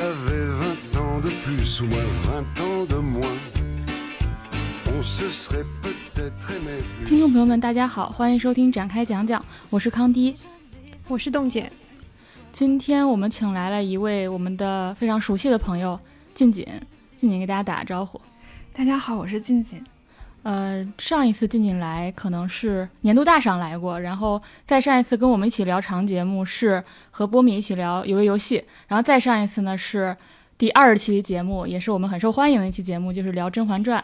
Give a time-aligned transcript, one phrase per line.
[0.00, 3.36] t'avais vingt ans de plus ou moi vingt ans de moins,
[4.96, 10.34] on se serait peut-être aimé 听.众朋友们，大家好，欢迎收听展开讲讲，我是康迪。
[11.06, 11.70] 我是冻姐，
[12.50, 16.00] 今天我们请来了一位我们的非常熟悉的朋友
[16.32, 16.64] 静锦，
[17.18, 18.18] 静锦给大家打个招呼。
[18.72, 19.84] 大家好，我是静静。
[20.42, 30.16] 呃，上一次静静来可能是年度大赏来过，然后再上一次跟我们一起聊长节目是和波米一起聊鱿鱼游戏，然后再上一次呢是
[30.56, 34.02] 第二期节目，也是我们很受欢迎的一期节目，就是聊《甄嬛传》。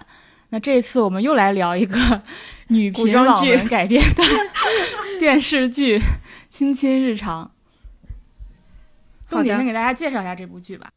[0.51, 2.23] 那这一次我们又来聊一个
[2.69, 4.23] 女频网古装剧文改编的
[5.19, 5.99] 电视剧
[6.49, 7.45] 《亲亲日常》。
[9.29, 10.89] 好的冻姐先给大家介绍一下这部剧吧。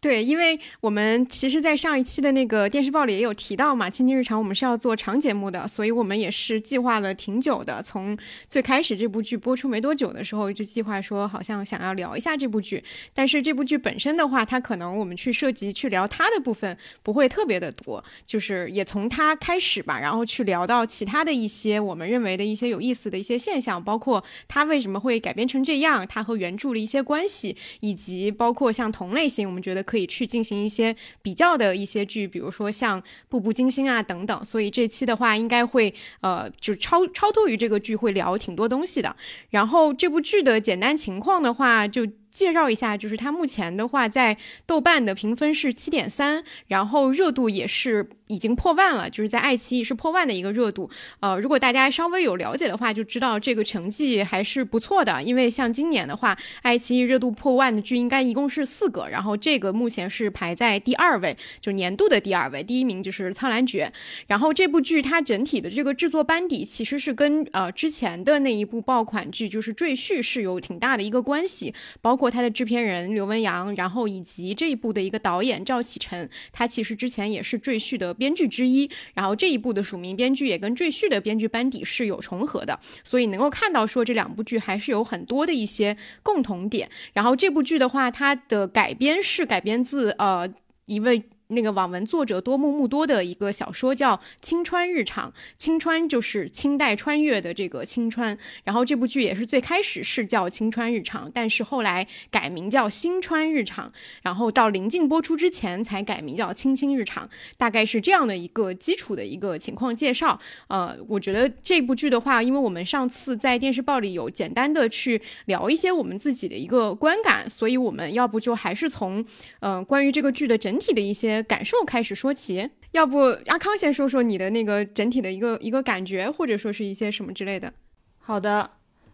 [0.00, 7.82] 对，因为我们其实，在上一期的那个电视报里也有提到嘛，《亲亲日常》我们是要做长节目的，所以我们也是计划了挺久的。
[7.82, 8.16] 从
[8.48, 33.00] 最开始这部剧播出没多久的时候，就计划说好像想要聊一下这部剧，但是这部剧本身的话，它可能我们去涉及去聊它的部分不会特别的多，就是也从它开始吧，然后去聊到其他的一些我们认为的一些有意思的一些现象，包括它为什么会改编成这样，它和原著的一些关系，以及包括像同类型，我们觉得可以去进行一些比较的一些剧，比如说像
[33.30, 34.44] 《步步惊心》啊等等。
[34.44, 39.16] 所以这期的话，应该会呃，就超超脱于这个剧，会聊挺多东西的。
[39.50, 42.06] 然后这部剧的简单情况的话，就。
[42.30, 50.90] 介绍一下，就是它目前的话，在豆瓣的评分是七点三，然后热度也是已经破万了，就是在爱奇艺是破万的一个热度。
[51.20, 55.22] 呃，如果大家稍微有了解的话，就知道这个成绩还是不错的。
[55.22, 63.90] 因为像今年的话，爱奇艺热度破万的剧应该一共是四个，然后这个目前是排在第二位，就年度的第二位，第一名就是《苍兰诀》。
[64.26, 71.72] 然后这部剧它整体的这个制作班底其实是跟呃之前的那一部爆款剧就是《赘婿》是有挺大的一个关系，
[72.02, 86.90] 包括他的制片人刘文洋，然后以及这一部的一个导演赵启辰，他其实之前也是《赘婿》的编剧之一，然后这一部的署名编剧也跟《赘婿》的编剧班底是有重合的，所以能够看到说这两部剧还是有很多的一些共同点。
[87.12, 90.52] 然后这部剧的话，它的改编是改编自呃
[90.86, 91.22] 一位。
[91.48, 103.88] 那个网文作者多木木多的一个小说叫《青川日常》，青川就是清代穿越的这个青川，然后这部剧也是最开始是叫《青川日常》，但是后来改名叫《新川日常》，
[104.22, 107.26] 然后到临近播出之前才改名叫《青青日常》，
[107.56, 110.38] 大概是这样的一个基础的一个情况介绍。
[110.68, 119.20] 呃，我觉得这部剧的话，因为我们上次在电视报里有简单的去聊一些我们自己的一个观感，所以我们要不就还是从
[119.60, 122.70] 嗯、呃关于这个剧的整体的一些感受开始说起。
[122.92, 127.72] 要不阿康先说说你的那个整体的一个一个感觉，或者说是一些什么之类的。
[128.18, 128.70] 好的，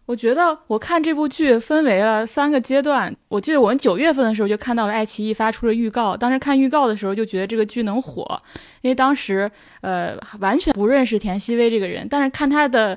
[0.06, 3.14] 我觉得我看这部剧分为了三个阶段。
[3.28, 8.40] 我记得我们九月份的时候就看到了爱奇艺发出了预告，当时看预告的时候就觉得这个剧能火，
[8.82, 12.96] 因为当时呃完全不认识田曦薇这个人，但是看她的。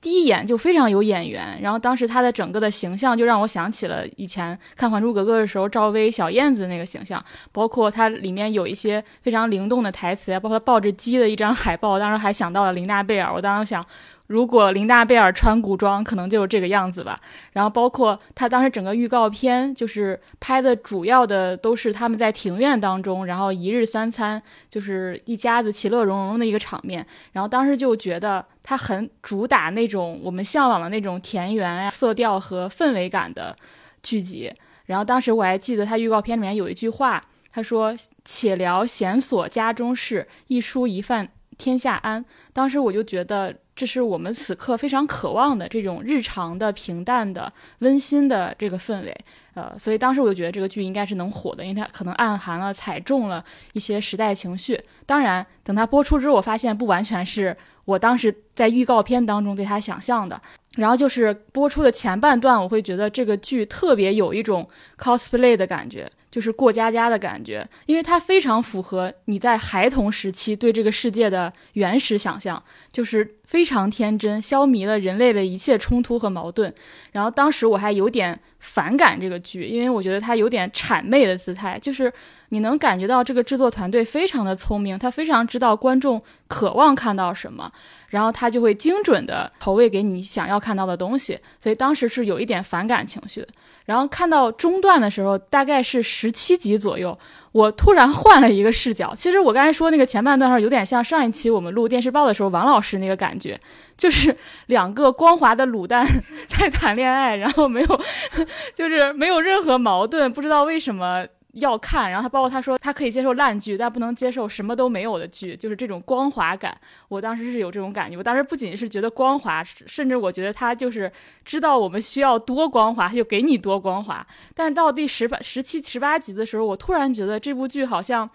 [0.00, 13.84] 第一眼就非常有眼缘，然后当时他的整个的形象就让我想起了以前看《还珠格格》的时候赵薇小燕子那个形象，包括它里面有一些非常灵动的台词，包括他抱着鸡的一张海报，当时还想到了琳娜贝尔，我当时想，
[14.28, 17.18] 如果琳娜贝尔穿古装，可能就是这个样子吧。
[17.52, 27.04] 然后包括他当时整个预告片，就是拍的主要的都是他们在庭院当中，然后一日三餐，就是一家子其乐融融的一个场面。
[27.32, 33.56] 然后当时就觉得他很主打那种我们向往的那种田园啊、色调和氛围感的
[34.02, 34.52] 剧集。
[34.84, 37.96] 然后当时我还记得他预告片里面有一句话，他说
[38.26, 42.22] ：“且聊闲琐家中事，一书一饭天下安。”
[42.52, 43.56] 当时我就觉得。
[43.78, 49.16] 这是我们此刻非常渴望的这种日常的、平淡的、温馨的这个氛围，
[49.54, 53.44] 呃，所以当时我就觉得这个剧应该是能火的，因为它可能暗含了、踩中了
[53.74, 54.82] 一些时代情绪。
[55.06, 60.42] 当然，等它播出之后，我发现不完全是我当时在预告片当中对它想象的。
[60.76, 76.72] 然后就是播出的前半段，我会觉得这个剧特别有一种 cosplay 的感觉，就是过家家的感觉，因为它非常符合你在孩童时期对这个世界的原始想象，就是非常天真，消弭了人类的一切冲突和矛盾。
[77.12, 82.12] 然后当时我还有点反感这个剧，因为我觉得它有点谄媚的姿态，就是
[82.50, 87.70] 你能感觉到这个制作团队非常的聪明，他非常知道观众渴望看到什么，
[88.08, 91.38] 然后他就会精准的投喂给你想要看到的东西。
[91.60, 93.48] 所以当时是有一点反感情绪的。
[93.84, 97.18] 然后看到中段的时候，大概是十七集左右，
[97.52, 99.14] 我突然换了一个视角。
[99.14, 103.58] 其实我刚才说那个前半段时候，有点像上一期我们录电视报的时候王老师那个感觉，
[103.96, 104.36] 就是
[104.66, 106.06] 两个光滑的卤蛋
[106.48, 108.00] 在谈恋爱，然后没有，
[108.74, 111.26] 就是没有任何矛盾，不知道为什么。
[111.60, 116.76] 要看，然后他包括他说他可以接受烂剧，但不能接受什么都没有的剧，就是这种光滑感。
[117.08, 121.10] 我当时是有这种感觉，我当时不仅是觉得光滑，甚至我觉得他就是
[121.44, 124.26] 知道我们需要多光滑，他就给你多光滑。
[124.54, 128.28] 但是到第十八、十七、十八集的时候，我突然觉得这部剧好像，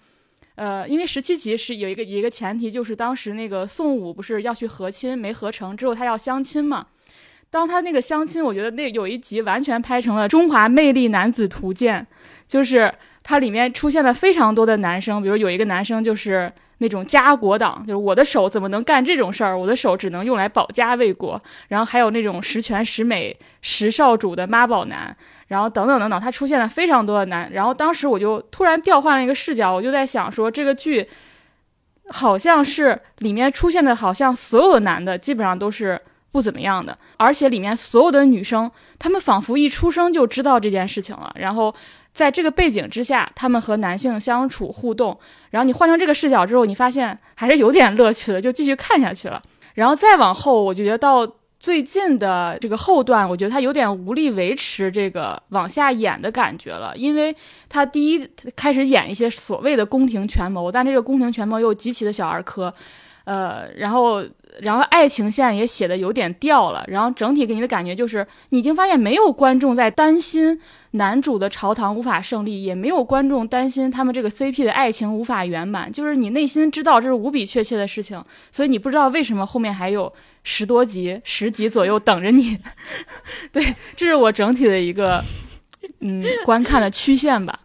[0.56, 6.88] 呃，因为十七集是有一个一个前提，就是当时那个宋武不是要去和亲，没合成之后他要相亲嘛。
[7.50, 12.08] 当他那个相亲，我觉得那有一集完全拍成了《中华魅力男子图鉴》，
[12.48, 12.92] 就是
[13.24, 19.58] 它里面出现了非常多的男生，比如有一个男生就是那种家国党，就是我的手怎么能干这种事儿？
[19.58, 21.42] 我的手只能用来保家卫国。
[21.70, 25.16] 然后还有那种十全十美、十少主的妈宝男，
[25.48, 27.50] 然后等等等等，他出现了非常多的男。
[27.54, 31.08] 然后当时我就突然调换了一个视角，我就在想说，这个剧
[32.10, 36.00] 好像是里面出现的，好像所有的男的基本上都是。
[36.34, 41.32] 不怎么样的，而且里面所有的女生，她们仿佛一出生就知道这件事情了。
[41.36, 41.72] 然后
[42.14, 45.18] 在这个背景之下，他们和男性相处互动，
[45.50, 49.42] 然后你换成这个视角之后，你发现还是有点乐趣的，就继续看下去了。
[49.74, 51.28] 然后再往后，我就觉得到
[51.60, 57.36] 最近的这个后段，我觉得他有点无力维持这个往下演的感觉了，因为
[57.68, 62.74] 他第一开始演一些所谓的宫廷权谋，但这个宫廷权谋又极其的小儿科。
[63.26, 64.22] 呃，然后，
[64.60, 70.60] 然后爱情线也写的有点掉了，然后整体给你的感觉就是，你已经发现没有观众在担心
[70.96, 80.12] 男主的朝堂无法胜利，也没有观众担心他们这个 CP 的爱情无法圆满，就是你内心知道这是无比确切的事情，所以你不知道为什么后面还有
[80.44, 82.58] 十多集、 十集左右等着你。
[83.52, 85.24] 对，这是我整体的一个
[86.02, 87.60] 嗯观看的曲线吧。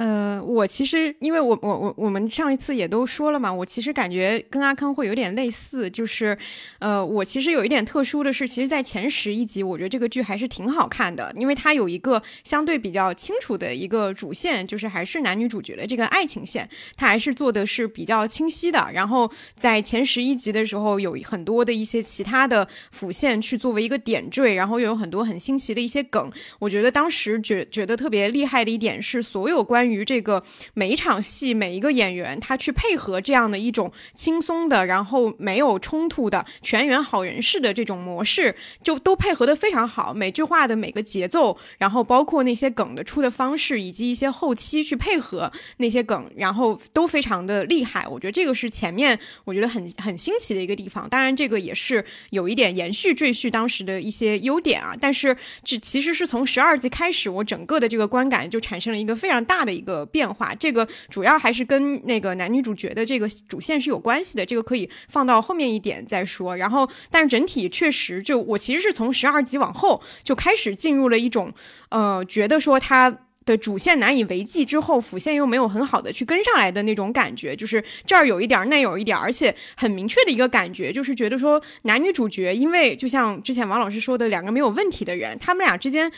[0.00, 6.38] 呃，我其实因为我我我我们上一次也都说了嘛，我其实感觉跟阿康会有点类似，就是，
[6.78, 16.66] 呃，我其实有一点特殊的是，其实，在前十一集，我觉得这个剧还是挺好看的，因为它有一个相对比较清楚的一个主线，就是还是男女主角的这个爱情线，
[16.96, 18.88] 它还是做的是比较清晰的。
[18.94, 26.32] 然后在前十一集的时候，有很多的一些其他的辅线去作为一个点缀，然后又有很多很新奇的一些梗。
[26.58, 30.42] 我觉得当时觉觉得特别厉害的一点是，所有关于于这个
[30.74, 40.14] 每一场戏，每一个演员他去配合这样的一种轻松的，然后没有冲突的全员好人式的这种模式，就都配合的非常好。
[40.14, 48.06] 每句话的每个节奏，然后包括那些梗的出的方式，以及一些后期去配合那些梗，然后都非常的厉害。
[48.06, 51.08] 我觉得这个是前面我觉得很很新奇的一个地方。
[51.08, 54.94] 当然，这个也是有一点延续赘婿当时的一些优点啊。
[55.00, 59.70] 但是这其实是从十二集开始，我整个的这个观感就产生了一个非常大的。
[59.80, 66.56] 一个变化，这个主要还是跟那个男女主角的这个主线是有关系的，这个可以放到后面一点再说。
[66.56, 71.52] 然后，但是整体确实，就我其实是从十二集往后就开始进入了一种，
[71.88, 73.16] 呃，觉得说他。
[73.46, 86.12] 的主线难以为继之后，辅线又没有很好的去跟上来的那种感觉，就是这儿有一点，那有一点，而且很明确的一个感觉，就是觉得说男女主角，因为就像之前王老师说的，两个没有问题的人，他们俩之间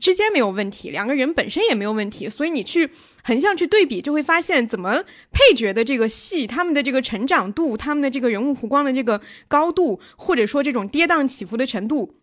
[0.00, 2.90] 之间没有问题，两个人本身也没有问题，所以你去
[3.22, 12.19] 横向去对比，就会发现怎么配角的这个戏，他们的这个成长度，他们的这个人物弧光的这个高度，或者说这种跌宕起伏的程度。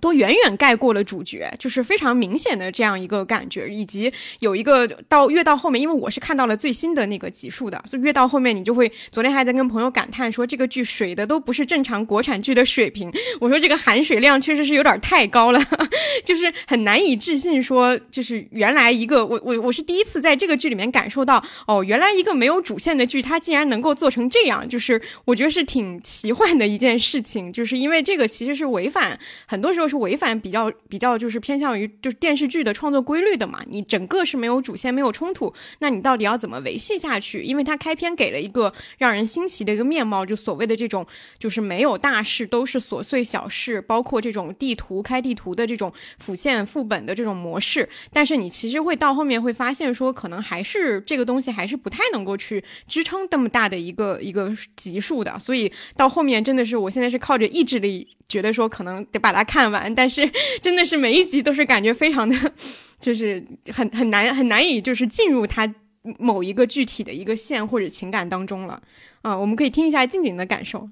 [0.00, 13.10] 都远远盖过了主角，就是非常明显的这样一个感觉，以及有一个到越到后面，因为我是看到了最新的那个集数的，所以越到后面你就会，昨天还在跟朋友感叹说这个剧水的都不是正常国产剧的水平，
[13.40, 15.60] 我说这个含水量确实是有点太高了，
[16.24, 29.85] 就是很难以置信说，就是原来一个我我我是第一次在这个剧里面感受到，哦，原来一个没有主线的剧，它竟然能够做成这样，就是我觉得是挺奇幻的一件事情，就是因为这个其实是违反很多时候。
[29.88, 33.60] 是违反比较比较就是偏向于就是电视剧的创作规律的嘛？
[33.66, 37.42] 你整个是没有主线没有冲突，那你到底要怎么维系下去？
[37.42, 41.06] 因为它开篇给了一个让人新奇的一个面貌，就所谓的这种
[41.38, 47.88] 就是没有大事都是琐碎小事，包括这种地图开地图的这种辅线副本的这种模式。
[48.12, 55.38] 但是你其实会到后面会发现说，可能还是这个东西还是不太能够去支撑这么大的一个一个级数的。
[55.38, 58.08] 所以到后面真的是我现在是靠着意志力。
[58.28, 60.28] 觉得说可能得把它看完，但是
[60.60, 62.52] 真的是每一集都是感觉非常的，
[62.98, 65.72] 就是很很难很难以就是进入它
[66.18, 68.82] 某一个具体的一个线或者情感当中了。
[69.22, 70.88] 啊，我们可以听一下静静的感受。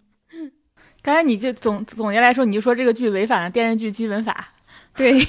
[1.03, 4.55] 刚才你就总总结来说，你就说这个剧违反了电视剧基本法。
[4.97, 5.27] 对，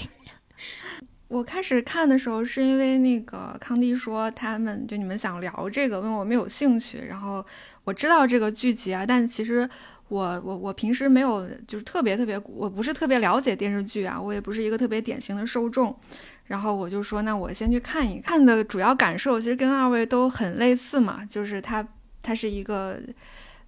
[1.27, 7.45] 我开始看的时候是因为那个康帝说他们就你们想聊这个，问我没有兴趣，然后
[7.83, 9.67] 我知道这个剧集啊，但其实。
[10.07, 15.95] 我我我平时没有就是特别特别，我不是特别了解电视剧啊，我也不是一个特别典型的受众。
[16.45, 21.87] 然后我就说，那我先去看一看的主要感受，其实跟二位都很类似嘛，就是它
[22.21, 22.99] 它是一个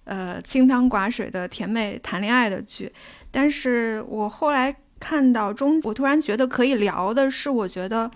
[0.04, 2.92] 呃清汤寡水的甜美谈恋爱的剧，
[3.32, 8.10] 但是我后来看到中，我突然觉得可以聊的是，我觉得。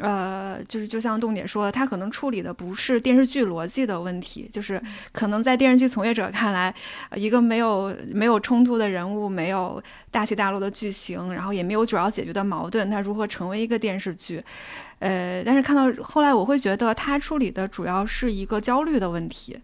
[0.00, 6.74] 呃，就是就像栋姐说的，他可能处理的不是电视剧逻辑的问题，就是可能在电视剧从业者看来，
[7.14, 14.42] 一个没有没有冲突的人物，没有大起大落的剧情，然后也没有主要解决的矛盾，它如何成为一个电视剧？
[15.00, 19.58] 呃，但是看到后来，我会觉得他处理的主要是一个焦虑的问题，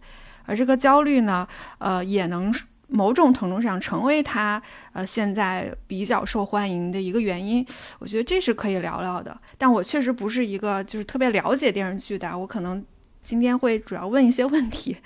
[0.44, 2.52] 而这个焦虑呢，呃，也能。
[2.88, 4.62] 某种程度上成为他
[4.92, 7.66] 呃现在比较受欢迎的一个原因，
[7.98, 9.36] 我觉得这是可以聊聊的。
[9.58, 12.84] 但我确实不是一个就是特别了解电视剧的，我可能
[13.22, 14.96] 今天会主要问一些问题。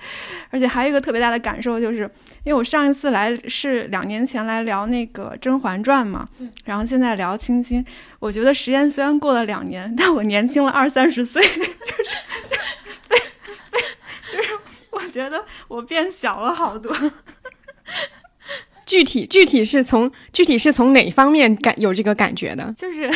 [0.51, 2.03] 而且还有一个特别大的感受，就是
[2.45, 6.29] 因为我上一次来是两年前来聊那个《甄嬛传》嘛，
[6.65, 7.83] 然后现在聊《青青》，
[8.19, 11.65] 我觉得时间虽然过了两年，但我年轻了二三十岁， 就是
[14.37, 14.51] 就是
[14.91, 16.95] 我觉得我变小了好多。
[18.87, 22.75] 具体具体是从具体是从哪方面感有这个感觉的？
[22.77, 23.11] 就是，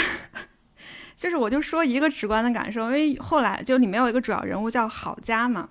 [1.17, 5.69] 就是我就说一个直观的感受，因为后来就里面有一个主要人物叫郝佳嘛，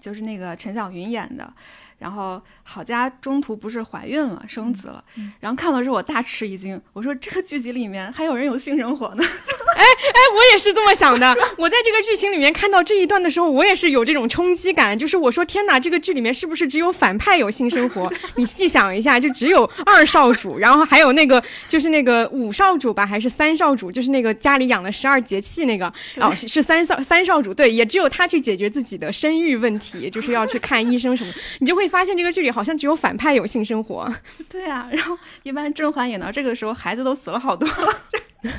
[0.00, 1.52] 就是那个陈小云演的。
[2.00, 5.04] 然后郝佳中途不是怀孕了，生子了，
[5.38, 9.22] 然后看到之后我大吃一惊，我说这个剧集里面还有人有性生活呢？
[9.76, 11.36] 哎哎，我也是这么想的。
[11.56, 18.10] 我在这个剧情里面看到这一段的时候，我也是有这种冲击感，就是我说天哪，这个剧里面是不是只有反派有性生活？
[18.36, 23.92] 你细想一下，就只有二少主，然后还有那个就是那个五少主吧，还是三少主？
[23.92, 31.89] 就是那个家里养了十二节气那个哦，是三少三少主，对，也只有他去解决自己的生育问题，就是要去看医生什么，你就会。
[31.90, 34.10] 发现这个剧里好像只有反派有性生活，
[34.48, 34.88] 对啊。
[34.92, 38.02] 然后一般甄嬛演到这个时候，孩子都死了好多了。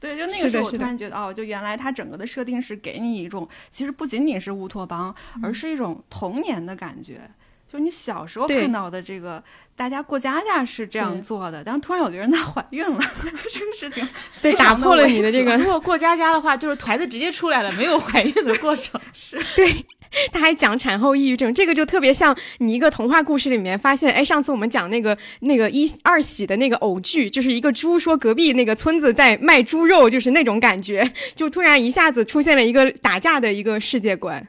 [0.00, 7.30] 对，就那个时候我突然觉得，哦，就原来它整个的设定是给你一种，其实不仅仅是乌托邦，而是一种童年的感觉。
[7.72, 9.42] 就你小时候看到的这个，
[9.76, 12.98] 大家过家家是这样做的，但是突然有个人她怀孕了，
[13.52, 14.06] 这个事情
[14.42, 15.56] 对打破了你的这个。
[15.56, 19.00] 如果过家家的话，就是团子直接出来了，没有怀孕的过程。
[19.14, 19.72] 是对，
[20.32, 34.44] 他还讲产后抑郁症，这个就特别像你一个童话故事里面发现，哎，上次我们讲那个那个一二喜的那个偶剧，就是一个猪说隔壁那个村子在卖猪肉，就是那种感觉，就突然一下子出现了一个打架的一个世界观。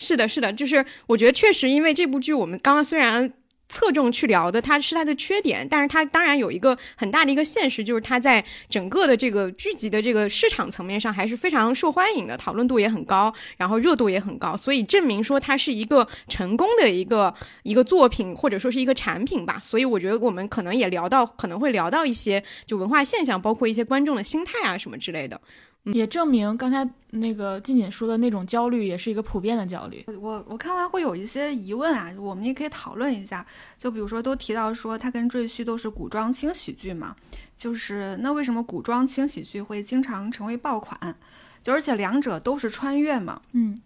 [0.00, 3.32] 是的，是的，就是我觉得确实，因为这部剧我们刚刚虽然
[3.68, 19.62] 侧重去聊的它是它的缺点，但是它当然有一个很大的一个现实，就是它在整个的这个剧集的这个市场层面上还是非常受欢迎的，讨论度也很高，然后热度也很高，所以证明说它是一个成功的一个一个作品或者说是一个产品吧。
[19.62, 25.40] 所以我觉得我们可能也聊到，可能会聊到一些就文化现象，包括一些观众的心态啊什么之类的。
[25.84, 30.04] 也证明刚才那个静静说的那种焦虑，也是一个普遍的焦虑。
[30.20, 33.44] 我我看完会有一些疑问啊，我们也可以讨论一下。
[33.78, 37.16] 就比如说，都提到说它跟赘婿都是古装轻喜剧嘛，
[37.56, 41.16] 就是那为什么古装轻喜剧会经常成为爆款？
[41.62, 43.76] 就而且两者都是穿越嘛，嗯，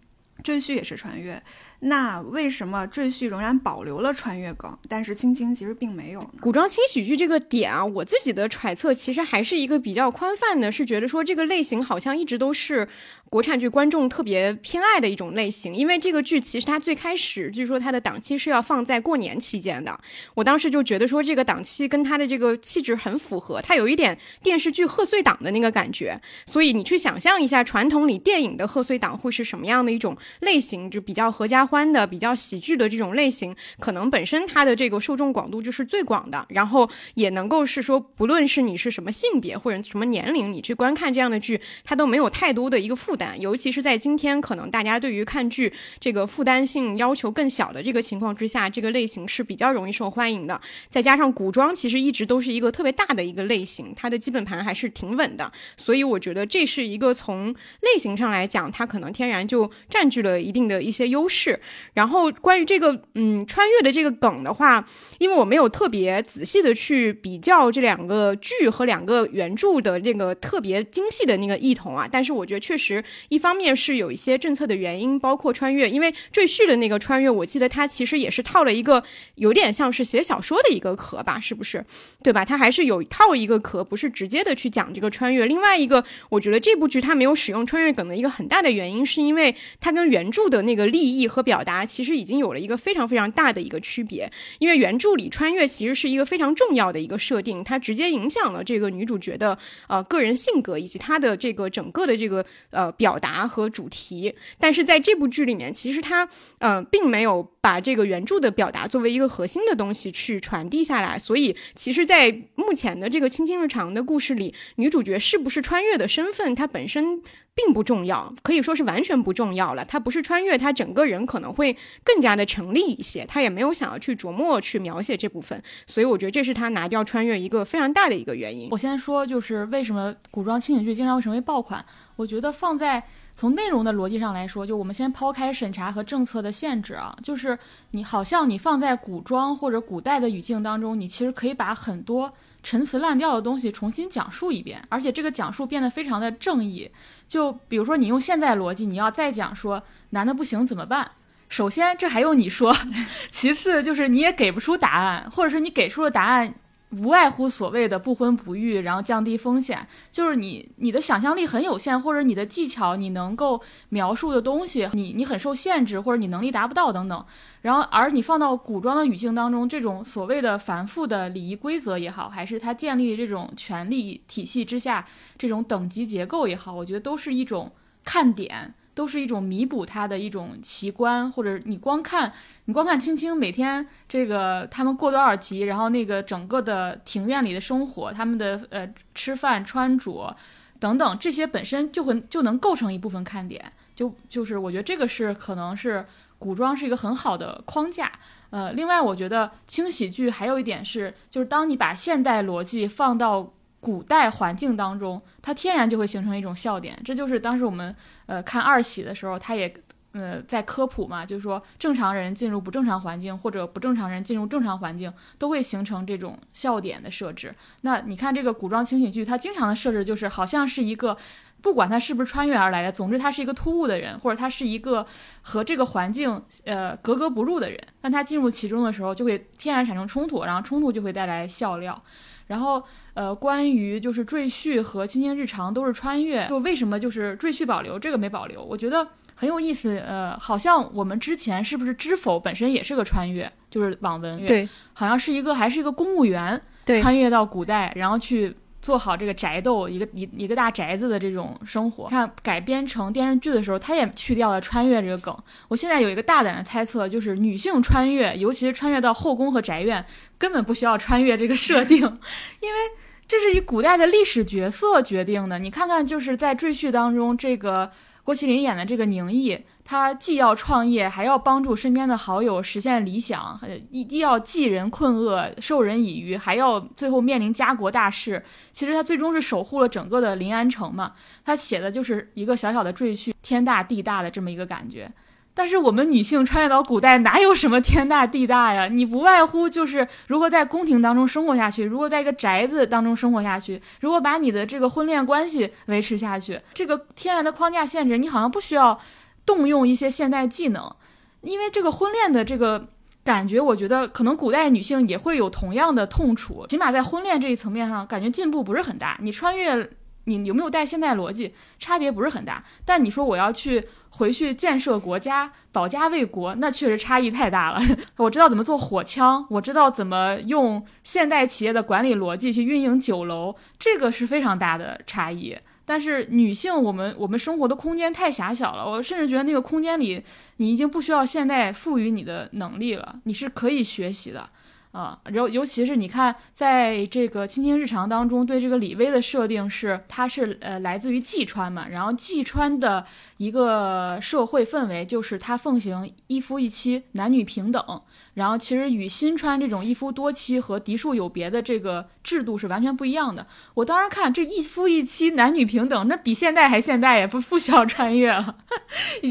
[0.43, 1.41] 赘婿也是穿越。
[1.81, 6.29] 那为什么赘婿仍然保留了穿越梗，但是青青其实并没有？
[6.41, 12.87] 古装轻喜剧这个点啊，我自己的揣测其实还是一个比较宽泛的，是觉得说这个类型好像一直都是
[13.29, 15.75] 国产剧观众特别偏爱的一种类型。
[15.75, 19.99] 因为这个剧其实它最开始据说它的档期是要放在过年期间的，
[20.33, 26.19] 我当时就觉得说这个档期跟它的这个气质很符合，它有一点电视剧贺岁档的那个感觉。
[26.45, 31.64] 所以你去想象一下，传统里电影的贺岁档会是什么样的一种类型，就比较合家。
[31.65, 43.39] 欢的比较喜剧的这种类型，可能本身它的这个受众广度就是最广的，然后也能够是说，不论是你是什么性别或者什么年龄，你去观看这样的剧，它都没有太多的一个负担。
[43.39, 50.59] 尤其是在今天，可能大家对于看剧这个负担性要求更小的这个情况之下，这个类型是比较容易受欢迎的。
[50.89, 61.54] 再加上古装其实一直都是一个特别大的一个类型，它的基本盘还是挺稳的，所以我觉得这是一个从类型上来讲，它可能天然就占据了一定的一些优势。
[61.93, 64.85] 然后关于这个嗯穿越的这个梗的话，
[65.17, 79.03] 因为我没有特别仔细的去比较这两个剧和两个原著的那个特别精细的那个异同啊，但是我觉得确实一方面是有一些政策的原因，包括穿越，因为赘婿的那个穿越，我记得它其实也是套了一个
[79.35, 81.85] 有点像是写小说的一个壳吧，是不是？
[82.23, 82.43] 对吧？
[82.43, 85.45] 它还是有套一个壳，不是直接的去讲这个穿越。
[85.45, 94.29] 另外一个，我觉得这部剧它没有使用穿越梗的一个很大的原因，是因为它跟原著的那个立意和表达，其实已经有了一个非常非常大的一个区别。
[94.59, 104.35] 因为原著里穿越其实是一个非常重要的一个设定，它直接影响了这个女主角的呃个人性格以及她的这个整个的这个呃表达和主题。
[104.59, 111.17] 但是在这部剧里面，其实它呃并没有把这个原著的表达作为一个核心的东西去传递下来。
[111.17, 117.21] 所以，其实，在目前的这个《卿卿日常》的故事里，女主角是不是穿越的身份，它本身。
[117.55, 119.85] 并不重要，可以说是完全不重要了。
[119.85, 123.25] 他不是穿越，他整个人可能会更加的成立一些。
[123.25, 128.67] 他也没有想要去琢磨去描写这部分，所以我觉得这是他拿掉穿越一个非常大的一个原因。
[128.71, 131.83] 我先说，就是为什么古装轻喜剧经常会成为爆款？
[132.17, 137.57] 我觉得放在从内容的逻辑上来说，就我们先抛开审查和政策的限制啊，就是
[137.91, 142.33] 你好像你放在古装或者古代的语境当中，你其实可以把很多。
[142.65, 146.89] 陈词滥调的东西重新讲述一遍，而且这个讲述变得非常的正义。
[147.27, 151.11] 就比如说，你用现在逻辑，你要再讲说男的不行怎么办？
[151.47, 152.73] 首先，这还用你说；
[153.29, 156.55] 其次，就是你也给不出答案，或者是你给出了答案。
[156.91, 167.25] 无外乎所谓的不婚不育，然后降低风险，就是你你的想象力很有限，或者你的技巧你能够描述的东西，你你很受限制，或者你能力达不到等等。
[167.63, 175.05] 然后而你放到古装的语境当中，这种所谓的繁复的礼仪规则也好，还是它建立这种权力体系之下
[175.37, 177.71] 这种等级结构也好，我觉得都是一种
[178.03, 178.73] 看点。
[178.95, 182.31] 都是一种弥补他的一种奇观，或者你光看，
[182.63, 190.35] 你光看青青每天这个他们过多少集，然后那个整个的庭院里的生活，他们的呃吃饭穿着
[190.79, 196.05] 等等这些本身就会就能构成一部分看点，就就是我觉得这个是可能是
[196.39, 198.11] 古装是一个很好的框架。
[198.49, 203.51] 呃，另外我觉得轻喜剧还有一点是，就是当你把现代逻辑放到。
[203.81, 206.99] 古代环境当中，它天然就会形成一种笑点。
[207.05, 209.71] 这就是当时我们呃看二喜的时候，他也
[210.13, 217.53] 呃在科普嘛，就是说正常人进入不正常环境，或者不正常人进入正常环境，都会形成这种笑点的设置。
[217.81, 221.15] 那你看这个古装情景剧，它经常的设置就是好像是一个，
[221.61, 225.05] 不管他是不是穿越而来的，总之他是一个突兀的人，或者他是一个
[225.43, 227.79] 和这个环境呃格格不入的人。
[228.01, 232.01] 但他进入其中的时候，就会天然产生冲突，然后冲突就会带来笑料。
[232.47, 238.63] 然后，呃，关于就是赘婿和卿卿日常都是穿越，就为什么就是赘婿保留这个没保留？
[238.63, 239.97] 我觉得很有意思。
[239.97, 246.61] 呃，好像我们之前是不是知否本身也是个穿越，就是网文，对，好像是一个还是一个公务员，
[247.01, 248.55] 穿越到古代，然后去。
[248.85, 255.35] 做好这个宅斗，一个一一个大宅子的这种生活，看改编成电视剧的时候，他也去掉了穿越这个梗。
[255.67, 260.05] 我现在有一个大胆的猜测，就是女性穿越，尤其是穿越到后宫和宅院，
[260.37, 261.97] 根本不需要穿越这个设定，
[262.61, 262.79] 因为
[263.27, 265.57] 这是以古代的历史角色决定的。
[265.57, 267.89] 你看看，就是在赘婿当中，这个
[268.23, 269.59] 郭麒麟演的这个宁毅。
[269.87, 273.59] 他既要创业，还要帮助身边的好友实现理想，
[273.91, 278.43] 一一要济人困厄、授人以渔，还要最后面临家国大事。
[278.73, 281.11] 其实他最终是守护了整个的临安城嘛。
[281.45, 285.07] 他写的就是一个小小的赘婿，天大地大的这么一个感觉。
[285.53, 288.87] 但是我们女性穿越到古代，哪有什么天大地大呀？
[288.87, 296.59] 你不外乎就是如何在宫廷当中生活下去，如何在一个宅子当中生活下去，如何把你的这个婚恋关系维持下去。
[296.73, 298.99] 这个天然的框架限制，你好像不需要。
[299.45, 300.95] 动用一些现代技能，
[301.41, 302.87] 因为这个婚恋的这个
[303.23, 306.65] 感觉，我觉得可能古代女性也会有同样的痛楚。
[306.67, 309.17] 起码在婚恋这一层面上，感觉进步不是很大。
[309.21, 309.89] 你穿越，
[310.25, 312.63] 你有没有带现代逻辑，差别不是很大。
[312.83, 317.79] 但你说我要去回去建设国家、保家卫国，那确实差异太大了。
[318.17, 325.57] 我知道怎么做火枪，我知道怎么用现代企业的管理逻辑去运营酒楼，这个是非常大的差异。
[325.85, 330.23] 但是女性，我们我们生活的空间太狭小了，我甚至觉得那个空间里，
[330.57, 334.49] 你已经不需要现代赋予你的能力了，你是可以学习的。
[334.91, 343.05] 啊，然后尤其是你看，在这个《青青日常》当中，对这个李薇的设定是，她是呃来自于济川嘛，然后济川的
[343.37, 348.01] 一个社会氛围就是他奉行一夫一妻，男女平等，
[348.33, 353.45] 然后其实与新川这种一夫多妻和嫡庶有别的这个制度是完全不一样的。
[353.73, 358.55] 我当时看这一夫一妻，男女平等，那比现代还现代呀，不不需要穿越了，
[359.21, 359.29] 已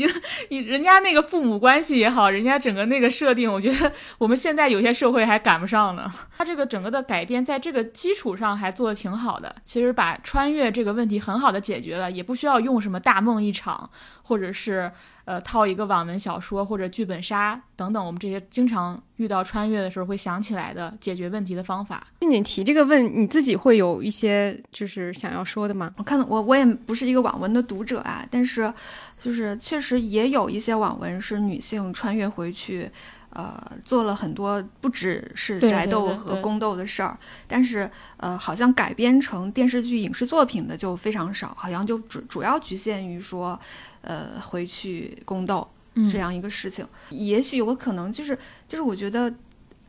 [0.51, 5.55] 经，人家那个父母关系也好，人家整个那个设定，我觉得我们现在有些社会还赶。
[5.59, 6.13] 不上呢。
[6.37, 13.89] 他这个整个的改编在这个基础上还做的挺好的，其实把穿越这个问题很好的解决了，也不需要用什么大梦一场，
[14.23, 14.91] 或者是
[15.25, 22.05] 呃套一个网文小说或者剧本杀等等，我们这些经常遇到穿越的时候会想起来的解决问题的方法。
[22.21, 25.93] 你提这个问，你自己会有一些就是想要说的吗？
[25.99, 28.73] 我看我我也不是一个网文的读者啊，但是
[29.19, 32.91] 就是确实也有一些网文是女性穿越回去。
[33.35, 37.19] 呃，做了很多不只是宅斗和宫斗的事儿，
[37.49, 43.59] 但是呃，好像改编成电视剧、影视作品的就非常少，好像就主主要局限于说，
[44.03, 45.69] 呃，回去宫斗
[46.09, 46.87] 这样一个事情。
[47.11, 49.35] 也许我可能就是，就是我觉得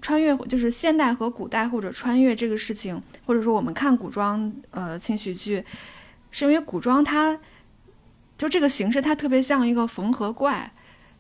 [0.02, 5.64] 穿越就是现代和古代或者穿越这个事情，或者说我们看古装呃轻喜剧，
[6.32, 7.40] 是因为古装它
[8.40, 10.72] 就这个形式它特别像一个缝合怪。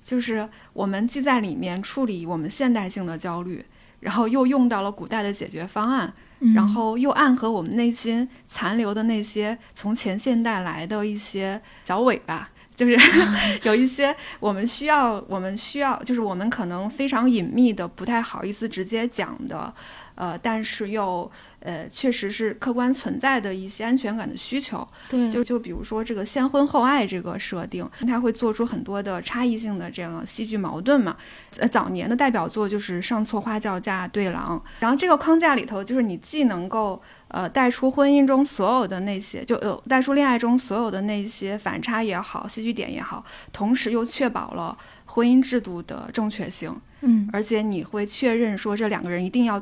[0.06, 3.65] 就是我们既在里面处理我们现代性的焦虑，
[4.00, 6.13] 然后又用到了古代的解决方案，
[6.54, 12.98] 然后又暗合我们内心残留的那些从前现代来的一些小尾巴，就是
[13.64, 19.74] 有一些我们需要，我们需要，就是我们可能非常隐秘的，不太好意思直接讲的，
[20.16, 21.32] 呃，但是又。
[21.62, 24.88] 呃，确实是客观存在的一些安全感的需求。
[25.10, 31.18] 对，就就比如说这个先婚后爱这个设定，它会做出很多的差异性的这样戏剧矛盾嘛。
[31.58, 46.76] 呃，早年的代表作就是上错花轿嫁对郎，然后这个框架里头，就是你既能够呃带出婚姻中所有的那些，就呃带出恋爱中所有的那些反差也好，戏剧点也好，同时又确保了婚姻制度的正确性。
[47.02, 49.62] 嗯，而且你会确认说这两个人一定要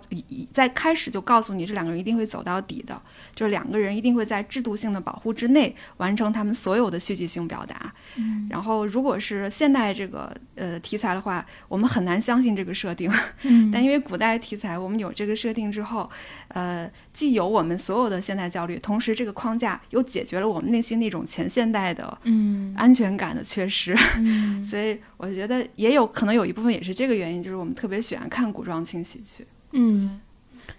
[0.52, 3.02] 在开始就告诉你这两个人一定会走到底的，
[3.36, 7.94] 就是两个人一定会在制度性的保护之内完成他们所有的戏剧性表达。
[8.16, 13.12] 嗯，然后如果是现代这个呃题材的话，我们很难相信这个设定。
[13.44, 16.10] 嗯， 但因为古代题材，我们有这个设定之后，
[16.50, 23.96] 呃，既有我们所有的现代焦虑，同时这个框架又解决了我们内心那种前现代的嗯安全感的缺失。
[24.18, 27.44] 嗯， 所以我觉得也有可能有一部分也是这个原因。
[27.44, 30.20] 就是我们特别喜欢看古装轻喜剧，嗯，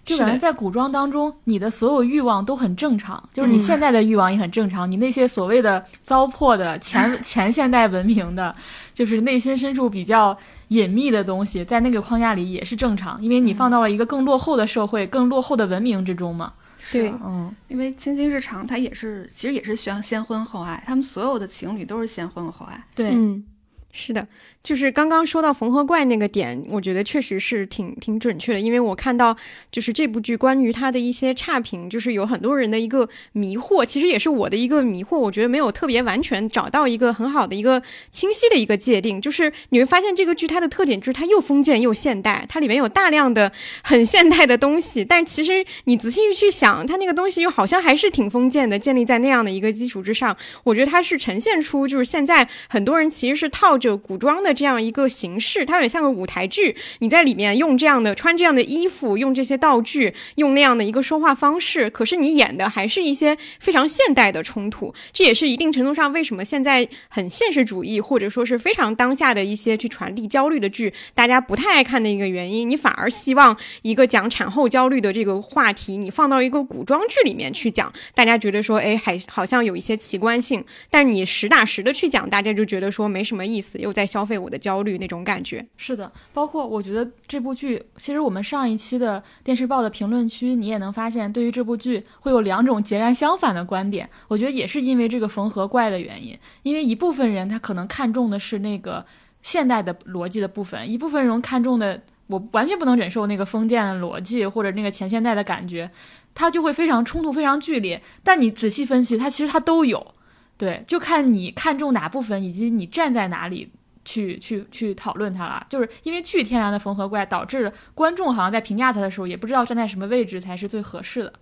[0.03, 8.53] 就感觉在古装当中，你的所有欲望都很正常，就是你现在的欲望也很正常，你那些所谓的糟粕的前 前现代文明的，
[8.93, 10.37] 就是内心深处比较
[10.69, 16.53] 隐秘的东西，在那个框架里也是正常，因为你放到了一个更落后的社会、更落后的文明之中嘛。
[16.91, 22.83] 对，嗯，因为青青日常它也是，其实也是需要先婚后爱，他们所有的情侣都是先婚后爱。
[22.93, 23.43] 对，嗯，
[23.91, 24.27] 是的。
[24.65, 29.37] 就是刚刚说到缝合怪那个点，我觉得确实是挺挺准确的，因为我看到
[29.71, 39.21] 就是这部剧关于它的一些差评，就是有很多人的一个迷惑，其实也是我的一个迷惑，我觉得没有特别完全找到一个很好的一个清晰的一个界定。
[39.21, 43.51] 就是你会发现这个剧它的特点就是它又封建又现代，它里面有大量的
[43.83, 54.54] 很现代的东西，但其实你仔细去想，它那个东西又好像还是挺封建的，建立在那样的一个基础之上，我觉得它是呈现出就是现在很多人其实是套着古装的。
[54.55, 56.75] 这样一个形式，它有点像个舞台剧。
[56.99, 64.93] 你在里面用这样的穿这样的衣服，用这些道具，用那样的一个说话方式，可是你演的还是一些非常现代的冲突。
[65.11, 72.69] 这也是一定程度上为什么现在很现实主义，或者说是非常当下的一些去传递焦虑的剧，大家不太爱看的一个原因。
[72.69, 80.63] 你反而希望一个讲产后焦虑的这个话题，你放到一个古装剧里面去讲，大家觉得说，哎，还好像有一些奇观性。
[80.89, 84.35] 但你实打实的去讲，大家就觉得说没什么意思，又在消费。
[84.45, 94.07] 我的焦虑那种感觉是的，包括我觉得这部剧，其实我们上一期的电视报的评论区，你也能发现，对于这部剧会有两种截然相反的观点。
[94.27, 99.03] 我觉得也是因为这个缝合怪的原因，因为一部分人他可能看重的是那个
[99.41, 105.89] 现代的逻辑的部分，一部分人看重的我完全不能忍受那个封建的逻辑或者那个前现代的感觉，
[106.35, 107.99] 他就会非常冲突，非常剧烈。
[108.23, 110.13] 但你仔细分析，它其实它都有，
[110.57, 113.71] 对，就看你看重哪部分，以及你站在哪里。
[114.05, 121.33] 去去去讨论它了，就是因为巨天然的缝合怪，导致观众好像在评价它的时候，也不知道站在什么位置才是最合适的。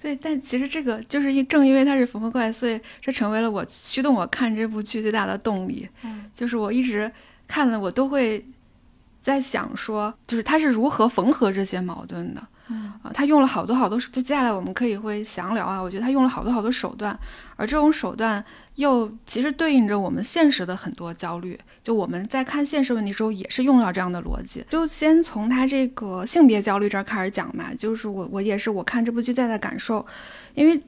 [0.00, 5.88] 对，但其实这个就是因正因为它是缝合怪，所以这成为了我驱动我看这部剧最大的动力。
[6.02, 7.10] 嗯，就是我一直
[7.48, 8.44] 看了，我都会
[9.22, 12.46] 在想说，就是他是如何缝合这些矛盾的。
[12.68, 15.78] 嗯啊，他用了好多好多，就接下来我们可以会详聊啊。
[15.80, 17.18] 我觉得他用了好多好多手段，
[17.56, 18.42] 而这种手段
[18.76, 21.58] 又其实对应着我们现实的很多焦虑。
[21.82, 24.64] 就我们在看现实问题时候，也是用到这样的逻辑。
[24.68, 27.72] 就先从他这个性别焦虑这儿开始讲嘛。
[27.74, 30.04] 就是我我也是我看这部剧在的感受，
[30.54, 30.80] 因为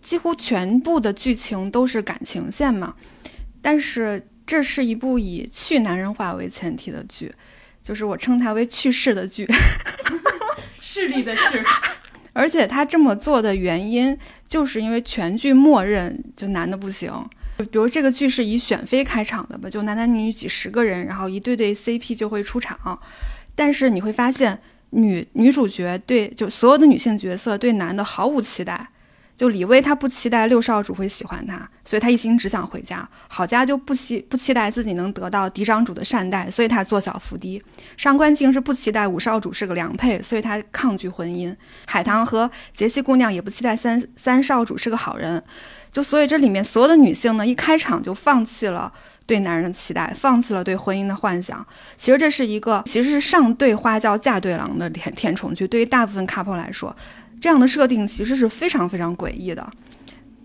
[0.00, 2.94] 几乎全部的剧情都是感情线嘛，
[3.60, 7.34] 但是这是一部以去男人化为前提的剧。
[7.82, 9.46] 就是我称它为去世的剧。
[10.80, 11.62] 势力的势。
[12.34, 14.16] 而且他这么做的原因，
[14.48, 17.12] 就是因为全剧默认就男的不行。
[17.58, 22.98] 比如这个剧是以选妃开场的吧，就男男女女几十个人，然后一对对 CP 就会出场。
[23.54, 24.58] 但是你会发现，
[24.90, 28.88] 女女主角对就所有的女性角色对男的毫无期待。
[29.38, 33.08] 就李薇她不期待六少主会喜欢她，所以她一心只想回家。
[33.28, 37.62] 郝佳就不期不期待自己能得到嫡长主的善待，所以她做小伏低。
[37.96, 41.54] 上官静是不期待五少主是个良配，所以她抗拒婚姻。
[41.86, 45.40] 海棠和杰西姑娘也不期待三三少主是个好人。
[45.92, 48.92] 就所以这里面所有的女性呢，一开场就放弃了
[49.24, 51.64] 对男人的期待，放弃了对婚姻的幻想。
[51.96, 56.94] 其实这是一个其实是上对花轿嫁对郎的甜甜宠剧，对于大部分 couple 来说。
[57.40, 59.70] 这样的设定其实是非常非常诡异的，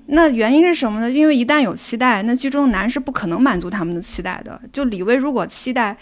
[0.07, 1.09] 那原因是什么呢？
[1.09, 4.59] 因为一旦有期待，那剧中的男是不可能满足他们的期待的。
[4.71, 5.97] 就李薇如果期待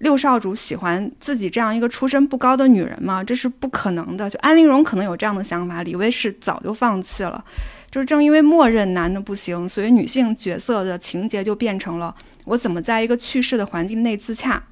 [0.00, 4.28] 六少主喜欢自己这样一个出身不高的女人嘛，这是不可能的。
[4.28, 7.42] 就安陵容可能有这样的想法，李薇是早就放弃了。
[7.90, 14.62] 就是正因为默认男的不行，所以女性角色的情节就变成了我怎么在一个去世的环境内自洽。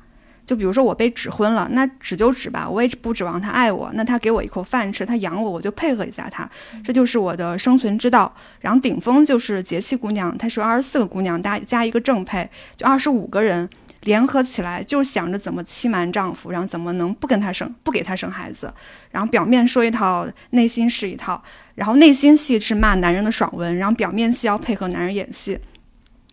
[0.46, 6.48] 就比如说我被指婚了，那指就指吧，我也不指望他爱我，那他给我一口饭吃，他养我，我就配合一下他，
[6.84, 8.30] 这就是我的生存之道。
[8.60, 13.66] 然后顶峰就是节气姑娘，她是二十四个姑娘加加一个正配，就二十五个人
[14.02, 18.70] 联合起来，就想着怎么欺瞒丈夫，然后怎么能不跟他生，不给他生孩子。
[19.10, 21.42] 然后表面说一套，内心是一套，
[21.74, 25.58] 然后内心戏是骂男人的爽文，然后表面戏要配合男人演戏，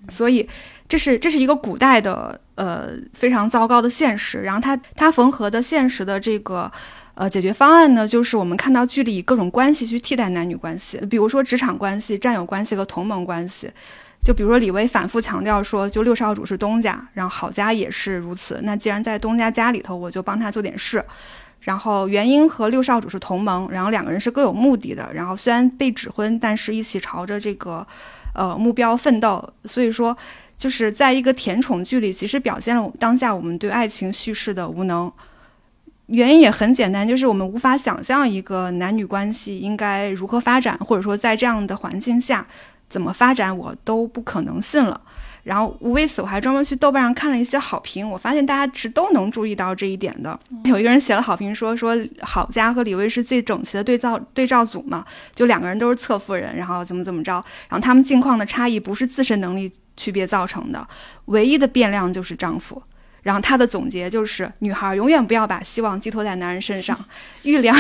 [0.10, 0.50] 所以。
[0.92, 6.70] 这是这是一个古代的呃非常糟糕的现实，然后它它缝合的现实的这个
[7.14, 13.72] 呃解决方案呢，就是我们看到剧里以各种关系去替代男女关系，比如说职场关系、战友关系和同盟关系，
[14.22, 21.02] 就比如说李薇反复强调说，就六少主是东家，然后郝家也是如此，那既然在东家家里头，我就帮他做点事，
[21.62, 27.88] 然后元英和六少主是同盟，然后两个人是各有目的的，然后虽然被指婚，但是一起朝着这个
[28.36, 30.18] 呃目标奋斗，所以说。
[30.62, 35.12] 就是在一个甜宠剧里，其实表现了当下我们对爱情叙事的无能。
[36.06, 42.46] 原因也很简单，就是我们无法想象一个男女关系应该如何发展，或者说在这样的环境下
[42.88, 45.02] 怎么发展，我都不可能信了。
[45.42, 50.40] 然后为此，我还专门去豆瓣上看了一些好评，我发现大家是都能注意到这一点的。
[50.66, 59.72] 有一个人写了好评，说说郝佳和李薇是最整齐的对照对照组嘛，就两个人都是侧夫人，然后怎么怎么着，然后他们境况的差异不是自身能力。
[60.02, 60.88] 区别造成的
[61.26, 62.82] 唯一的变量就是丈夫，
[63.22, 66.98] 然后他的总结就是：女孩永远不要把希望寄托在男人身上，
[67.44, 67.78] 遇良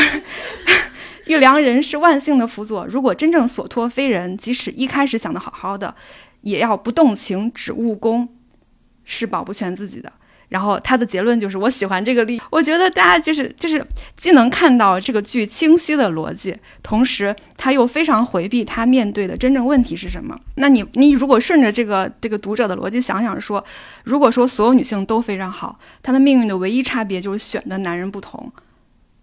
[1.25, 2.85] 遇良人是万幸的辅佐。
[2.85, 5.95] 如果真正所托非人，即使一开始想的好好的，
[6.41, 8.29] 也要不动情只务功，
[9.03, 10.13] 是保不全自己的。
[10.51, 12.41] 然后他的结论就是，我喜欢这个例。
[12.49, 13.81] 我觉得大家就是就是
[14.17, 20.37] 既能看到这个剧清晰的逻辑，同时他又非常回避他面对的真正问题是什么。
[20.55, 23.63] 那你你如果顺着这个这个读者的逻辑想想说，
[24.03, 28.51] 如果说所有女性都非常好，她们命运的唯一差别就是选的男人不同，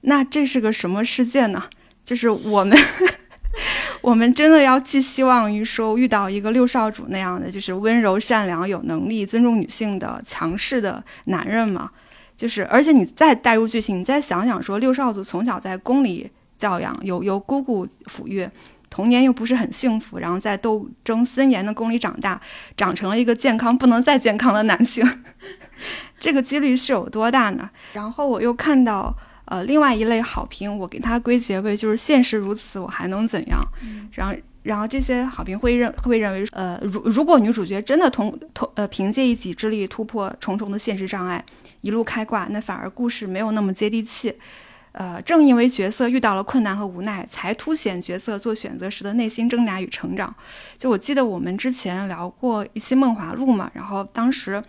[0.01, 1.63] 那这是个什么世界呢？
[2.07, 2.75] 就是我们。
[4.03, 11.91] 我们真的要寄希望于说遇到一个六少主那样的，就是温柔善良、有能力、尊重女性的强势的男人吗？
[12.37, 18.49] 就是，而且你再带入剧情，你再想想说，六少主从小在宫里教养，由由姑姑抚育，
[18.89, 22.41] 童年又不是很幸福，然后在斗争森严的宫里长大，
[22.77, 25.05] 长成了一个健康不能再健康的男性，
[26.21, 27.69] 这个几率是有多大呢？
[27.93, 29.15] 然后我又看到。
[29.51, 33.59] 呃，另外一类好评，我给它归结为就是现实如此，我还能怎样？
[34.13, 41.43] 然后，然后这些好评会认会认为，呃，如如果女主角真的同同呃凭借一己之力突破重重的现实障碍，
[41.81, 44.35] 一路开挂，那反而故事没有那么接地气。
[44.93, 50.35] 呃，正因为角色遇到了困难和无奈，才凸显角色做选择时的内心挣扎与成长。
[50.77, 54.63] 就我记得我们之前聊过一期《梦华录》嘛，然后当时。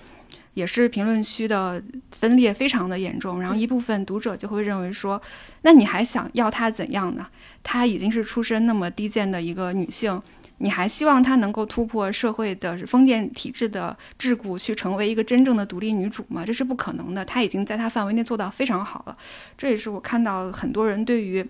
[0.54, 1.82] 也是评论区的
[2.12, 5.22] 分裂非常的严重，然后一部分读者就会认为说，
[5.62, 7.26] 那你还想要她怎样呢？
[7.64, 10.22] 她已经是出身那么低贱的一个女性，
[10.58, 16.44] 你还希望她能够突破社会的封建体制的桎梏，去成为一个真正的独立女主吗？
[16.46, 17.24] 这是不可能的。
[17.24, 19.18] 她已经在她范围内做到非常好了。
[19.58, 21.46] 这也是我看到很多人对于，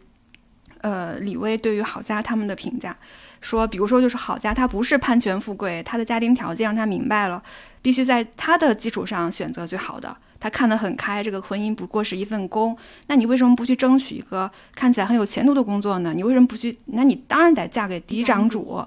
[0.81, 2.95] 呃，李薇对于郝佳他们的评价，
[3.41, 7.41] 说，比如说就是郝佳她不是攀权富贵，她的家庭条件让她明白了。
[7.82, 10.15] 必须在他的基础上选择最好的。
[10.39, 12.78] 他看得很开，这个婚姻不过是一份工。
[13.08, 16.13] 那你为什么不去争取一个看起来很有前途的工作呢？
[16.15, 16.78] 你为什么不去？
[16.86, 18.82] 那你当然得嫁给嫡长主，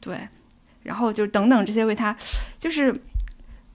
[0.00, 0.16] 对。
[0.84, 2.16] 然后就等等这些为他，
[2.58, 2.92] 就是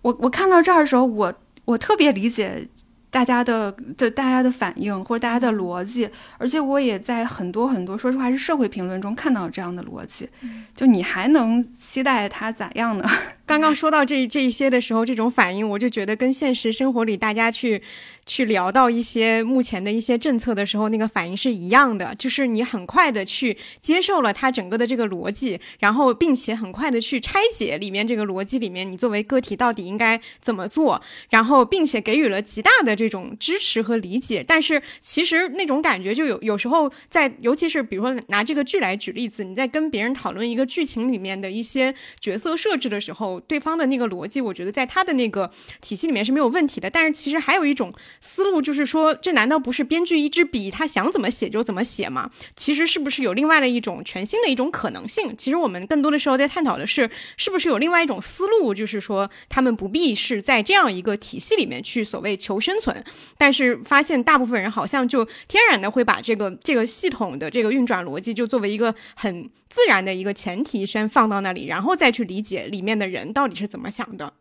[0.01, 2.67] 我我看到这儿的时候，我我特别理解
[3.09, 10.29] 大家的的大家的反应或者大家的逻辑，而且我也在很多很多说实话是社会评论中看到这样的逻辑，
[10.75, 13.09] 就你还能期待他咋样呢？
[13.47, 17.81] 刚刚说到这这一些的时候，这种反应，我就觉得跟现实生活里大家去
[18.25, 34.43] 去聊到一些目前的一些政策的时候，那个反应是一样的，就是你很快的去接受了它整个的这个逻辑，然后并且很快的去拆解里面这个逻辑里面你作为个体到底应该怎么做，然后并且给予了极大的这种支持和理解。
[34.45, 43.36] 但是其实那种感觉就有有时候在，尤其是比如说拿这个剧来举例子，你在跟别人讨论一个剧情里面的一些角色设置的时候。
[43.41, 45.49] 对方的那个逻辑，我觉得在他的那个
[45.81, 46.89] 体系里面是没有问题的。
[46.89, 52.29] 但是其实还有一种思路，就是说，这难道不是编剧一支笔，他想怎么写就怎么写吗？
[52.55, 55.35] 其实是不是有另外的一种全新的一种可能性？
[55.37, 63.03] 其实我们更多的时候在探讨的是，是不是有另外一种思路，就是说他们不必是在这样一个体系里面去所谓求生存。
[63.37, 73.26] 但是发现大部分人好像就天然的会把这个这个系统的这个运转逻辑，就作为一个很自然的一个前提先放到那里，然后再去理解里面的人。
[73.31, 74.33] 到底是怎么想的？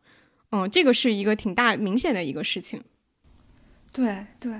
[0.53, 2.83] 嗯，这个是一个挺大明显的一个事情。
[3.93, 4.53] 对对，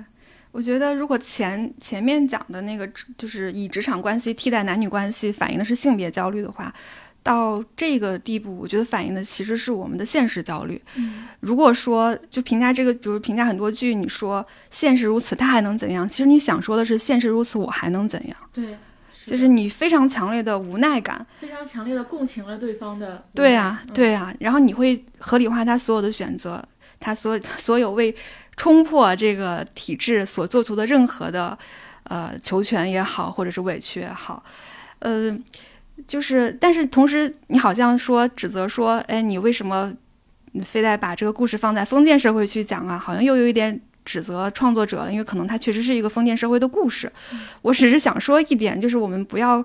[0.51, 2.85] 我觉得如果前前面讲的那个
[3.17, 6.73] 就是以职场关系替代男女关系，反映的是性别焦虑的话，
[7.23, 10.81] 到这个地步，我觉得反映的其实是我们的现实焦虑。
[10.95, 16.07] 嗯，如果说就评价这个，比如评价很多剧，你说现实如此，他还能怎样？
[16.07, 18.37] 其实你想说的是现实如此，我还能怎样？
[18.51, 18.77] 对。
[19.27, 23.25] 就是你非常强烈的无奈感，非常强烈的共情了对方的。
[23.35, 26.63] 对呀，对呀，然后你会合理化他所有的选择，
[26.97, 28.15] 他所 所有为
[28.55, 31.57] 冲破这个体制所做出的任何的
[32.03, 34.41] 呃求全也好，或者是委屈也好，
[34.99, 35.37] 呃，
[36.07, 39.93] 就是，但是同时你好像说指责说，哎，你为什么
[40.63, 42.97] 非得把这个故事放在封建社会去讲啊？
[42.97, 43.81] 好像又有一点。
[44.07, 47.11] 指责创作者了，因为可能它确实是一个封建社会的故事。
[47.61, 49.63] 我只是想说一点，就是我们不要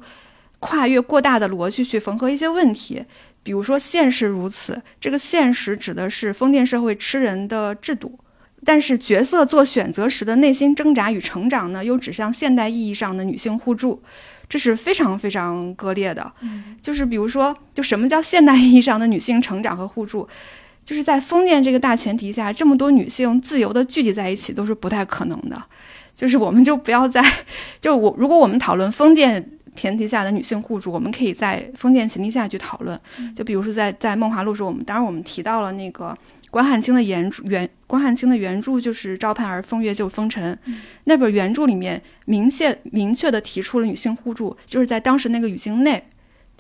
[0.58, 3.04] 跨越过大的逻辑去缝合一些问题。
[3.44, 8.18] 比如说，现实如此，这个现实指的是封建社会吃人的制度，
[8.64, 14.02] 但是角色做选择时的内心挣扎与成长呢，又指向现代意义上的女性互助，
[14.48, 16.32] 这是非常非常割裂的。
[16.80, 20.28] 就是比如说，就什么叫现代意义上的女性成长和互助？
[20.84, 25.62] 就是在封建这个大前提下，这么多女性自由的聚集在一起都是不太可能的。
[26.14, 27.24] 就是我们就不要在，
[27.80, 29.42] 就我如果我们讨论封建
[29.74, 32.98] 前提下的女性互助，我们可以在封建前提下去讨论。
[33.34, 36.16] 就比如说在在《梦华录》时，我们当然我们提到了那个
[36.50, 40.54] 关汉卿的原著原关汉卿的原著就是《赵盼儿风月救风尘》，
[41.04, 46.02] 那本原著里面明确明确的提出了女性互助，就是在当时那个语境内。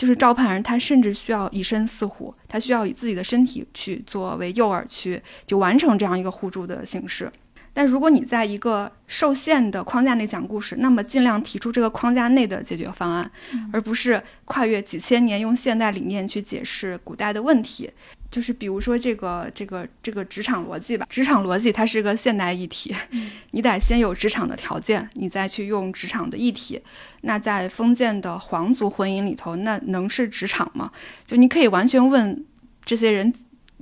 [0.02, 7.30] 就是赵盼儿，她甚至需要以身饲虎，她需要以自己的身体去作为诱饵，去就完成这样一个互助的形式。
[7.74, 13.30] 但如果你在一个受限的框架内讲故事，那么尽量提出这个框架内的解决方案，
[13.72, 17.90] 而不是跨越几千年用现代理念去解释古代的问题。
[18.30, 22.94] 就是比如说这个这个这个职场逻辑吧，职场逻辑它是个现代议题，
[23.52, 26.80] 你得先有职场的条件，你再去用职场的议题。
[27.22, 30.90] 那在封建的皇族婚姻里头，那能是职场吗？
[31.26, 32.42] 就你可以完全问
[32.86, 33.32] 这些人、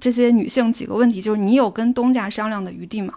[0.00, 3.14] 这些女性几个问题，就是你有跟东家商量的余地吗？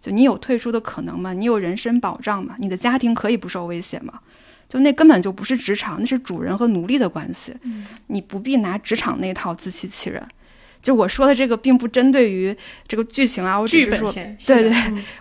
[0.00, 1.32] 就你有退出的可能吗？
[1.32, 2.54] 你有人身保障吗？
[2.58, 4.20] 你的家庭可以不受威胁吗？
[4.68, 7.54] 就那根本就不是职场，那是主人和奴隶的关系。
[8.08, 10.26] 你不必拿职场那套自欺欺人。
[10.86, 14.72] 就我说的这个，并不针对于这个剧情啊，我只是说，对对，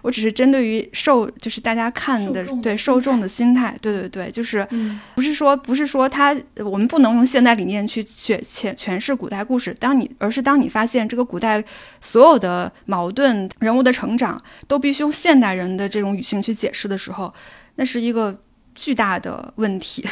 [0.03, 4.67] 我只是针对于受，就是大家看的对受众的心态，对对对，就是
[5.15, 9.75] 不是说不是说他，我们不能用现代理念去诠诠诠释古代故事。
[9.79, 11.63] 当你而是当你发现这个古代
[11.99, 17.33] 所有的矛盾人物的成长都必须用现代人的这种语境去解释的时候，
[17.77, 18.39] 那是一个
[18.75, 20.05] 巨大的问题。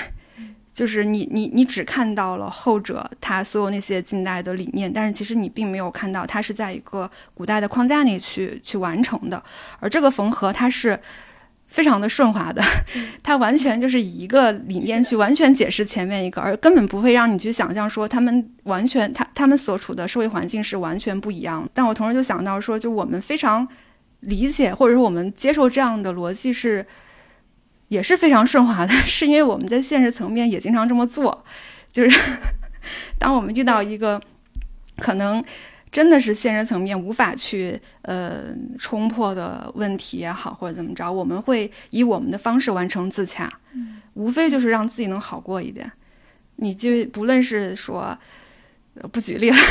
[0.74, 9.44] 就是你你你只看到了后者他所有那些近代的理念，但是其实你并没有看到他是在一个古代的框架内去去完成的，
[9.80, 11.00] 而这个缝合它是
[11.68, 12.64] 非常的顺滑的，
[13.22, 21.70] 它完全就是以一个理念去完全解释前面一个，而根本不会让你去想象说他们完全他他们所处的社会环境是完全不一样。
[21.72, 23.68] 但我同时就想到说，就我们非常
[24.22, 26.84] 理解或者说我们接受这样的逻辑是。
[27.94, 31.46] 也是非常顺滑的，是因为我们在现实层面也经常这么做，
[31.92, 32.40] 就是
[33.20, 34.20] 当我们遇到一个
[34.98, 35.44] 可能
[35.92, 38.46] 真的是现实层面无法去呃
[38.80, 43.48] 冲破的问题也好，或者怎么着，我们会以我们的方式完成自洽，
[44.16, 45.92] 无非就是让自己能好过一点。
[46.56, 48.18] 你就不论是说
[49.12, 49.58] 不举例了。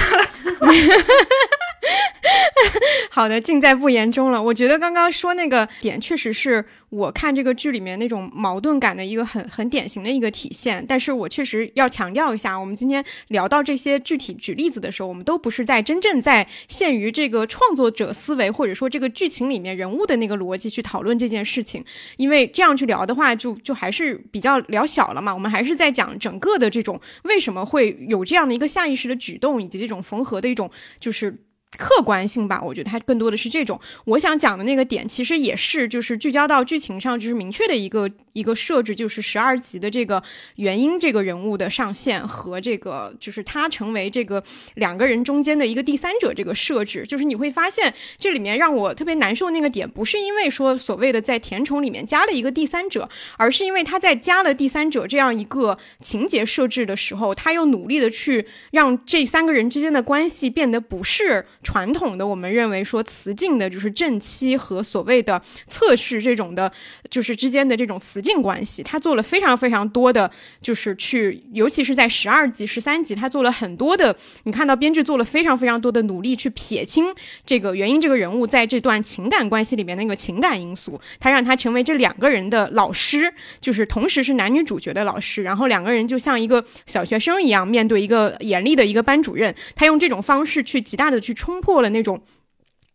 [3.10, 4.42] 好的，尽在不言中了。
[4.42, 10.84] 我觉得刚刚说那个点，确实是我看这个剧里面那种矛盾感的一个很很典型的一个体现。
[10.88, 21.84] 但是我确实要强调一下，我们今天聊到这些具体举例子的时候，我们都不是在真正在限于这个创作者思维，或者说这个剧情里面人物的那个逻辑去讨论这件事情。
[22.16, 25.34] 因为这样去聊的话，就就还是比较聊小了嘛。
[25.34, 30.70] 我们还是在讲整个的这种为什么会有这样的一个下意识的举动，以及这种缝合的一种
[31.00, 31.42] 就是。
[31.78, 33.80] 客观性吧，我觉得它更多的是这种。
[34.04, 40.22] 我想讲的那个点，其实也是就是聚焦到剧情上，就是明确的一个一个设置，就是十二集的这个
[40.56, 44.42] 原因这个人物的上线和这个就是他成为这个
[44.74, 47.04] 两个人中间的一个第三者这个设置。
[47.06, 53.08] 就是你会发现这里面让我特别难受那个点，不是因为说所谓的在甜宠里面加了一个第三者，
[53.38, 61.46] 而是因为他在加了第三者这样一个情节设置的时候，他又努力的去让这三个人之间的关系变得不是。
[61.62, 66.70] 传统的我们认为说雌竞的就是正妻和所谓的侧室这种的，
[67.08, 77.06] 就是之间的这种雌竞关系，他做了非常非常多的，就是去，尤其是在十二集、十三集，他做了很多的，你看到编剧做了非常非常多的努力去撇清
[77.46, 91.51] 这个原因这个人物在这段情感关系里面那个情感因素，他让他成为这两个人的老师，就是同时是男女主角的老师，然后两个人就像一个小学生一样面对一个严厉的一个班主任，他用这种方式去极大的去冲。
[91.52, 92.22] 冲破了那种。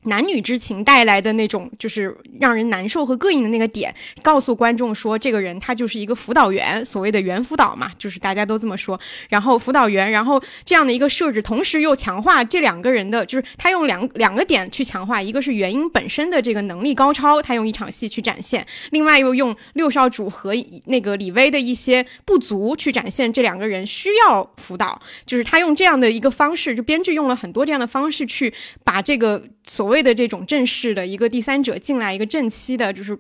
[0.07, 8.99] 男女之情带来的那种就是让人难受和膈应的那个点，告诉观众说，这个人他就是一个辅导员，所谓的原辅导嘛，就是大家都这么说。
[9.29, 20.53] 然后辅导员，然后这样的一个设置，同时又强化这两个人的，就是他用两两个点去强化，一个是原因本身的这个能力高超，他用一场戏去展现；另外又用六少主和
[20.85, 28.53] 那个李薇的一些不足去展现这两个人需要辅导，就是他用这样的一个方式，就编剧用了很多这样的方式去
[28.83, 29.43] 把这个。
[29.67, 33.19] 所谓的这种正式的一个第三者进来，一个正妻的，就是。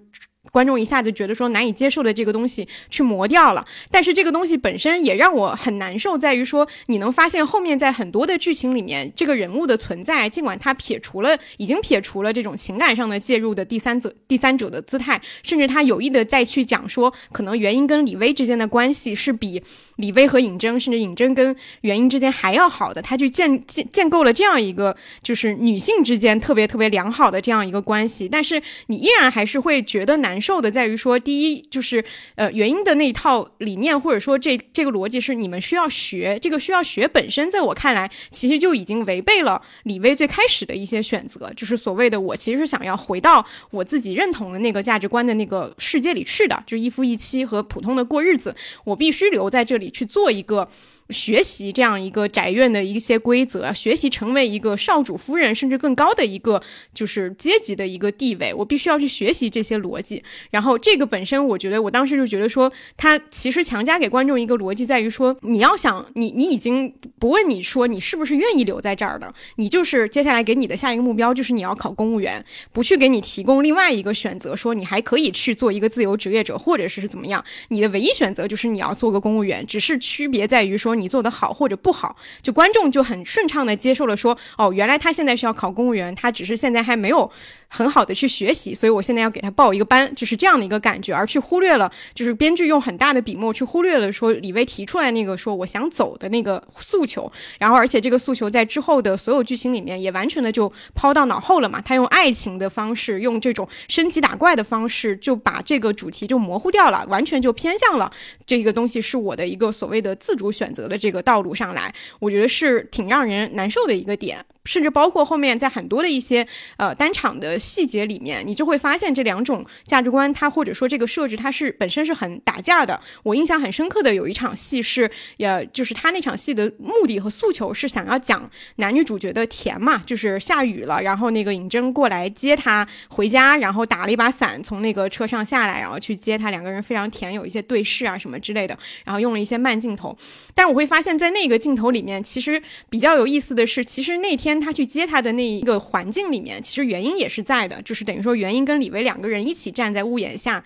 [0.57, 19.61] 观众一下子觉得说难以接受的这个东西去磨掉了，但是这个东西本身也让我很难受，在于说你能发现后面在很多的剧情里面，这个人物的存在，尽管他撇除了已经撇除了这种情感上的介入的第三者第三者的姿态，甚至他有意的再去讲说，可能原因跟李薇之间的关系是比
[19.97, 30.41] 李薇和尹峥，甚至尹峥跟原因之间还要好的，他去建建建构了这样一个就是女性之间特别特别良好的这样一个关系，但是你依然还是会觉得难。
[30.47, 32.03] 受的在于说，第一就是
[32.35, 50.69] 呃原因的那一套理念，或者说这这个逻辑是你们需要学，这个需要学本身，在我看来，其实就已经违背了李薇最开始的一些选择，就是所谓的我其实是想要回到我自己认同的那个价值观的那个世界里去的，就是一夫一妻和普通的过日子，我必须留在这里去做一个。
[51.09, 56.61] 学习这样一个宅院的一些规则，学习成为一个少主夫人，甚至更高的一个
[56.93, 60.21] 就是阶级的一个地位，我必须要去学习这些逻辑。
[60.51, 72.43] 然后这个本身，我觉得我当时就觉得说，他其实强加给观众一个逻辑，在于说，你要想你你已经不问你说你是不是愿意留在这儿的，你就是接下来给你的下一个目标就是你要考公务员，
[72.73, 80.96] 不去给你提供另外一个选择，说你还可以去做一个自由职业者，或者是是怎么样，你的唯一选择就是你要做个公务员，只是区别在于说。
[80.99, 87.31] 你做的好或者不好，就观众就很顺畅的接受了，说哦，原来他现在是要考公务员，他只是现在还没有。
[87.67, 108.11] 很好的去学习，所以我现在要给他报一个班，就是这样的一个感觉，而去忽略了，就是编剧用很大的笔墨去忽略了说李薇提出来那个说我想走的那个诉求，然后而且这个诉求在之后的所有剧情里面也完全的就抛到脑后了嘛，他用爱情的方式，用这种升级打怪的方式，就把这个主题就模糊掉了，完全就偏向了
[108.45, 114.43] 这个东西是我的一个所谓的自主选择的这个道路上来，我觉得是挺让人难受的一个点。
[114.67, 116.45] 甚至包括后面在很多的一些
[116.75, 122.99] 呃单场的细节里面，你就会发现这两种价值观，它或者说这个设置，它是本身是很打架的。
[123.23, 140.17] 我印象很深刻的有一场戏是，呃，就是他那场戏的目的和诉求是想要讲男女主角的甜嘛，就是下雨了，然后那个尹峥过来接他回家，然后打了一把伞从那个车上下来，然后去接他，两个人非常甜，有一些对视啊什么之类的，然后用了一些慢镜头。
[140.53, 144.56] 但我会发现，在那个镜头里面，其实比较有意思的是，其实那天。
[144.59, 150.63] 他去接他的那一个环境里面，其实原因也是在的，就是等于说原因跟李薇两个人一起站在屋檐下。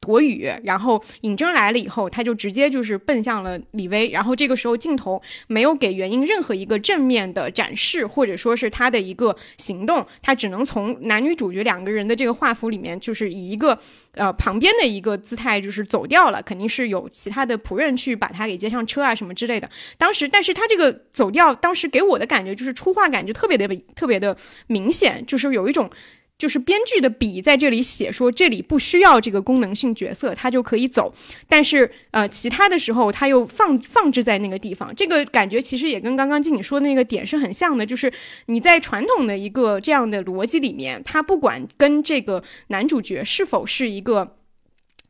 [0.00, 13.78] 躲雨，然后尹峥来了以后，他就直接就是奔向了李薇，然后这个时候镜头没有给元英任何一个正面的展示，或者说是他的一个行动，他只能从男女主角两个人的这个画幅里面，就是以一个
[14.12, 19.68] 呃旁边的一个姿态就是走掉了，肯定是有其他的仆人去把他给接上车啊什么之类的。
[19.98, 24.36] 当时，但是他这个走掉，当时给我的感觉就是出画感就特别的特别的
[24.68, 25.90] 明显，就是有一种。
[26.38, 31.12] 就是编剧的笔在这里写说，这里不需要这个功能性角色，他就可以走。
[31.48, 37.84] 但是，呃，其他的时候他又放放置在那个地方，这个感觉其实也跟刚刚经你说的那个点是很像的。
[37.84, 38.12] 就是
[38.46, 44.36] 你在传统的一个这样的逻辑里面，他不管跟这个男主角是否是一个。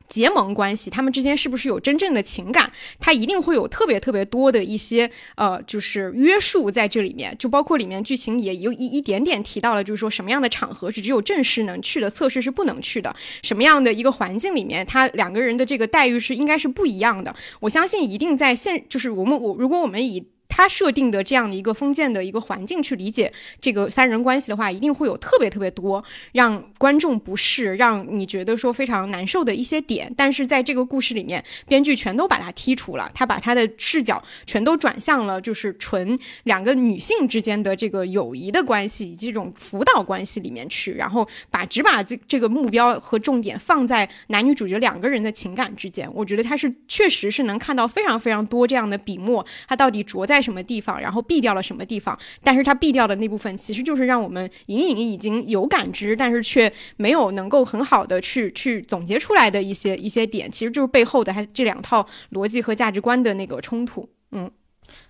[0.09, 2.69] 结盟关系，他们之间是不是有真正的情感？
[2.99, 17.33] 他一定会有特别特别多的一些呃，就是约束在这里面，就包括里面剧情也有一一点点提到了，就是说什么样的场合是只有正式能去的，测试是不能去的，什么样的一个环境里面，他两个人的这个待遇是应该是不一样的。
[17.59, 20.25] 我相信一定在现，就是我们我如果我们以。
[20.49, 23.31] 他设定的这样的一个封建的一个环境去理解
[23.61, 30.11] 这个三人关系的话，一定会有特别特别多让观众不适、让你觉得说非常难受的一些点。
[30.17, 46.09] 但是在这个故事里面，编剧全都把它剔除了，他把他的视角全都转向了就是纯两个女性之间的这个友谊的关系以及这种辅导关系里面去，然后把只把这这个目标和重点放在男女主角两个人的情感之间。
[46.13, 50.38] 我觉得他是确实是能看到非常非常多这样的笔墨，他到底着在。
[50.39, 52.17] 在什么地方，然后避掉了什么地方？
[52.41, 64.07] 但是它避掉的那部分，其实就是让我们隐隐已经有感知，但是却没有能够很好的去 去总结出来的一些一些点，其实就是背后的它这两套逻辑和价值观的那个冲突。
[64.31, 64.49] 嗯，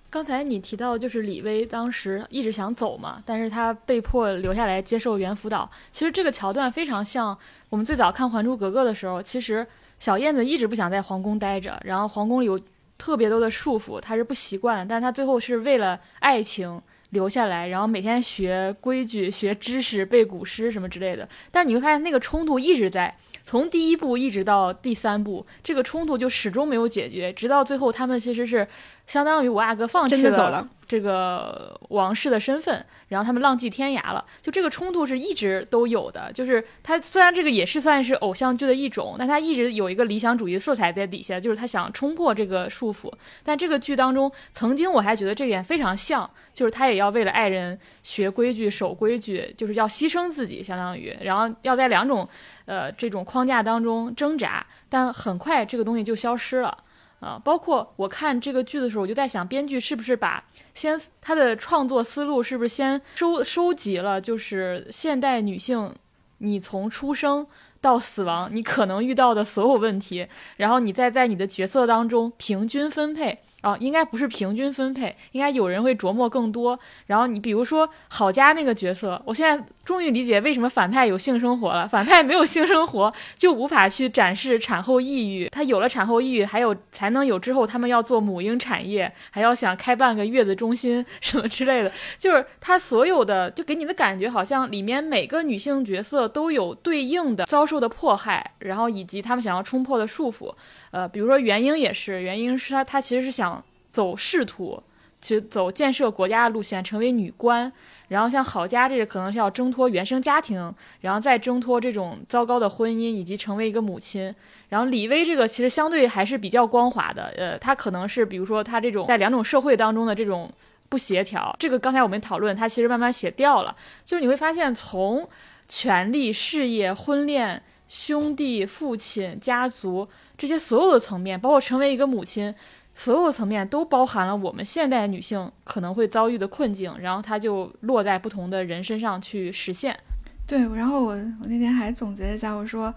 [0.10, 5.70] 刚才你提到就是李薇当时一直想走嘛，但是他被迫留下来接受原辅导。
[5.92, 7.38] 其实这个桥段非常像
[7.70, 9.68] 我们最早看《还珠格格》的时候，其实
[10.00, 12.60] 小燕子一直不想在皇宫待着，然后皇宫里有。
[13.00, 16.80] 特别多的束缚，他是不习惯，但他最后是为了爱情
[17.12, 21.28] 留下来，然后每天学规矩、学知识、背古诗什么之类的。
[21.50, 28.68] 但你会发现，那个冲突一直在，从第一部一直到第三部，这个冲突就始终没有解决，直到最后，他们其实是
[29.08, 30.68] 相当于五阿哥放弃了。
[30.90, 36.32] 这个王室的身份，然后他们浪迹天涯了，就这个冲突是一直都有的。
[36.34, 43.14] 就是他虽然这个也是算是偶像剧的一种，但他一直有一个理想主义色彩在底下，就是他想冲破这个束缚。
[43.44, 52.28] 但这个剧当中，曾经我还觉得这点非常像，就是他也要为了爱人学规矩、守规矩，就是要牺牲自己，相当于，然后要在两种
[52.66, 54.66] 呃这种框架当中挣扎。
[54.90, 56.76] 但很快这个东西就消失了。
[57.20, 60.44] 啊，包括我看这个剧的时候，我就在想，编剧是不是把
[60.74, 65.94] 先他的创作思路是不是先收收集了，就是现代女性，
[66.40, 67.46] 你从出生
[67.82, 73.40] 到死亡，你可能遇到的所有问题，然后你再在你的角色当中平均分配。
[73.62, 76.80] 哦，应该不是平均分配，应该有人会琢磨更多。
[77.08, 81.88] 然后你比如说郝佳那个角色，我现在终于理解为什么反派有性生活了。
[81.88, 85.50] 反派没有性生活， 就无法去展示产后抑郁。
[85.50, 91.92] 他有了产后抑郁，还有才能有之后他们要做母婴产业，还要想开办个月子中心什么之类的。
[92.20, 100.54] 就是他所有的，就给你的感觉好像里面每个女性角色都有对应的遭受的迫害，然后以及他们想要冲破的束缚。
[100.92, 104.80] 呃，比如说元英也是，元英是她，她其实是想走仕途，
[105.22, 107.72] 去走建设国家的路线，成为女官。
[108.08, 114.34] 然后像郝家这个可能是要挣脱原生家庭，然后再挣脱这种糟糕的婚姻，以及成为一个母亲。
[114.70, 120.52] 然后李薇这个其实相对还是比较光滑的，呃，她可能是比如说她这种在两种社会当中的这种
[120.90, 123.76] 不协调，这个刚才我们讨论，她其实慢慢写掉了。
[124.04, 125.28] 就是你会发现，从
[125.68, 130.08] 权力、事业、婚恋、兄弟、父亲、家族。
[130.36, 132.56] 这些所有的层面，包括成为一个母亲，
[133.00, 139.98] 所有层面都包含了我们现代女性可能会遭遇的困境，然后它就落在不同的人身上去实现。
[140.46, 142.94] 对，然后我我那天还总结一下，我说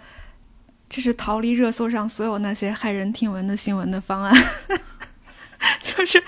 [0.90, 4.34] 这是逃离热搜上所有那些骇人听闻的新闻的方案。
[5.82, 6.22] 就是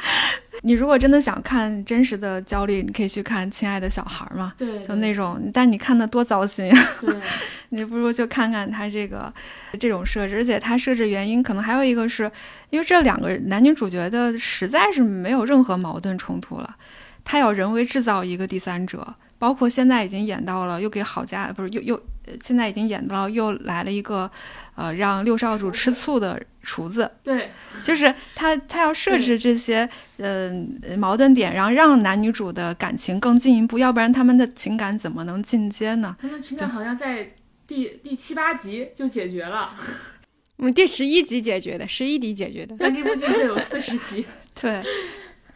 [0.63, 6.89] 你如果真的想看真实的焦虑，你可以去看《亲爱的小孩》嘛，对，就那种，但你看的多糟心呀。
[7.01, 7.15] 对，
[7.71, 9.33] 你不如就看看他这个
[9.79, 12.31] 这种设置，而且他设置原因可能还有一个是
[12.71, 16.77] 因为这两个男女主角的实在是没有任何矛盾冲突了，
[17.25, 19.15] 他要人为制造一个第三者。
[19.45, 22.03] 包括现在已经演到了，又给郝家不是又又，
[22.43, 24.31] 现在已经演到又来了一个，
[24.75, 27.11] 呃，让六少主吃醋的厨子。
[27.23, 27.51] 对，
[27.85, 29.87] 就是他他要设置这些
[30.17, 36.17] 嗯矛盾点，然后让男女主的感情更进一步，要不然他们的情感怎么能进阶呢？
[36.19, 37.35] 他们情感好像在
[37.67, 39.75] 第第七八集就解决了。
[40.57, 42.75] 我们，第十一集解决的，十一集解决的。
[42.79, 44.25] 但这部剧是有四十集，
[44.59, 44.83] 对，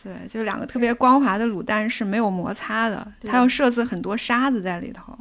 [0.03, 5.17] 对，就两个特别光滑的卤蛋是没有摩擦的，它要设置很多沙子在里头。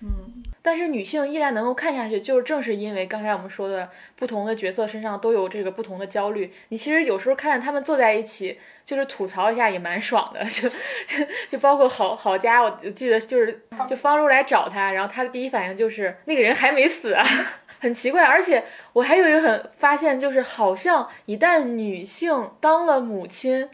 [0.00, 6.52] 嗯，但是女性依然能够看下去，就是正是因为刚才我们说的，不同的角色身上都有这个不同的焦虑。
[6.68, 17.24] 你其实有时候看见他们坐在一起，就是吐槽一下也蛮爽的， 就就就包括郝郝佳，我记得就是就方舟来找他，然后他的第一反应就是那个人还没死啊。
[17.78, 18.62] 很奇怪，而且
[18.92, 23.68] 我还有一个很发现，就是好像一旦女性当了母亲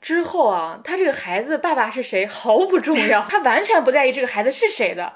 [0.00, 5.12] 之后啊，他这个孩子爸爸是谁毫不重要， 他完全不在意这个孩子是谁的。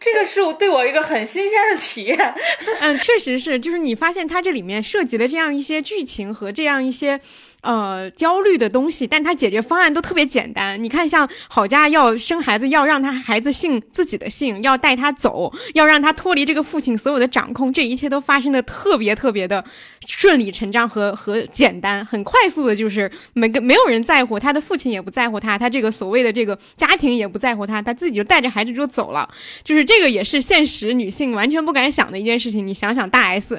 [0.00, 2.34] 这个是我对我一个很新鲜的体验。
[2.80, 7.20] 嗯，确实是，就是你发现它这里面涉及了这样一些剧情和这样一些。
[7.62, 10.82] 呃，焦虑的东西，但他解决方案都特别简单。
[10.82, 19.64] 你看，像郝家要生孩子，要让他孩子姓自己的姓，要带他走，要让他脱离这个父亲所有的掌控，这一切都发生的特别特别的
[20.08, 29.28] 顺理成章和和简单，很快速的，就是每个没有人在乎他的父亲，也不在乎他，他这个所谓的这个家庭也不在乎他，他自己就带着孩子就走了。
[29.62, 32.66] 就是这个也是现实女性完全不敢想的一件事情。
[32.66, 33.56] 你想想，大 S，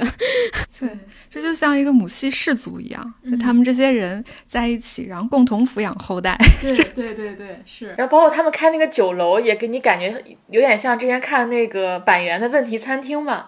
[0.77, 0.89] 对，
[1.33, 6.37] 这就像一个母系氏族一样，就他们这些人在一起，然后共同抚养后代。
[6.61, 7.87] 对对对对，是。
[7.97, 13.47] 然后包括他们开那个酒楼，也给你感觉有点像之前看那个板垣的问题餐厅嘛，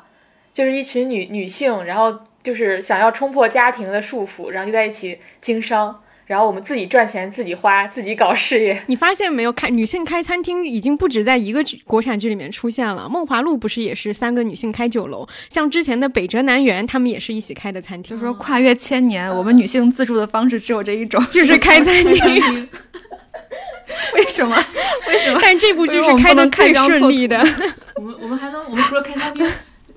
[0.51, 6.01] 就是一群女女性，然后就是想要冲破家庭的束缚，然后就在一起经商。
[6.25, 8.81] 然后我们自己赚钱，自己花，自己搞事业。
[8.87, 9.51] 你发现没有？
[9.51, 15.27] 开女性开餐厅已经不止在一个剧国产剧里面出现了，《梦华录》不是也是三个女性开酒楼？
[15.49, 18.09] 像之前的北辙南辕，她们也是一起开的餐厅。
[18.09, 22.67] 就是说，跨越千年，我们女性自助的方式只有这一种，就是开餐厅。
[24.15, 24.57] 为什么？
[25.07, 25.39] 为什么？
[25.41, 27.37] 但这部剧是开的最顺利的。
[27.95, 29.47] 我们我们还能，我们除了开餐厅。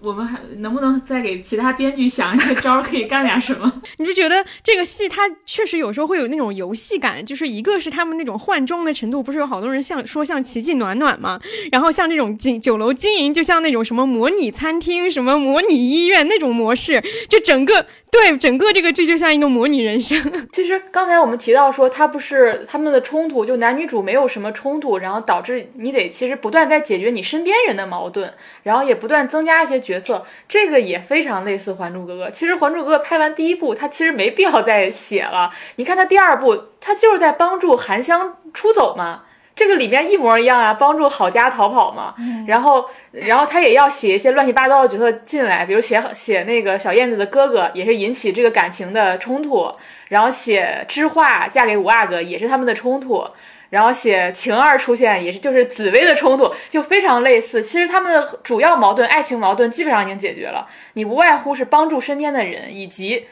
[0.00, 3.72] 我们还能不能再给其他编剧想一些招儿，可以干点什么？
[3.98, 11.40] 你就觉得这个戏它确实有时候会有那种游戏感，就是一个是他们那种换装的程度，不是有好多人像说像奇迹暖暖吗？
[11.72, 17.86] 然后像这种经酒楼经营，就像那种什么模拟餐厅、什么模拟医院那种模式，就整个。
[18.10, 20.18] 对，整个这个剧就像一个模拟人生。
[20.50, 28.32] 其实刚才我们提到说，他不是他们的冲突，就男女主没有什么冲突，然后导致你得其实不断在解决你身边人的矛盾，
[28.62, 32.28] 然后也不断增加一些角色，这个也非常类似《还珠格格》。
[32.30, 35.50] 其实《还珠格格》拍完第一部，他其实没必要再写了。
[35.76, 39.22] 你看他第二部，他就是在帮助韩香出走嘛。
[39.56, 42.14] 这个里面一模一样啊，帮助郝佳逃跑嘛，
[42.46, 49.68] 然后，然后他也要写一些乱七八糟的角色进来，比如写写那个小燕子的哥哥，也是引起这个感情的冲突，
[50.10, 53.26] 然后写知画嫁给五阿哥，也是他们的冲突，
[53.70, 57.62] 然后写晴儿出现，也是就是紫薇的冲突，就非常类似。
[57.62, 63.26] 其实他们的主要矛盾，爱情矛盾基本上已经解决了，你无外乎是帮助身边的人，以及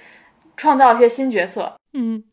[0.57, 2.24] 创造一些新角色，嗯。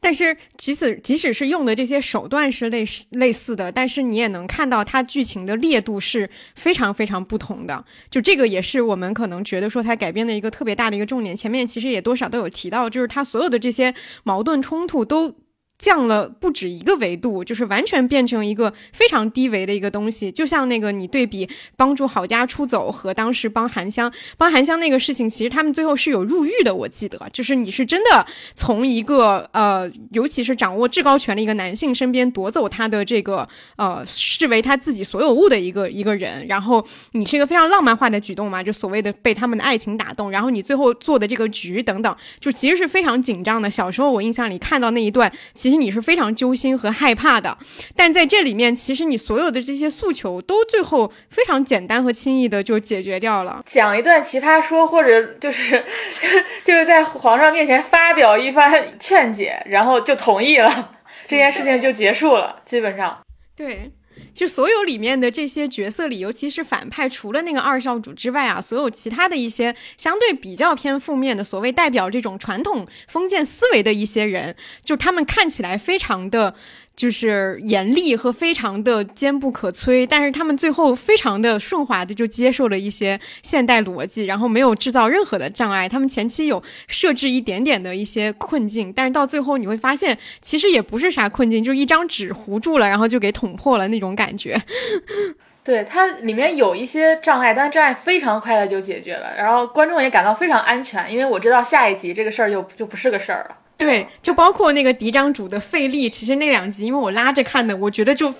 [0.00, 7.82] 但是，即使即使是用的这些手段是类似类似的，但是你也能看到它剧情的烈度是非常非常不同的。
[8.10, 11.34] 就这个也是我们可能觉得说它改编的一个特别大的一个重点。
[11.34, 13.94] 前面其实也多少都有提到，就是它所有的这些
[14.24, 15.34] 矛盾冲突都。
[15.82, 20.30] 降了不止一个维度，就是完全变成一个非常低维的一个东西。
[20.30, 26.72] 就像那个你对比帮助郝家出走和当时帮韩香帮韩香那个事情，其实他们最后是有入狱的。
[26.72, 28.24] 我记得，就是你是真的
[28.54, 43.68] 从一个呃，尤其是掌握至高权的一个男性身边夺走他的这个呃，视为他自己所有物的一个一个人，然后你是一个非常浪漫化的举动嘛，就所谓的被他们的爱情打动，然后你最后做的这个局等等，就其实是非常紧张的。
[43.68, 45.71] 小时候我印象里看到那一段，其。
[45.72, 47.56] 其实你是非常揪心和害怕的，
[47.96, 53.64] 但在这里面，其实你所有的这些诉求都最后非常简单和轻易的就解决掉了。
[53.64, 55.82] 讲一段奇葩说，或者就是
[56.62, 58.70] 就是在皇上面前发表一番
[59.00, 60.90] 劝解，然后就同意了，
[61.26, 63.18] 这件事情就结束了，基本上。
[63.56, 63.90] 对。
[64.32, 76.54] 就所有里面的这些角色里，尤其是反派，除了那个二少主之外啊，所有其他的一些相对比较偏负面的，所谓代表这种传统封建思维的一些人，就他们看起来非常的。
[76.94, 85.88] 就是严厉和非常的坚不可摧，但是他们最后非常的顺滑的就接受了一些现代逻辑，然后没有制造任何的障碍。
[85.88, 94.60] 他们前期有设置一点点的一些困境，但是到最后你会发现，其实也不是啥困境，就是一张纸糊住了，然后就给捅破了那种感觉。
[95.64, 103.56] 对它里面有一些障碍，但障碍非常快的就解决了，然后观众也感到非常安全，因为我知道下一集这个事儿就就不是个事儿了。
[103.82, 108.32] 对，就包括那个嫡长主的费力，其实那两集，因为我拉着看的，我觉得就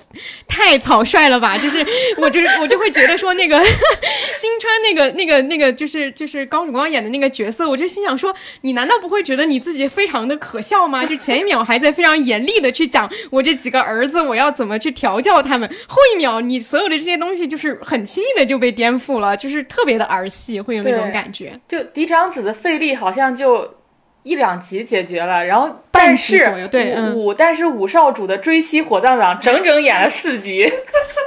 [0.47, 1.59] 太草率了吧。
[1.59, 1.85] 就是
[2.19, 3.63] 我就是我就会觉得说，那个
[4.35, 11.05] 新川那个那个那个就是就是高曙光演的那个角色，我就心想说，你难道不会觉得你自己非常的可笑吗？
[11.05, 21.59] 就前一秒还在非常严厉的去讲我这几个儿子我要怎么去调教他们，后一秒你所有的这些东西就是很轻易的就被颠覆了，就是特别的儿戏，会有那种感觉。
[21.69, 23.69] 就嫡长子的费力好像就
[24.23, 30.65] 一两集解决了，然后但是左右对五但是五少主的追妻火葬场整整演了四集。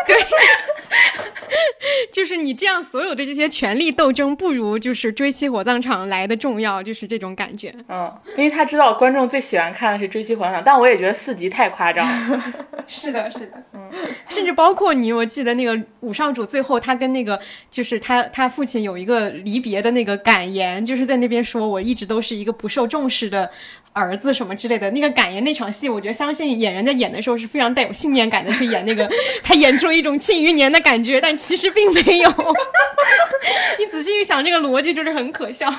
[0.07, 0.15] 对，
[2.13, 7.73] 就是你这样所有的这些权力斗争，不如就是追妻火葬场来的重要，就是这种感觉。
[7.89, 12.43] 嗯，因为他知道观众最喜欢看的是追妻火葬场，但我也觉得四集太夸张了。
[12.87, 13.89] 是的，是的，嗯，
[14.29, 17.39] 甚至包括你，我记得那个五少主最后他跟那个
[17.71, 23.49] 就是他他父亲有一个离别的那个感言，就是在那边说我一直都是一个不受重视的。
[23.97, 29.09] 儿子什么之类的那个感言那场戏，我觉得相信演员在演的时候是非常带有信念感的去演那个，
[29.41, 32.29] 他演出了一种庆余年的感觉，但其实并没有。
[33.79, 35.73] 你仔细一想，这个逻辑就是很可笑，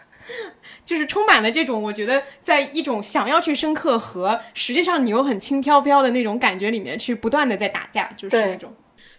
[0.86, 8.74] 就是充满了这种我觉得在一种想要去深刻和实际上你又很轻飘飘的那种感觉里面去不断的在打架，就是那种。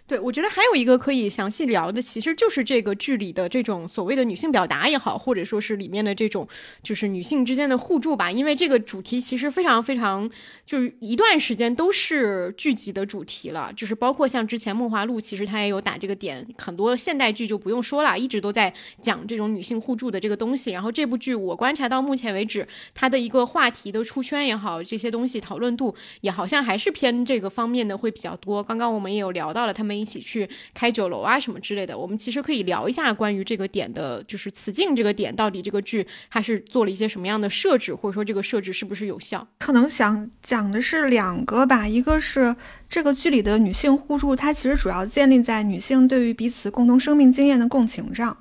[0.06, 6.46] 对，我觉得还有一个可以详细聊的，其实就是这个剧里的这种所谓的女性表达也好，或者说是里面的这种
[6.82, 8.30] 就是女性之间的互助吧。
[8.30, 10.30] 因为这个主题其实非常非常，
[10.66, 13.72] 就是一段时间都是剧集的主题了。
[13.74, 16.46] 就是包括像之前《梦华录》，其实它也有打这个点。
[16.58, 20.72] 很多现代剧就不用说了，一直都在讲这种女性互助的这个东西。
[20.72, 28.62] 然后这部剧我观察到目前为止，它的一个话题的出圈也好，这些东西讨论度也好像还是偏这个方面的会比较多。
[28.62, 29.93] 刚刚我们也有聊到了他们。
[29.98, 39.46] 一起去开酒楼啊什么之类的，我们其实可以聊一下关于这个点的，就是雌竞这个点到底这个剧它是做了一些什么样的设置，或者说这个设置是不是有效？
[39.58, 42.54] 可能想讲的是两个吧，一个是
[42.88, 48.36] 这个剧里的女性互助，它其实主要建立在女性对于彼此共同生命经验的共情上，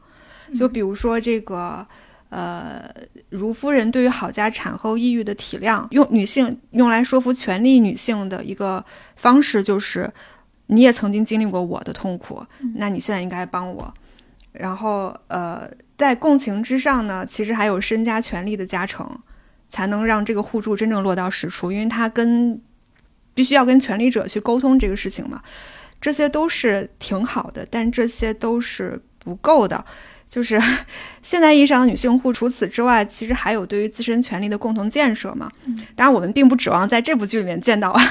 [0.56, 1.86] 就比如说这个
[2.30, 2.92] 呃，
[3.30, 8.84] 如夫人对于郝家产后抑郁的体谅，用女性用来说服权力女性的一个
[9.16, 10.12] 方式就是。
[10.68, 12.46] 你也曾经经历过我的痛苦，
[12.76, 13.94] 那你现在应该帮我。
[14.52, 19.10] 然后，呃，在共情之上呢，其实还有身家权力的加成，
[19.68, 21.72] 才能让这个互助真正落到实处。
[21.72, 22.62] 因为他跟
[23.34, 25.42] 必须要跟权力者去沟通这个事情嘛，
[26.00, 29.84] 这些都是挺好的，但这些都是不够的。
[30.34, 30.60] 就是
[31.22, 35.52] 现代意义上的女性户，除此之外，其实还有对于自身权利的共同建设嘛。
[35.96, 38.02] 当然，我们并不指望在这部剧里面见到啊。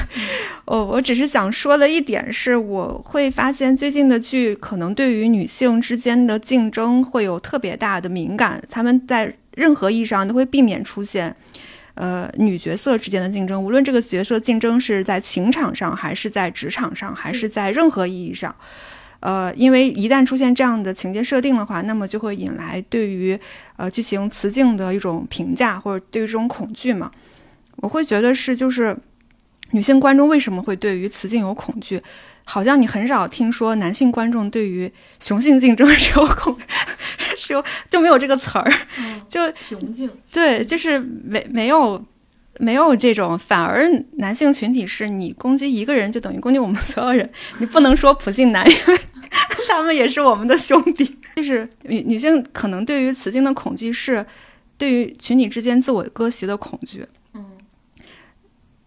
[0.66, 11.34] 我 我只是想说的一点是，我会发现最近的剧可能对于女性之间的竞争会有特别大的敏感，他们在任何意义上都会避免出现，
[11.94, 18.54] 呃，女角色之间的竞争，无论这个角色竞争是在情场上，还是在职场上，还是在任何意义上。
[19.22, 23.38] 呃，因为一旦出现这样的情节设定的话，那么就会引来对于
[23.76, 27.08] 呃剧情雌竞的一种评价，或者对于这种恐惧嘛。
[27.76, 28.96] 我会觉得是，就是
[29.70, 32.02] 女性观众为什么会对于雌竞有恐惧？
[32.44, 36.56] 好像你很少听说男性观众对于雄性竞争 是有恐，
[37.36, 38.72] 是有就没有这个词儿，
[39.28, 42.04] 就雄竞对，就是没没有
[42.58, 48.98] 没有这种，反而男性群体是你攻击一个人就等于攻击我们所有人，你不能说普信男，因为。
[49.76, 51.18] 他们也是我们的兄弟。
[51.36, 54.24] 就是女女性可能对于雌竞的恐惧是
[54.76, 57.06] 对于群体之间自我割席的恐惧。
[57.32, 57.44] 嗯，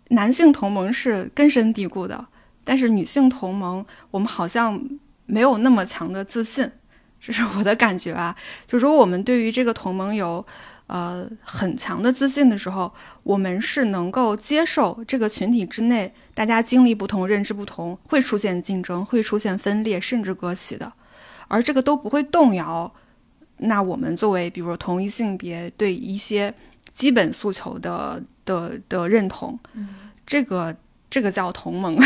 [0.09, 2.25] 男性同盟是根深蒂固的，
[2.63, 4.79] 但是女性同盟我们好像
[5.25, 6.69] 没有那么强的自信，
[7.19, 8.35] 这是我的感觉啊。
[8.67, 10.45] 就如果我们对于这个同盟有。
[10.87, 20.93] 呃，很强的自信的时候，我们是能够接受这个群体之内大家经历不同、认知不同，会出现竞争，会出现分裂，甚至割席的，
[21.47, 22.91] 而这个都不会动摇。
[23.57, 26.53] 那我们作为比如说同一性别对一些
[26.93, 29.57] 基本诉求的的的认同，
[30.27, 30.75] 这个
[31.09, 31.97] 这个叫同盟。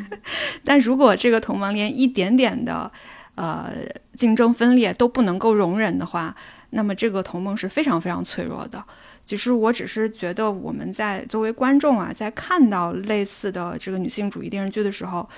[0.64, 2.90] 但如果这个同盟连一点点的
[3.36, 3.72] 呃
[4.16, 6.36] 竞争分裂都不能够容忍的话，
[6.70, 8.82] 那么这个同盟是非常非常脆弱的。
[9.24, 15.28] 其实我只是觉得，我们在作为观众啊，在看到类似的这个女性主义电视剧的时候，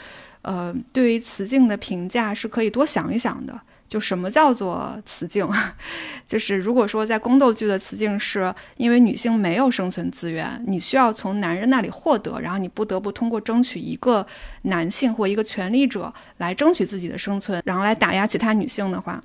[0.43, 3.61] 呃，对于雌竞的评价是可以多想一想的。
[3.89, 5.45] 就什么叫做雌竞？
[6.24, 14.24] 就是如果说在宫斗剧的雌竞是因为女性没有生存资源，你需要从男人那里获得，然后你不得不通过争取一个
[14.62, 19.20] 男性或一个权力者来争取自己的生存，然后来打压其他女性的话。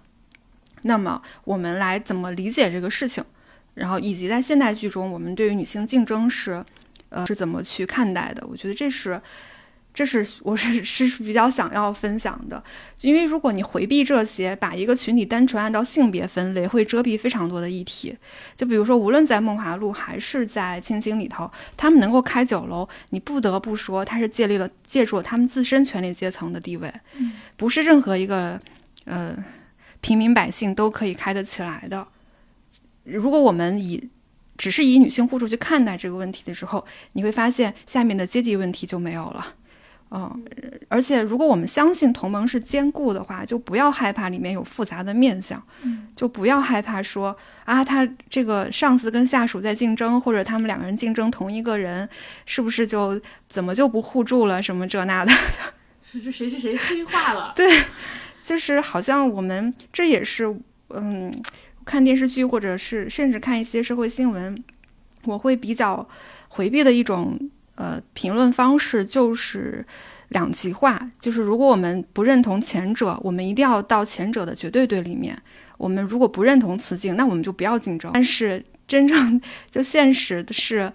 [0.87, 3.23] 那么我们来怎么理解这个事情？
[3.73, 6.63] 然后以及在现代剧中，我们对于女性竞争是，
[7.09, 8.45] 呃，是怎么去看待的？
[8.47, 9.19] 我觉得这是
[9.93, 12.63] 这是 我是是比较想要分享的，
[13.01, 18.15] 因为如果你回避这些，把一个群体单纯按照性别分类，会遮蔽非常多的议题。
[18.55, 26.93] 就比如说，无论在梦华录还是在清醒里头，他们能够开酒楼，你不得不说，他是借力了借助了他们自身权力阶层的地位，
[27.57, 28.59] 不是任何一个
[29.03, 29.35] 呃
[30.05, 32.07] 平民百姓都可以开得起来的。
[33.05, 34.07] 如果我们以
[34.55, 39.43] 只是以女性互助去看待这个问题的时候，你会发现下面的阶级问题就没有了。
[40.11, 40.45] 嗯，
[40.89, 45.59] 而且如果我们相信同盟是坚固的话，就不要害怕里面有复杂的面相，
[46.15, 52.07] 就不要害怕说啊，他这个上司跟下属在竞争，或者他们两个人竞争同一个人，
[52.45, 54.61] 是不是就怎么就不互助了？
[54.61, 55.31] 什么这那的？
[56.03, 57.51] 是是谁是谁黑化了？
[57.55, 57.83] 对，
[58.45, 60.55] 就是好像我们这也是
[60.89, 61.33] 嗯，
[61.83, 64.63] 看电视剧或者是甚至看一些社会新闻，
[65.23, 66.07] 我会比较
[66.47, 67.37] 回避的一种。
[67.77, 69.85] 呃，评论方式就是
[70.29, 75.35] 两极化，就是如果我们不认同前者，我们一定要到前者的绝对对立面；
[75.77, 78.09] 我们如果不认同此境，那我们就不要竞争。
[78.13, 80.89] 但是真正 就现实的是，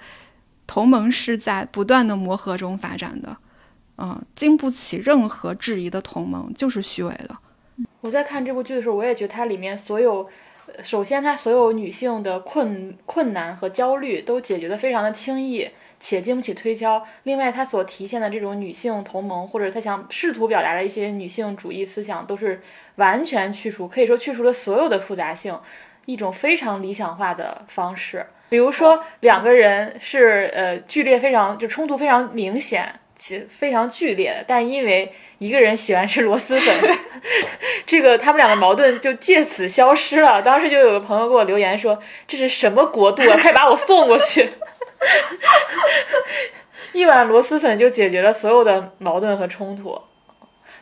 [0.67, 3.37] 同盟是在不断的磨合中发展的，
[4.01, 7.37] 嗯，经不起任何质疑的同盟就是虚伪的。
[8.01, 10.29] 我在看这部剧的时候，我也觉得它里面所有，
[10.83, 15.69] 首先它所有女性的困困难和焦虑都解决的非常的轻易。
[16.03, 17.07] 且经不起推敲。
[17.25, 22.63] 另外，它所体现的这种女性同盟，或者他想试图表达的一些女性主义思想，都是
[22.95, 25.55] 完全去除，可以说去除了所有的复杂性，
[26.07, 28.25] 一种非常理想化的方式。
[28.49, 32.91] 比如说，两个人是呃剧烈非常就冲突非常明显
[33.21, 36.99] 且非常剧烈的，但因为一个人喜欢吃螺蛳粉，
[37.87, 40.41] 这个他们两个矛盾就借此消失了。
[40.43, 43.39] 当时就有个朋友给我留言说：“这是什么国度啊？
[43.41, 44.49] 快把我送过去！”
[46.93, 50.01] 一碗螺蛳粉就解决了所有的矛盾和冲突，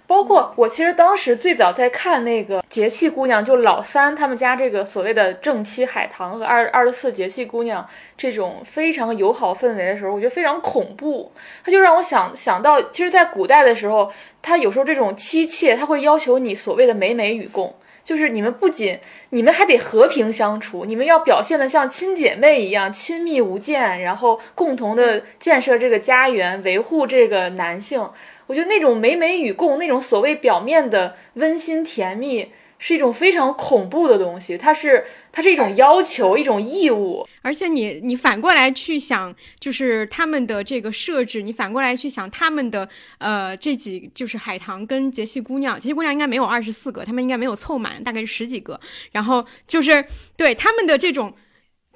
[0.08, 7.86] 包括我其实当时最早在看那个节气姑娘，就老三他们家这个所谓的正妻海棠和二二十四节气姑娘
[8.16, 11.30] 这种非常友好氛围的时候，我觉得非常恐怖。
[11.62, 17.76] 他就让我想想到，其实，在古代的时候，他有时候这种妻妾，他会要求你所谓的美美与共。
[18.02, 18.98] 就是你们不仅，
[19.28, 28.08] 你们还得和平相处，你们要表现的像亲姐妹一样亲密无间，然后共同的建设这个家园，维护这个男性。
[28.48, 32.50] 我觉得那种美美与共，那种所谓表面的温馨甜蜜。
[32.80, 37.26] 是一种非常恐怖的东西，它是它是一种要求，一种义务。
[37.42, 42.88] 而且你你反过来去想，就是他们的这个设置，你反过来去想他们的
[43.18, 48.78] 呃这几就是海棠跟杰西姑娘，杰西姑娘应该没有二十四个，他们应该没有凑满，大概是十几个。
[49.10, 50.04] 然后就是
[50.36, 51.34] 对他们的这种。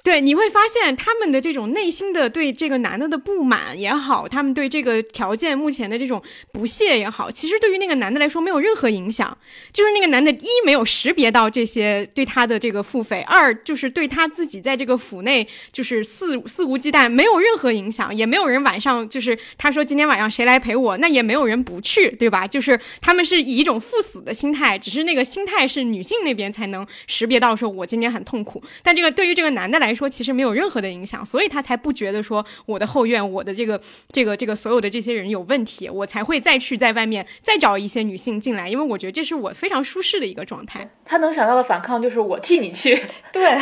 [0.03, 9.37] 对，你会发现他们的这种内心的对这个男的的不满也好，他们对这个条件目前的这种不屑也好，其实对于那个男的来说没有任何影响。
[9.71, 22.45] 就是那个男的，一没有识别到这些对他的这个付费，二就是对他自己在这个府内就是肆肆无忌惮，没有任何影响，也没有人晚上就是他说今天晚上谁来陪我，那也没有人不去，对吧？
[22.45, 28.61] 就是他们是以一种赴死的心态，只是那个心态是女性那边才能识别到，说我今天很痛苦。
[28.83, 33.79] 但这个对于这个男的来，说其实没有任何的影响，所以他才不觉得说我的后院，我的这个
[34.11, 40.89] 这个这个所有的这些人有问题，我才会再去在外面再找一些女性进来，因为我觉得这是我非常舒适的一个状态。
[41.05, 42.95] 他能想到的反抗就是我替你去，
[43.31, 43.41] 对，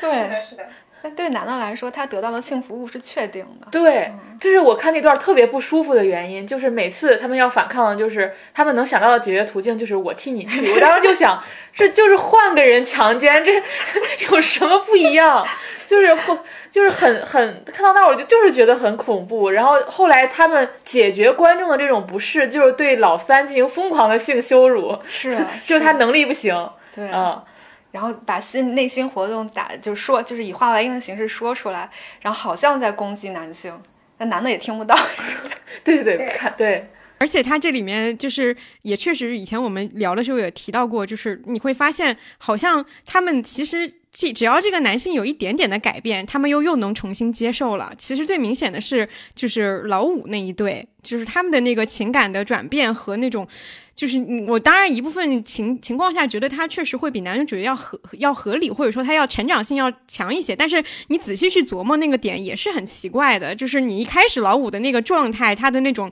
[0.00, 0.68] 对，是的，是的。
[1.04, 3.66] 那对男的来说，他得到的性服务是确定的。
[3.70, 10.72] 对，这是我看那段特别不舒服的原因，就是每次他们要反抗，就是他们能想到的解决途径就是我替你去。
[10.72, 11.38] 我当时就想，
[11.76, 13.52] 这就是换个人强奸，这
[14.32, 15.46] 有什么不一样？
[15.86, 16.38] 就是会，
[16.70, 19.50] 就是很很看到那儿，我就就是觉得很恐怖。
[19.50, 25.36] 然后后来他们解决观众的这种不适，就是对老三进行疯狂的性羞辱， 是，
[25.66, 27.42] 就是他能力不行，对，嗯。
[27.94, 31.88] 然后把心内心活动打就说，就是以话外音的形式说出来，
[32.20, 33.72] 然后好像在攻击男性，
[34.18, 34.98] 那男的也听不到。
[35.84, 36.88] 对对对，看对。
[37.18, 47.92] 而且他这里面就是也确实，以前我们聊的时候也提到过，就是你会发现，好像他们其实这只要这个男性有一点点的改变，他们又又能重新接受了。
[47.98, 53.46] 其实最明显的是，就是老五那一对，就是他们的那个情感的转变和那种。
[53.96, 60.54] 就是我当然一部分情情况下觉得他确实会比男女主角要合要合理，或者说他要成长性要强一些。
[60.54, 66.10] 但是你仔细去琢磨那个点也是很奇怪的，就是你一开始老五的那个状态，他的那种，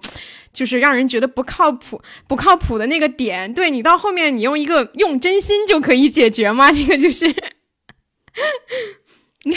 [0.53, 6.71] 就是让人觉得不靠谱不靠谱的那个点，对你到后面你用一个用真心就可以解决吗？
[6.71, 7.35] 这个就是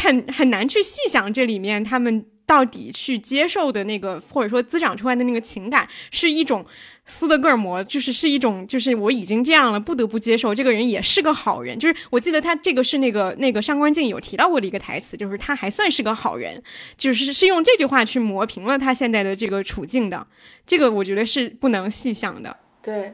[0.05, 6.63] 很很难去细想这里面他们到底去接受的那个，或者说滋长出来的那个情感，是一种
[7.05, 11.77] 斯德哥尔摩，就是是一种，就是我已经这样了，不得不接受这个人也是个好人。
[11.79, 16.61] 就是我记得他这个是那个那个上官静有提到过的一个台词，就是他还算是个好人，
[16.95, 20.27] 就是是用这句话去磨平了他现在的这个处境的。
[20.67, 22.55] 这个我觉得是不能细想的。
[22.81, 23.13] 对。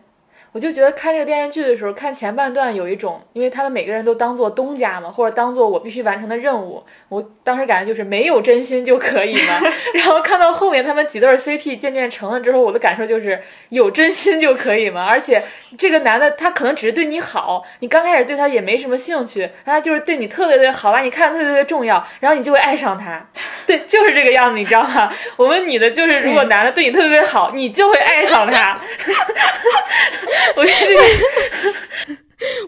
[0.53, 6.83] 我就觉得看这个电视剧的时候，看前半段有一种，因为他们每个人都当做东家嘛，或者当做我必须完成的任务。
[7.07, 9.59] 我当时感觉就是没有真心就可以嘛。
[9.95, 15.07] 然后看到后面他们几对 CP 渐渐成了之后，我的感受就是有真心就可以嘛。
[15.09, 15.41] 而且
[15.77, 23.25] 这个男的他可能只是对你好，你刚开始对他也没什么兴趣，他就是对你特别特别好，把你看得特别特别重要，然后你就会爱上他。
[23.65, 25.13] 对，就是这个样子，你知道吗？
[25.37, 28.77] 我们女的就是，如果男的对你特别特别好，你就会爱上他。
[30.55, 30.71] 我觉
[32.09, 32.17] 得，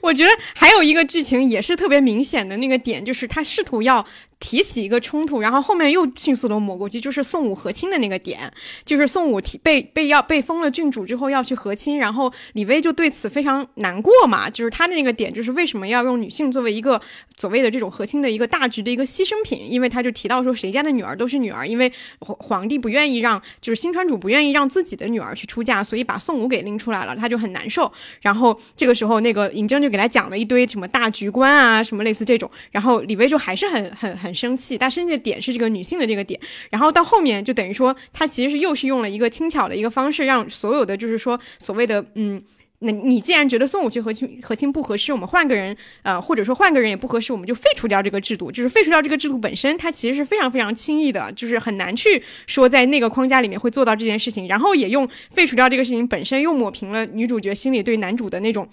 [0.02, 4.06] 我觉得还有一个剧情也是特别明显的那个点，就是他试图要。
[4.44, 8.52] 提起一个冲突，然后后面又迅速的抹过去，就是宋武和亲的那个点，
[8.84, 17.02] 就是宋武提被被要被封了郡主之后要去和亲，然后李薇就对此非常难过嘛，就是他的那个点就是为什么要用女性作为一个
[17.38, 21.90] 所谓的这种和亲的一个大局的一个牺牲品，因为他就提到说谁家的女儿都是女儿，因为
[22.20, 27.90] 皇皇帝不愿意让就是新川主不愿意让自己的女儿去出嫁，所以把宋武给拎出来了，他就很难受。
[28.20, 34.33] 然后这个时候那个尹正就给他讲了一堆什么大局观啊，什么类似这种，然后李薇就还是很很很。
[34.34, 42.42] 生气，但生气的点是这个女性的这个点，然后到后面就等于说，他其实是又是用了一个轻巧的一个方式，让所有的就是说所谓的嗯，
[42.80, 58.68] 那你既然觉得宋武去和亲和亲不合适，我们换个人，呃，或者说换个人也不合适，我们就废除掉这个制度，就是废除掉这个制度本身，它其实是非常非常轻易的，就是很难去说在那个框架里面会做到这件事情，然后也用废除掉这个事情本身，又抹平了女主角心里对男主的那种。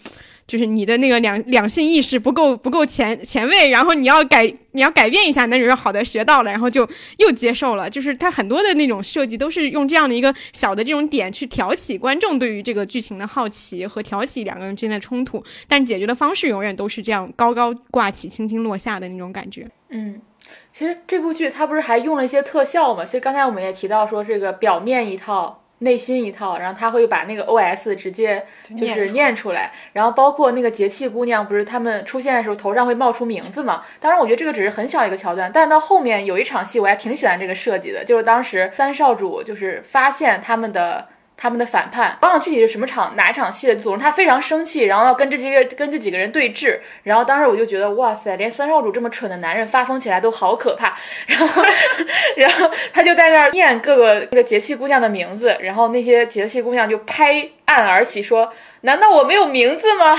[0.50, 6.84] 就是你的那个两两性意识不够不够前前卫，然后你要改你要改变一下，那你说好的学到了，然后就
[7.18, 7.88] 又接受了。
[7.88, 19.68] 就是他很多的那种设计都是用这样的一个小的这种点去挑起观众对于这个剧情的好奇和挑起两个人之间的冲突，但解决的方式永远都是这样高高挂起，轻轻落下的那种感觉。
[19.90, 20.20] 嗯，
[20.72, 23.04] 其实这部剧它不是还用了一些特效吗？
[23.04, 25.59] 其实刚才我们也提到说这个表面一套。
[25.80, 28.46] 内心一套，然后他会把那个 O S 直接
[28.78, 33.82] 就是念出来，然后包括那个节气姑娘，不是他们出现的时候头上会冒出名字嘛？
[33.98, 41.08] 当然，我觉得这个只是很小一个桥段，但到后面有一场戏，我还挺喜欢这个设计的，就是当时三少主就是发现他们的。
[41.42, 43.74] 他们的反叛，忘了具体是什么场哪一场戏了。
[43.74, 46.78] 总之他非常生气，然后要跟这几个跟这几个人对峙。
[47.02, 50.94] 然后当时我就觉得，哇塞，连三少主这么蠢的男人发疯起来都好可怕。
[51.26, 51.62] 然后，
[52.36, 60.18] 然后他就在那儿念各个那个节气姑娘的名字，然后那些节气姑娘就拍案而起，说：“难道我没有名字吗？”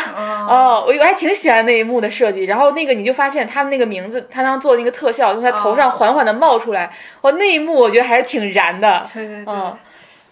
[0.50, 2.46] 哦，我我还挺喜欢那一幕的设计。
[2.46, 6.92] 然后那个你就发现他们那个名字，他当做那个特效从他头上缓缓的冒出来。
[7.22, 9.08] 哦，那一幕我觉得还是挺燃的。
[9.14, 9.54] 对对对。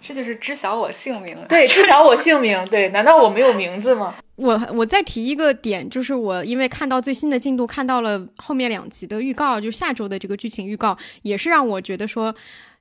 [0.02, 1.36] 这就是知晓我姓名。
[1.48, 2.64] 对，知晓我姓名。
[2.70, 4.16] 对，难道我没有名字吗？
[4.38, 12.34] 我我再提一个点，就是我因为看到最新的进度，看到了后面两集的预告，就下周的这个剧情预告，也是让我觉得说，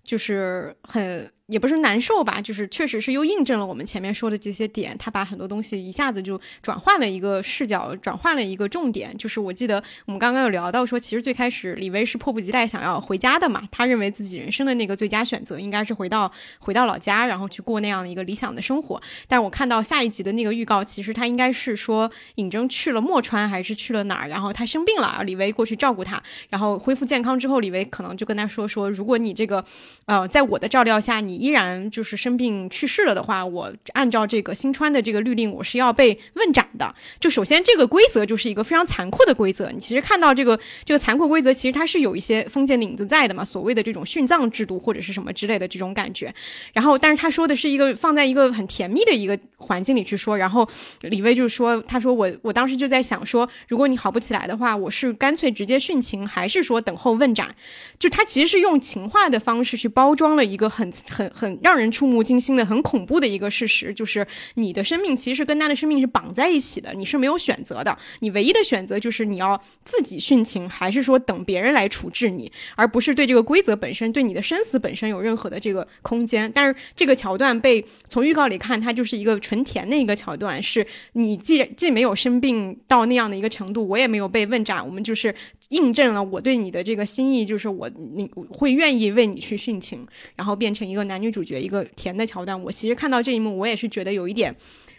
[0.05, 1.31] 就是很。
[1.49, 9.17] 也不是难受吧，就是确实是又印证了我们前面说的这些点，他把很多东西一下子就转换了一个视角，转换了一个重点。
[9.17, 19.01] 就是我记得我们刚刚有聊到说，其实最开始李薇是迫不及待想要回家的嘛，他认为自己人生的那个最佳选择应该是回到回到老家，然后去过那样的一个理想的生活。
[19.27, 29.65] 但是我看到下一集的那个预告，其实他应该是说尹峥去了墨川还是去了哪儿，然后他生病了，李薇过去照顾他，然后恢复健康之后，李薇可能就跟他说说，如果你这个
[30.05, 36.95] 呃在我的照料下，你依然就是生病去世了的话，我按照这个新川的这个律令，我是要被问斩的。
[37.21, 39.71] 就首先这个规则就是一个非常残酷的规则。
[39.71, 46.35] 你其实看到这个这个残酷规则，其实它是有一些封建领子在的嘛，所谓的这种殉葬制度或者是什么之类的这种感觉。
[46.73, 50.37] 然后，但是他说的是一个放在一个很甜蜜的一个环境里去说。
[50.37, 50.69] 然后
[51.03, 57.55] 李威就说，他说我我当时就在想说，如果你好不起来的话，我是干脆直接殉情，还是说等候问斩？
[57.99, 61.59] 就他其实是用情话的方式去包装了一个很很很。
[61.61, 76.51] 让人触目惊心的、很恐怖的一个事实，就是你的生命其实跟他的生命是绑在一起的，你是没有选择的，你唯一的选择就是你要自己殉情，还是说等别人来处置你，而不是对这个规则本身、对你的生死本身有任何的这个空间。
[76.55, 85.35] 但是这个桥段被从预告里看，它就是一个纯甜的一个桥段，是你既既没有生病到那样的一个程度，我也没有被问斩，我们就是
[85.71, 90.07] 印证了我对你的这个心意，就是我你会愿意为你去殉情，
[90.37, 91.61] 然后变成一个男女主角。
[91.61, 94.55] 一个甜的桥段，我其实看到这一幕，我也是觉得有一点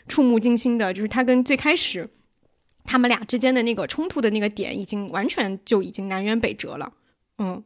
[0.07, 2.09] 触目惊心的，就是他跟最开始
[2.83, 6.91] 他们俩之间的那个冲突的那个点，已经完全就已经南辕北辙了。
[7.37, 7.63] 嗯，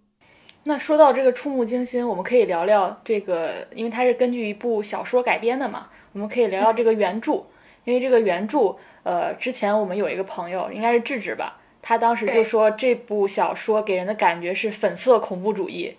[0.63, 7.43] 那说到这个触目惊心，我们可以聊聊这个，因为它是根据一部小说改编的嘛，我们可以聊聊这个原著。
[7.85, 15.93] 因为这个原著，呃，之前我们有一个朋友，应该是智智吧，他当时就说这部小说给人的感觉是粉色恐怖主义。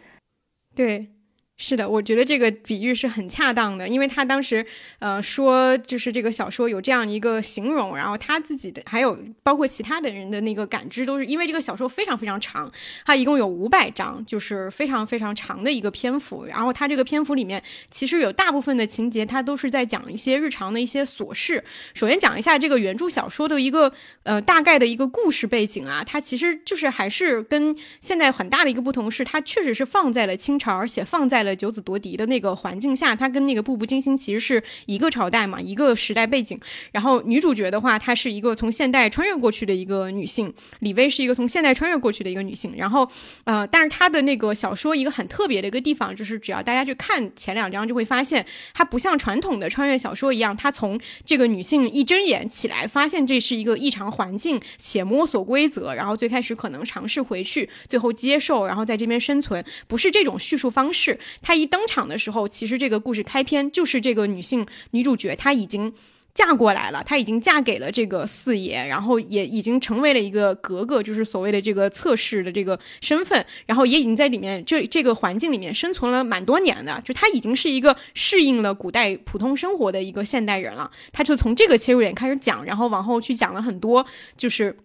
[0.75, 1.09] 对。
[1.57, 4.67] 是的，我觉得这个比喻是很恰当的，因为他当时，
[4.99, 12.69] 呃，说就是这个小说有这样一个形容，然后他自己的还有包括其他的人的那个感知，都是因为这个小说非常非常长，
[13.07, 16.45] 它一共有五百章，就是非常非常长的一个篇幅。
[16.45, 21.63] 然后它这个篇幅里面，其实有大部分的情节，它都是在讲一些日常的一些琐事。
[21.95, 23.93] 首先讲一下这个原著小说的一个
[24.25, 31.44] 呃大概的一个故事背景啊，它其实就是还是跟现在很大的一个不同是，它确实是放在了清朝，而且放在。
[31.45, 36.59] 了九子夺嫡的那个环境下，它跟那个步步惊心其实是一个朝代嘛，一个时代背景。
[36.93, 42.75] 然后女主角的话，她是一个从现代穿越过去的一个女性，李薇是一个从现代穿越过去的一个女性。
[42.77, 43.09] 然后，
[43.45, 61.19] 呃，但是她的那个小说一个很特别的一个地方，就是只要大家去看前两章，就会发现它不像传统的穿越小说一样，它从这个女性一睁眼起来，发现这是一个异常环境，且摸索规则，然后最开始可能尝试回去，最后接受，然后在这边生存，不是这种叙述方式。
[61.43, 65.93] 她一登场的时候，其实这个故事开篇就是这个女性女主角，她已经
[66.35, 80.91] 嫁过来了，她已经嫁给了这个四爷，然后也已经成为了一个格格，就是所谓的这个侧室的这个身份，然后也已经在里面这这个环境里面生存了蛮多年的，就她已经是一个适应了古代普通生活的一个现代人了。
[81.13, 84.05] 她就从这个切入点开始讲，然后往后去讲了很多，
[84.37, 84.77] 就是。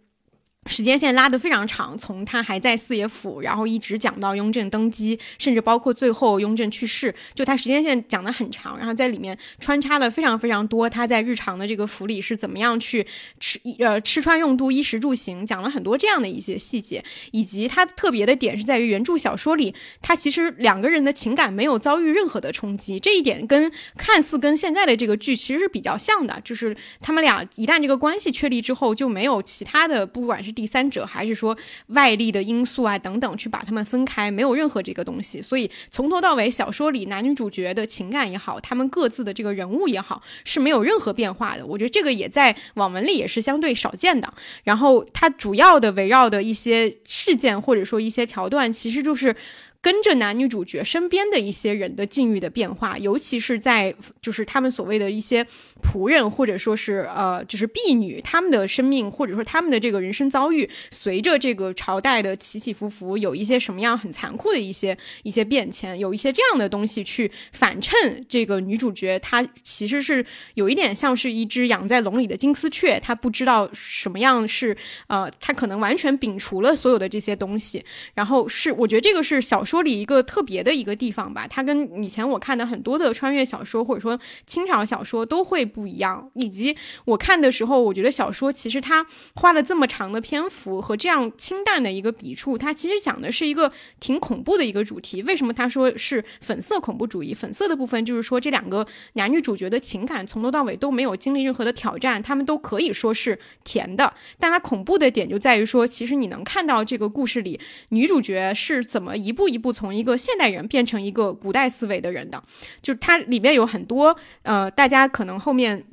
[0.68, 13.06] 时间线拉得非常长，从他还在四爷府，然后一直讲到雍正登基，甚至包括最后雍正去世，就他时间线讲得很长，然后在里面穿插了非常非常多他在日常的这个府里是怎么样去
[13.40, 30.49] 吃呃吃穿用度衣食住行，讲了很多这样的一些细节，以及他特别的点是在于原著小说里，他其实两个人的情感没有遭遇任何的冲击，这一点跟看似跟现在的这个剧其实是比较像的，就是他们俩一旦这个关系确立之后，就没有其他的不管是。
[30.52, 35.42] 第三者还是说外力的因素啊等等，去把他们分开，没有任何这个东西。
[35.42, 41.66] 所以从头到尾，小说里男女主角的情感也好，他们各自的这个人物也好，是没有任何变化的。
[41.66, 44.34] 我觉得这个也在网文里也是相对少见的。
[44.64, 49.36] 然后它主要的围绕的一些事件或者说一些桥段，其实就是。
[49.82, 55.46] 跟着男女主角身边的一些人的境遇的变化，尤其是在就是他们所谓的一些
[55.82, 70.26] 仆人或者说是呃就是婢女，他们的生命或者说他们的这个人生遭遇，随着这个朝代的起起伏伏，有一些什么样很残酷的一些一些变迁，有一些这样的东西去反衬这个女主角，她其实是
[70.56, 74.76] 有一点像是一只养在笼里的金丝雀，她不知道什么样是
[75.08, 77.82] 呃，她可能完全摒除了所有的这些东西，
[78.14, 79.64] 然后是我觉得这个是小。
[79.70, 86.28] 说里一个特别的一个地方吧，它跟以前我看的很多的穿越小说或者说清朝小说都会不一样。
[86.34, 89.06] 以及我看的时候，我觉得小说其实它
[89.36, 95.22] 花了这么长的篇幅和这样清淡的一个笔触，它其实讲的是一个挺恐怖的一个主题。
[95.22, 97.32] 为什么他说是粉色恐怖主义？
[97.36, 104.12] 粉色的部分就是说这两个男女主角的情感从头到尾都没有经历任何的挑战，他们都可以说是甜的。
[104.40, 107.60] 但它恐怖的点就在于说，其实你能看到这个故事里
[107.90, 109.59] 女主角是怎么一步一。
[109.60, 112.42] 不从一个现代人变成一个古代思维的人的，
[112.82, 115.84] 就是它里面有很多呃，大家可能后面。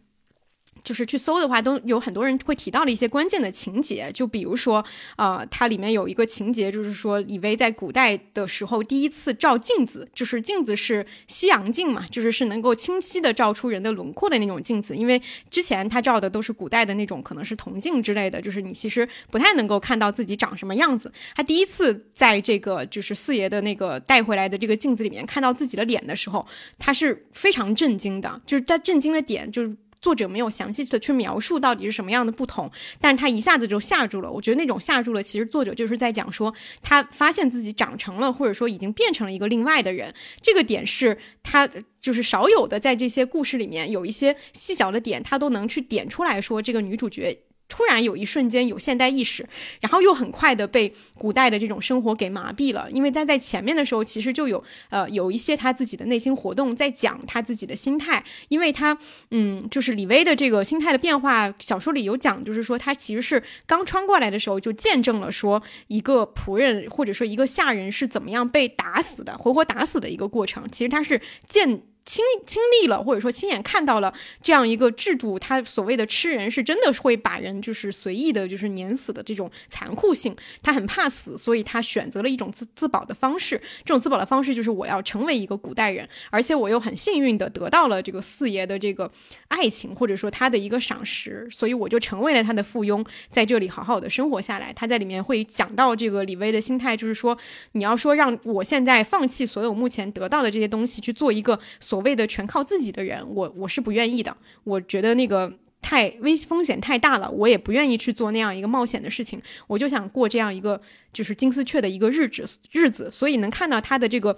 [0.87, 4.85] 就是去搜的话，都有很多人会提到的一些关键的情节，就比如说，
[5.17, 15.21] 呃，它里面有一个情节，就是说李薇在古代的时候第一次照镜子，就是镜子是西洋镜嘛，就是是能够清晰的照出人的轮廓的那种镜子，因为
[15.51, 21.13] 之前他照的都是古代的那种，可能是铜镜之类的，就是你其实不太能够看到自己长什么样子。
[21.35, 26.47] 他第一次在这个就是四爷的那个带回来的这个镜子里面看到自己的脸的时候，
[26.79, 29.77] 他是非常震惊的，就是他震惊的点就是。
[30.07, 34.31] 作者没有详细的去描述到底是什么样的不同，但是他一下子就吓住了。
[34.31, 40.15] 我觉得那种吓住了，其实作者就是在讲说，他发现自己长成了，或者说已经变成了一个另外的人。
[40.41, 41.69] 这个点是他
[42.01, 47.37] 就是少有的，在这些故事里面有一些细小的点，他都能去点出来说这个女主角。
[47.69, 49.47] 突然有一瞬间有现代意识，
[49.81, 52.89] 然后又很快的被古代的这种生活给麻痹了。
[52.91, 58.97] 因为他在前面的时候其实就有呃有一些他自己的内心活动在讲他自己的心态，因为他
[59.31, 70.65] 嗯就是李薇的这个心态的变化，小说里有讲，就是说他其实是刚穿过来的时候就见证了说一个仆人或者说一个下人是怎么样被打死的，活活打死的一个过程。
[70.71, 71.83] 其实他是见。
[72.07, 80.35] 亲亲历了，或者说亲眼看到了这样一个制度，它所谓的吃人是真的会把人就是随意的，就是碾死的这种残酷性。
[80.63, 83.61] 他很怕死，所以他选择了一种自自保的方式。
[83.85, 89.11] 这种自保的方式就是我要成为一个古代人，而且我又很幸运的得到了这个四爷的这个
[89.49, 94.73] 爱情，或者说他的一个赏识，所以我就成为了他的附庸，在这里好好的生活下来。
[94.73, 97.37] 他在里面会讲到这个李威的心态，就是说
[97.73, 104.37] 你要说让我现在放弃所有目前得到的这些东西，去做一个所所谓的全靠自己的人，我我是不愿意的。
[104.65, 105.51] 我觉得那个
[105.81, 109.41] 太危风险太大了，我也不愿意去做那样一个冒险的事情。
[109.67, 110.79] 我就想过这样一个
[111.11, 114.37] 就是金丝雀的一个日子日子，所以能看到他的这个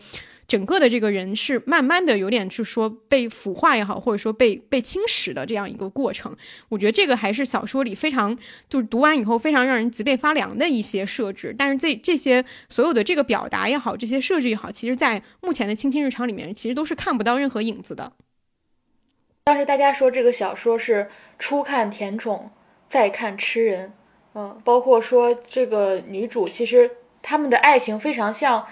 [0.49, 6.35] 整个的这个人是慢慢的有点是说被腐化也好，或者说被被侵蚀的这样一个过程。
[6.71, 8.35] 我觉得这个还是小说里非常
[8.67, 11.55] 就是读完以后非常让人脊背发凉的一些设置。
[11.57, 18.15] 但是这这些所有的这个表达也好，这些设置也好，其实在目前的《亲亲日常》里面其实都是看不到任何影子的。
[19.45, 22.51] 当时大家说这个小说是初看甜宠，
[22.89, 23.93] 再看吃人，
[24.35, 28.67] 嗯，包括说这个女主其实他们的爱情非常像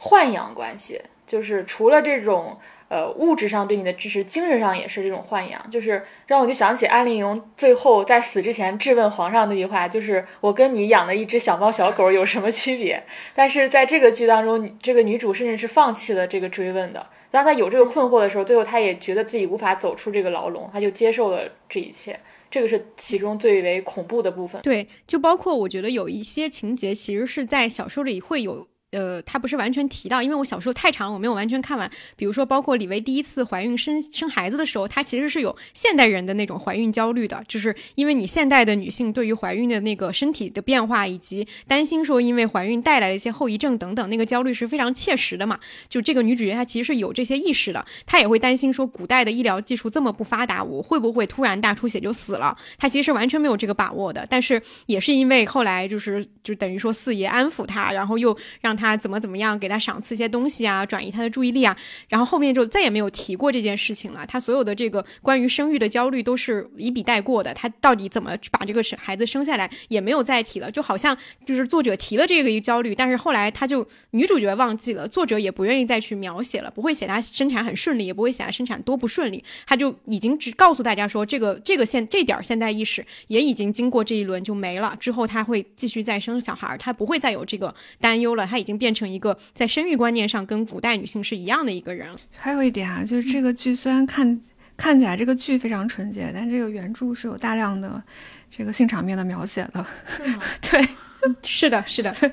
[0.00, 1.00] 豢养关系，
[1.32, 13.02] 就是除了这种呃物质上对你的支持，精神上也是这种豢养，就是让我就想起安陵容最后在死之前质问皇上那句话，就是我跟你养的一只小猫小狗有什么区别？
[13.34, 17.06] 但是在这个剧当中，这个女主甚至是放弃了这个追问的。
[17.30, 22.20] 当她有这个困惑的时候，最后她也觉得自己无法走出这个牢笼，她就接受了这一切。
[22.50, 24.60] 这个是其中最为恐怖的部分。
[24.60, 28.68] 对，就包括我觉得有一些情节，其实是在小说里会有。
[28.92, 31.90] 呃，他不是完全提到，因为我小时候太长了，我没有完全看完。
[32.14, 45.58] 比如说，包括李维第一次怀孕生生孩子的时候，她其实是有现代人的那种怀孕焦虑的，就是因为你现代的女性对于怀孕的那个身体的变化，以及担心说因为怀孕带来的一些后遗症等等，那个焦虑是非常切实的嘛。
[45.88, 52.54] 就这个女主角她其实是有这些意识的，她也会担心说古代的医疗技术这么不发达，我会不会突然大出血就死了？
[52.76, 54.26] 她其实完全没有这个把握的。
[54.28, 58.81] 但是也是因为后来就是就等于说四爷安抚她，然后又让她。
[58.82, 61.76] 他怎么怎么样给他赏赐一些东西啊，转移他的注意力啊，
[62.08, 64.26] 然后后面就再也没有提过这件事情了。
[64.26, 67.54] 他所有的这个关于生育的焦虑都是一笔带过的。
[67.54, 88.71] 他到底怎么把这个生孩子生下来也没有再提了，就好像就是作者提了这个一焦虑，但是后来他就女主角忘记了，作者也不愿意再去描写了，不会写他生产很顺利，也不会写他生产多不顺利，他就已经只告诉大家说这个这个现这点现代意识也已经经过这一轮就没了，之后他会继续再生小孩，他不会再有这个担忧了，他已经。
[88.76, 92.08] 变成一个在生育观念上跟古代女性是一样的一个人。
[92.36, 94.40] 还有一点啊，就是这个剧虽然看
[94.76, 98.02] 看起来这个剧非常纯洁，但这个原著是有大量的
[98.50, 99.86] 这个性场面的描写的。
[100.16, 100.42] 是吗？
[100.62, 100.88] 对，
[101.42, 102.14] 是的，是的。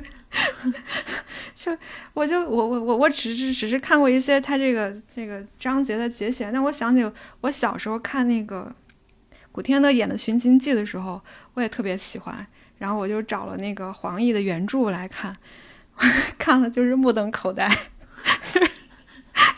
[1.56, 1.76] 就
[2.14, 7.12] 我就我我我我只是只是看过一些他这个这个章节的节选，但我想起
[7.42, 8.72] 我小时候看那个
[9.52, 11.20] 古天乐演的《寻秦记》的时候，
[11.56, 12.46] 我也特别喜欢，
[12.78, 15.36] 然后我就找了那个黄奕的原著来看。
[16.38, 17.68] 看了就是目瞪口呆，
[18.54, 18.72] 就是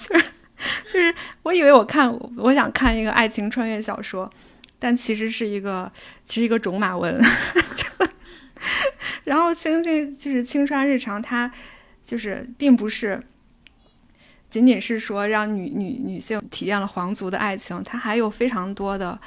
[0.07, 0.26] 就是
[0.85, 4.30] 就是，我以为我看我想看一个爱情穿越小说，
[4.80, 5.91] 但其实是一个
[6.26, 7.22] 其实一个种马文。
[9.23, 11.51] 然后青青就是青川日常，它
[12.03, 13.22] 就是并不是
[14.49, 19.19] 仅仅是说让女女女性体验了皇族的爱情，它还有非常多的，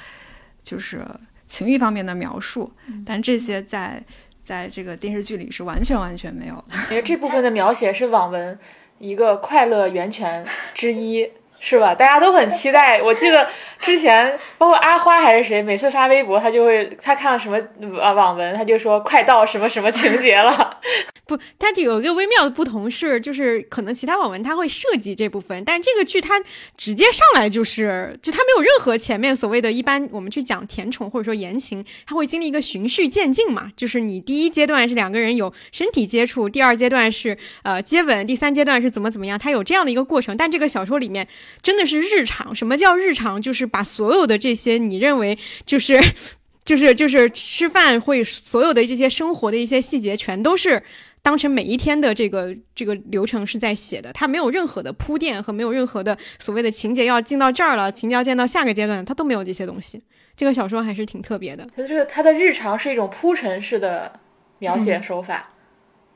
[0.63, 1.07] 就是
[1.47, 2.73] 情欲方面的描述，
[3.07, 4.05] 但这些在。
[4.45, 8.59] 在这个电视剧里是完全完全没有的，因为这部分的描写是网文
[8.99, 10.45] 一个快乐源泉
[10.75, 11.29] 之一，
[11.65, 11.95] 是吧？
[11.95, 13.01] 大家都很期待。
[13.01, 13.49] 我记得
[13.81, 17.59] 之前包括阿花还是谁，每次发微博，他就会他看到什么
[17.99, 20.79] 啊网文，他就说快到什么什么情节了。
[21.27, 26.35] 不，它有一个微妙的不同是，就是可能其他网文它会涉及这部分，但这个剧它
[26.77, 40.37] 直接上来就是，就它没有任何前面所谓的一般我们去讲甜宠或者说言情，它会经历一个循序渐进嘛，就是你第一阶段是两个人有身体接触，第二阶段是呃接吻，第三阶段是怎么怎么样，它有这样的一个过程。
[40.37, 41.27] 但这个小说里面
[41.63, 43.41] 真的是日常，什么叫日常？
[43.41, 46.01] 就是把所有的这些你认为就是
[46.65, 50.83] 就是就是吃饭会所有的这些生活的一些细节，全都是。
[51.23, 60.03] 当成每一天的这个这个流程是在写的，它没有任何的铺垫和没有任何的所谓的情节要进到这儿了，情节要进到下个阶段，它都没有这些东西。
[60.37, 61.67] 这个小说还是挺特别的。
[61.75, 64.13] 它这个它的日常是一种铺陈式的
[64.59, 65.49] 描写手法，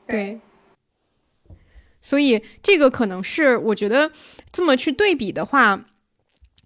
[0.05, 0.39] 对。
[2.01, 4.11] 所以这个可能是我觉得
[4.51, 5.85] 这么去对比的话。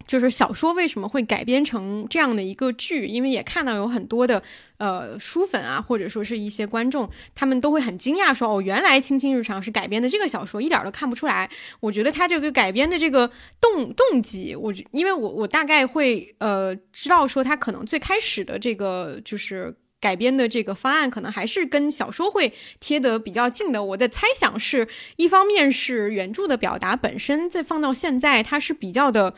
[0.06, 3.08] 就是小说为什么会改编成这样的一个剧？
[3.08, 4.44] 因为也看到有很多的
[4.78, 11.50] 呃书粉啊，或者说是一些观众，他们都会很惊讶说：“哦，原来《青青日常》是改编的这个小说，一点都看不出来。”
[11.80, 13.32] 我觉得他这个改编的这个
[13.62, 19.74] 动动机，我因为我我大概会呃知道说他可能最开始的这个就是
[20.04, 22.52] 改编的这个方案，可能还是跟小说会
[22.82, 23.82] 贴得比较近的。
[23.82, 29.34] 我在猜想是一方面是原著的表达本身，再放到现在，它是比较的。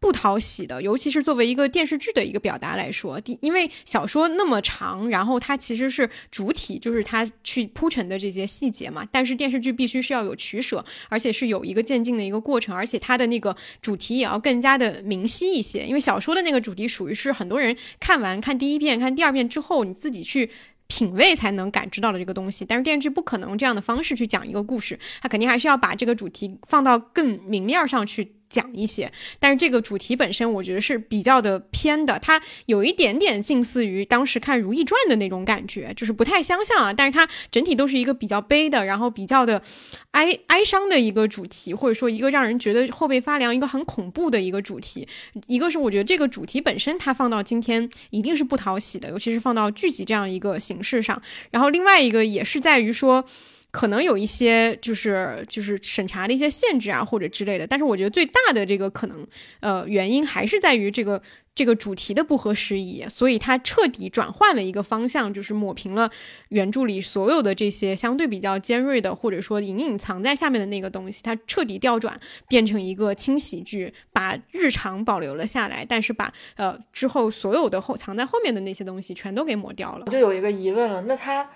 [0.00, 9.06] 不讨喜的，尤其是作为一个电视剧的一个表达来说，第因为小说那么长，然后它其实是主体，就是它去铺陈的这些细节嘛。
[9.12, 15.84] 但是电视剧必须是要有取舍，而且是有一个渐进的一个过程，而且它的那个主题也要更加的明晰一些。
[15.86, 20.50] 因为小说的那个主题属于是很多人看完看第一遍、看第二遍之后，你自己去
[20.86, 22.64] 品味才能感知到的这个东西。
[22.64, 28.36] 但是电视剧不可能这样的方式去讲一个故事，它肯定还是要把这个主题放到更明面上去。
[28.50, 36.92] 讲一些，但是这个主题本身我觉得是比较的偏的，它有一点点近似于当时看《如懿传》的那种感觉，就是不太相像啊。
[36.92, 39.62] 但是它整体都是一个比较悲的，然后比较的
[40.10, 45.06] 哀哀伤的一个主题，或者说一个让人觉得后背发凉、一个很恐怖的一个主题。
[45.46, 51.22] 一个是我觉得这个主题本身它放到今天一定是不讨喜的，尤其是放到剧集这样一个形式上。
[51.52, 53.24] 然后另外一个也是在于说。
[53.70, 57.66] 可能有一些就是就是审查的一些限制啊，或者之类的。
[57.66, 59.26] 但是我觉得最大的这个可能，
[59.60, 61.22] 呃，原因还是在于这个
[61.54, 66.10] 这个主题的不合时宜，所以它彻底转换了一个方向，就是抹平了
[66.48, 72.18] 原著里所有的这些相对比较尖锐的，或者说隐隐藏在下面的那个东西，它彻底调转，
[72.48, 80.04] 变成一个轻喜剧，把日常保留了下来，但是把呃之后所有的后藏在后面的那些东西全都给抹掉了。
[80.06, 81.48] 我就有一个疑问了，那他。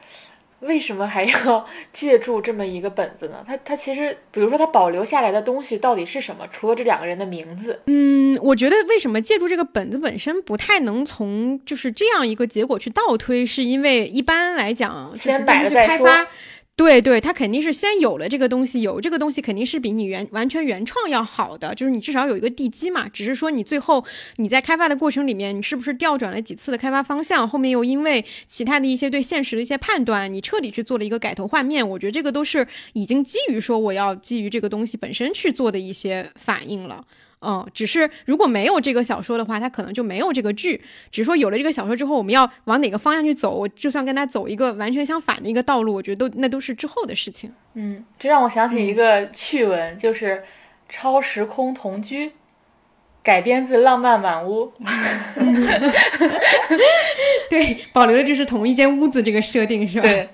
[0.67, 3.45] 为什么还要 借助这么一个本子呢？
[3.47, 6.47] 他他其实，比如说他保留下来的东西到底是什么？
[6.51, 16.09] 除了这两个人的名字，嗯，我觉得为什么借助这个本子本身不太能从就是这样一个结果去倒推，是因为一般来讲，先摆着再说。
[16.77, 23.09] 对对，他肯定是先有了这个东西，有这个东西肯定是比你原完全原创要好的，就是你至少有一个地基嘛。
[23.09, 24.05] 只是说你最后
[24.39, 31.89] 你在开发的过程里面，你是不是调转了几次的开发方向，后面又因为其他的一些对现实的一些判断，你彻底去做了一个改头换面。
[31.89, 37.05] 我觉得这个都是已经基于说我要基于这个东西本身去做的一些反应了。
[37.45, 40.81] 嗯，只是如果没有这个小说的话，它可能就没有这个剧。
[41.11, 47.53] 只是说有了这个小说之后，我们要往哪个方向去走，我就算跟他走一个完全相反的一个道路，我觉得都那都是之后的事情。
[47.75, 50.37] 嗯，这让我想起一个趣闻，就是
[50.89, 52.29] 《超时空同居》
[53.23, 54.73] 改编自《浪漫满屋
[57.51, 60.09] 》，对，保留的就是同一间屋子这个设定，是吧？
[60.09, 60.29] 对，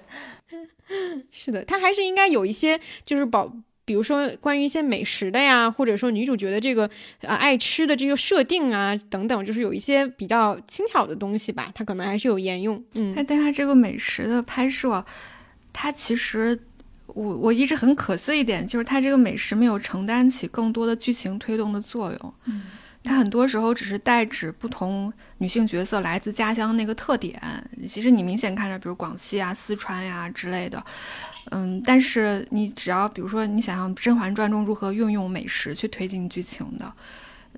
[1.30, 3.52] 是的，它还是应该有一些就是保。
[3.90, 6.88] 比如说关于一些美食的呀，或者说女主角的这个
[7.22, 12.80] 呃爱吃的这个设定啊等等，就是有一些比较轻巧的东西吧，它可能还是有沿用。
[12.94, 15.04] 嗯，但它这个美食的拍摄，
[15.72, 16.56] 它其实
[17.08, 22.34] 我我一直很可惜一点，就是它这个美食没有承担起更多的剧情推动的作用。
[22.46, 22.62] 嗯，
[23.02, 27.42] 它很多时候只是代指不同女性角色来自家乡那个特点。
[27.88, 30.80] 其实你明显看着，比如广西啊、四川呀之类的。
[31.50, 36.92] 嗯，但是你只要比如说你想象《甄嬛传》中如何运用美食去推进剧情的，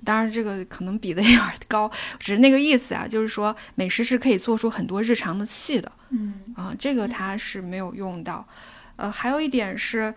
[0.05, 5.91] 当然这个可能比的有点高，只是那个意思啊，就是说美食是可以做出很多日常的戏的。
[6.09, 8.47] 嗯啊，这个它是没有用到。
[8.95, 10.13] 呃，还有一点是，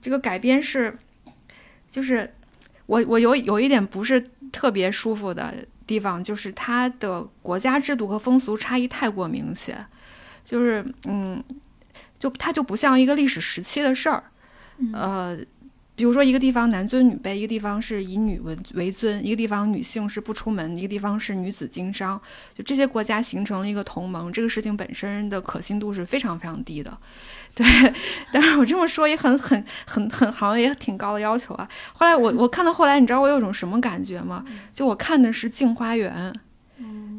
[0.00, 0.96] 这个改编是，
[1.90, 2.32] 就是
[2.86, 4.18] 我我有有一点不是
[4.50, 5.54] 特别舒服的
[5.86, 9.84] 地方，就是它的国家制度和风俗差异太过明显，
[10.44, 11.44] 就是嗯。
[12.20, 14.22] 就它就不像一个历史时期的事儿，
[14.92, 15.36] 呃，
[15.96, 22.20] 比如说一个地方男尊女卑，一个地方是以女为为尊，一个地方女性是不出门，一个地方是女子经商，
[22.54, 26.96] 就这些国家形成了一个同盟，这个事情本身的可信度是非常非常低的，
[27.54, 27.66] 对。
[28.30, 31.68] 但是我这么说也很很很很好像也挺高的要求啊。
[31.94, 34.44] 后来我我看到后来，你知道我有种什么感觉吗？
[34.74, 36.32] 就我看的是《镜花缘》，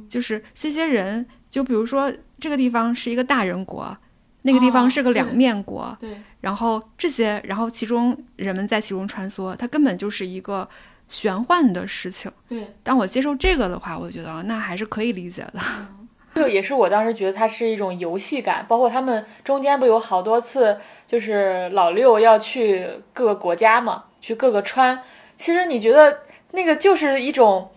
[0.07, 3.98] 就是这些人，就比如说这个地方是一个大人国。
[4.43, 6.09] 那个地方是个两面国，对，
[6.39, 10.68] 然后这些，然后其中人们在其中穿梭，它根本就是一个
[11.07, 12.31] 玄幻的事情。
[12.47, 15.59] 对，当我接受这个的话，我觉得那还是可以理解的。
[16.34, 25.03] 这个也是我当时觉得它是一种游戏感，包括他们中间不有好多次，就是老六要去各个国家嘛，去各个川。
[25.38, 27.69] 其实你觉得那个就是一种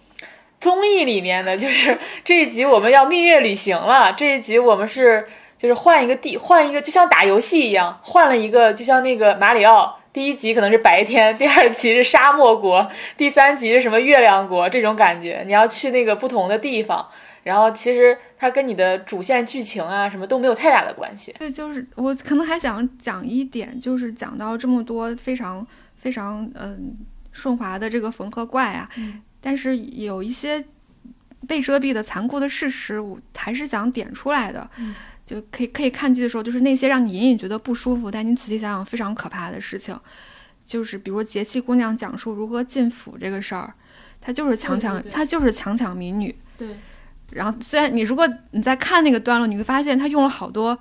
[0.60, 5.26] 综艺里面的，就是 这一集我们要蜜月旅行了，这一集我们是。
[5.64, 12.86] 就是换一个地，换一个，就像打游戏一样，换了一个，就像那个马里奥第一集可能是白天，第二集是沙漠国，
[13.16, 15.42] 第三集是什么月亮国这种感觉。
[15.46, 17.08] 你要去那个不同的地方，
[17.44, 21.34] 然后其实它跟你的主线剧情啊什么都没有太大的关系。
[21.38, 25.66] 对，就是我可能还想讲一点，就是讲到这么多非常
[25.96, 26.94] 非常嗯
[27.32, 28.86] 顺滑的这个缝合怪啊，
[29.40, 30.62] 但是有一些
[31.48, 34.68] 被遮蔽的残酷的事实，我还是想点出来的。
[35.26, 39.98] 就可以可以看剧的时候，就是那些让你隐隐觉得不舒服，但你仔细想想非常可怕的事情，
[40.66, 43.72] 就是比如节气姑娘讲述如何进府这个事儿，
[44.20, 46.34] 她就是强抢，她就是强抢民女。
[46.58, 46.68] 对。
[47.30, 50.78] 然后虽然你如果你在看那个段落，你会发现她用了好多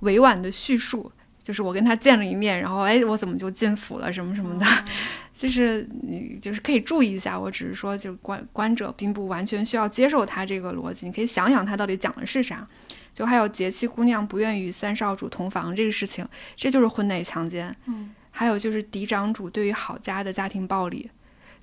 [0.00, 1.10] 委婉的叙述，
[1.42, 4.66] 就是我跟她见了一面，然后哎，我怎么就进府了什么什么的，
[5.34, 7.38] 就是你就是可以注意一下。
[7.38, 12.66] 我只是说，就观观者并不完全需要接受她这个逻辑，你可以想想她到底讲的是啥。
[13.14, 16.26] 就还有节气姑娘不愿与三少主同房这个事情，
[16.56, 17.74] 这就是婚内强奸。
[17.86, 21.10] 嗯，还有就是嫡长主对于郝家的家庭暴力。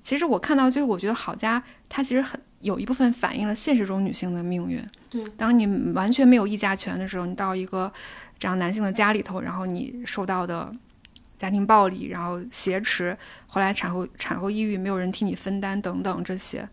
[0.02, 4.82] 其实我看到最后，我觉得郝家它其实很有一部分反映了现实中女性的命运。
[5.10, 7.92] 对，当你完全没有议价权的时候，你到一个
[8.38, 10.74] 这样男性的家里头，然后你受到的
[11.36, 13.16] 家庭暴力，然后挟持，
[13.46, 16.66] 后来产后产后抑郁，没有人替你分担等等这些。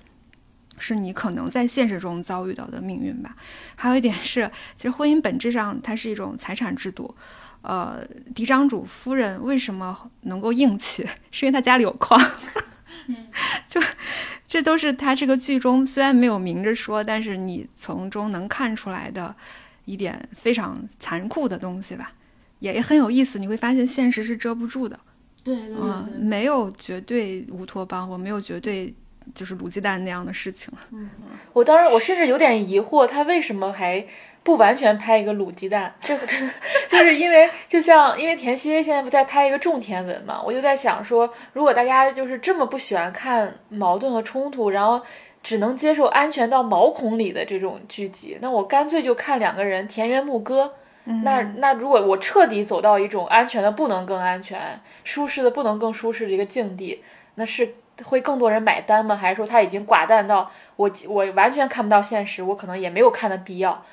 [0.78, 3.36] 是你可能在现实中遭遇到的命运吧。
[3.76, 7.16] 还有一点是，其实婚姻本质上它是一种财产制度。
[7.62, 8.02] 呃，
[8.34, 11.06] 嫡长主夫人为什么能够硬气？
[11.32, 12.22] 是因为她家里有矿。
[13.68, 13.82] 就
[14.48, 19.34] 这都是他这个剧中虽然没有明着说，但是你从中能看出来的
[19.86, 22.14] 一点非常残酷的东西吧，
[22.60, 23.40] 也也很有意思。
[23.40, 25.00] 你会发现现实是遮不住的。
[25.44, 28.94] 对对对，没有绝对乌托邦，我没有绝对。
[29.36, 30.80] 就是卤鸡蛋那样的事情了。
[30.92, 31.10] 嗯，
[31.54, 34.06] 我当时我甚至有点疑惑，他为什么还
[34.44, 35.94] 不完全拍一个卤鸡蛋？
[36.02, 36.50] 这不真
[36.88, 40.42] 就是因为就像因为田曦现在不在拍一个种田文嘛？
[40.42, 45.02] 我就在想说，如果大家就是这么不喜欢看矛盾和冲突，然后
[45.44, 50.74] 只能接受安全到毛孔里的这种剧集，那我干脆就看两个人田园牧歌。
[51.24, 57.02] 那那如果我彻底走到一种安全的不能更安全、舒适的不能更舒适的一个境地，
[57.36, 57.76] 那是。
[58.04, 59.16] 会更多人买单吗？
[59.16, 63.86] 还是说他已经寡淡到我我完全看不到现实，我可能也没有看的必要。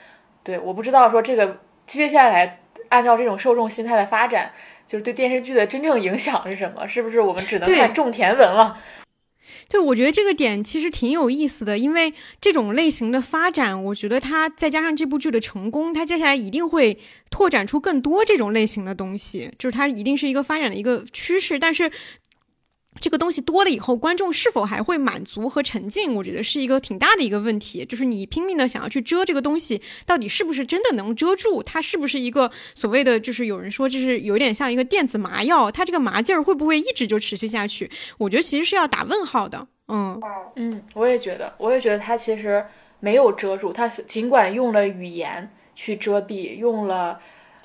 [0.42, 2.60] 对，我不知道说这个接下来
[2.90, 4.52] 按照这种受众心态的发展，
[4.86, 6.86] 就是对电视剧的真正影响是什么？
[6.86, 8.78] 是不是我们只能看种田文了？
[9.68, 16.98] 对，我觉得这个点其实挺有意思的，因为这种类型的发展，我觉得它再加上这部剧的成功，它接下来一定会
[17.30, 21.90] 拓展出更多这种类型的东西，就是它一定是一个发展的一个趋势，但是。
[23.04, 26.14] 这个东西多了以后，观众是否还会满足和沉浸？
[26.14, 27.84] 我觉得是一个挺大的一个问题。
[27.84, 31.62] 就是你拼命的想要去遮这个东西，到底是不是真的能遮住？
[31.62, 37.90] 它是不是一个所谓的，就是有人说这是有点像一个电子麻药，它这个麻劲儿会不会一直就持续下去？
[38.16, 39.68] 我觉得其实是要打问号的。
[39.88, 40.18] 嗯
[40.56, 42.64] 嗯，我也觉得，我也觉得它其实
[43.00, 43.70] 没有遮住。
[43.70, 47.20] 它尽管用了语言去遮蔽，用了。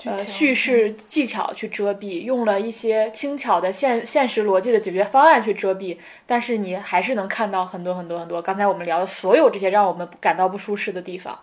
[0.05, 11.39] 呃，叙事技巧去遮蔽，用了一些轻巧的现现实逻辑的解决方案去遮蔽，但是你还是能看到很多很多很多刚才我们聊的所有这些让我们感到不舒适的地方。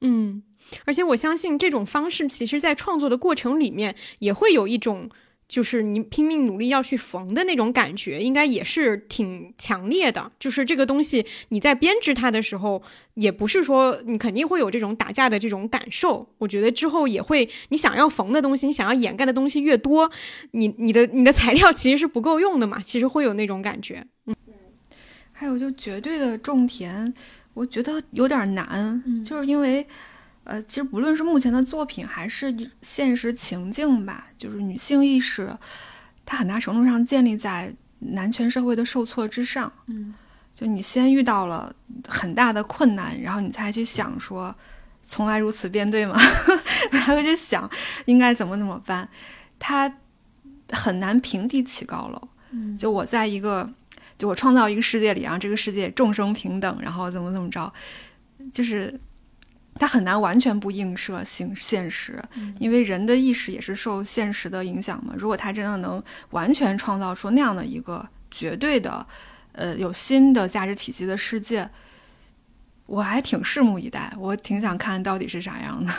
[0.00, 0.42] 嗯，
[0.84, 5.10] 而且我相信这种方式，其实在创作的过程里面也会有一种。
[5.50, 10.30] 就是你拼命努力要去缝的那种感觉，应该也是挺强烈的。
[10.38, 12.80] 就是这个东西，你在编织它的时候，
[13.14, 16.24] 也不是说你肯定会有这种打架的这种感受。
[16.38, 20.08] 我觉得之后也会，你想要缝的东西，你想要掩盖的东西越多，
[20.52, 22.80] 你你的你的材料其实是不够用的嘛。
[22.80, 24.06] 其实会有那种感觉。
[24.26, 24.36] 嗯，
[25.32, 27.12] 还有就绝对的种田，
[27.54, 29.84] 我觉得有点难，就是因为。
[30.50, 32.52] 呃，其实不论是目前的作品，还是
[32.82, 35.56] 现实情境吧，就是女性意识，
[36.26, 39.72] 它很大程度上建立在男权社会的受挫之上。
[39.86, 40.12] 嗯，
[40.52, 41.72] 就你先遇到了
[42.08, 44.52] 很大的困难，然后你才去想说，
[45.04, 46.18] 从来如此便对吗？
[46.90, 47.70] 才会去想
[48.06, 49.08] 应该怎么怎么办。
[49.60, 49.94] 它
[50.72, 52.28] 很难平地起高楼。
[52.50, 53.72] 嗯，就我在一个，
[54.18, 57.72] 就我创造一个世界里，然后这个世界众生平等，然后怎么怎么着，
[58.52, 58.98] 就是。
[59.80, 62.22] 它很难完全不映射现现实，
[62.58, 65.14] 因为人的意识也是受现实的影响嘛。
[65.16, 66.00] 如果他真的能
[66.32, 69.06] 完全创造出那样的一个绝对的，
[69.52, 71.66] 呃，有新的价值体系的世界，
[72.84, 74.12] 我还挺拭目以待。
[74.18, 75.92] 我挺想看到底是啥样的。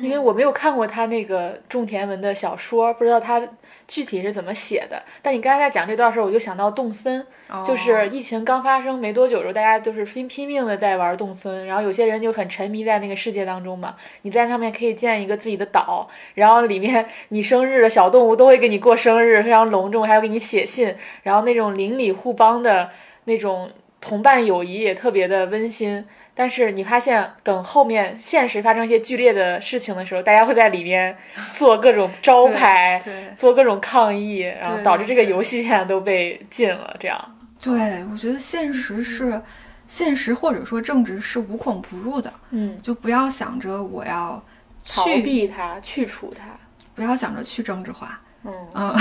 [0.00, 3.40] 因为我没有看过他那个种田文的小说，不知道他
[3.86, 5.02] 具体是怎么写的。
[5.20, 7.26] 但你刚才在讲这段时候，我就想到动森，
[7.66, 13.96] 就是疫情刚发生没多久的时候，大家就是拼拼命的在玩动森，然后有些人就很沉迷在那个世界当中嘛。
[14.22, 22.90] 你在上面可以建一个自己的岛，然后里面你生日的小动物都会给你过生日，非常隆重，还要给你写信，然后那种邻里互帮的
[23.24, 23.70] 那种
[24.00, 26.04] 同伴友谊也特别的温馨。
[26.40, 31.14] 但是你发现，等后面现实发生一些剧烈的事情的时候，大家会在里面
[31.52, 32.98] 做各种招牌，
[33.36, 36.96] 做各种抗议，然后导致这个游戏现在都被禁了。
[36.98, 39.38] 这样，对我觉得现实是
[39.86, 42.32] 现实，或者说政治是无孔不入的。
[42.52, 44.42] 嗯，就不要想着我要
[44.88, 46.46] 逃避它、去除它，
[46.94, 48.18] 不要想着去政治化。
[48.44, 48.96] 嗯嗯，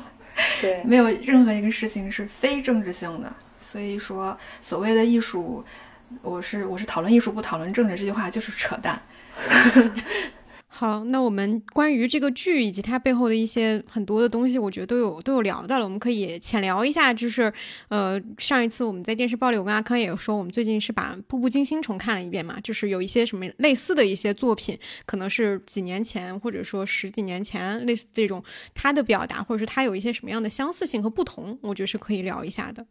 [0.62, 3.30] 对， 没有任何一个事情是非政治性的。
[3.58, 5.62] 所以说，所谓的艺术。
[6.22, 9.00] 我是我是讨论艺术不讨论政治这句话就是扯淡。
[10.70, 15.84] 好，那我们关于这个剧以及它背后的一些很多的东西，我觉得都有都有聊到了。
[15.84, 17.52] 我们可以浅聊一下，就是
[17.88, 32.86] 呃，上一次我们在电视报里，我跟阿康也有说，我们最近是把《步步惊心》重看了一遍嘛，就是有一些什么类似的一些作品，可能是几年前或者说十几年前类似这种，它的表达或者是它有一些什么样的相似性和不同，我觉得是可以聊一下的。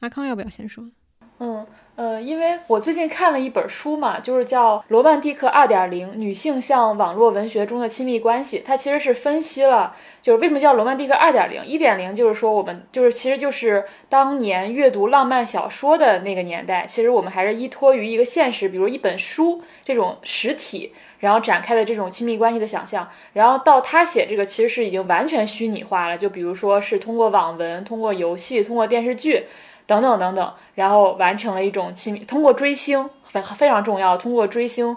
[0.00, 0.90] 阿康要不要先说？
[1.40, 1.66] 嗯
[1.96, 8.60] 呃，因为我最近看了一本书嘛，就是叫《罗曼蒂克二点零：女性向网络文学中的亲密关系》。
[8.64, 11.66] 它其实是分析了，就是为什么叫罗曼蒂克二点零。
[11.66, 23.08] 一点零就是说我们就是其实就是当年阅读浪漫小说的那个年代，其实我们还是依托于一个现实，比如一本书这种实体，然后展开的这种亲密关系的想象。
[23.32, 26.16] 然后到他写这个，其实是已经完全虚拟化了。
[26.16, 29.46] 就比如说是通过网文、通过游戏、通过电视剧。
[29.88, 34.94] 等等等等，然后完成了一种亲密，通过追星非非常重要，通过追星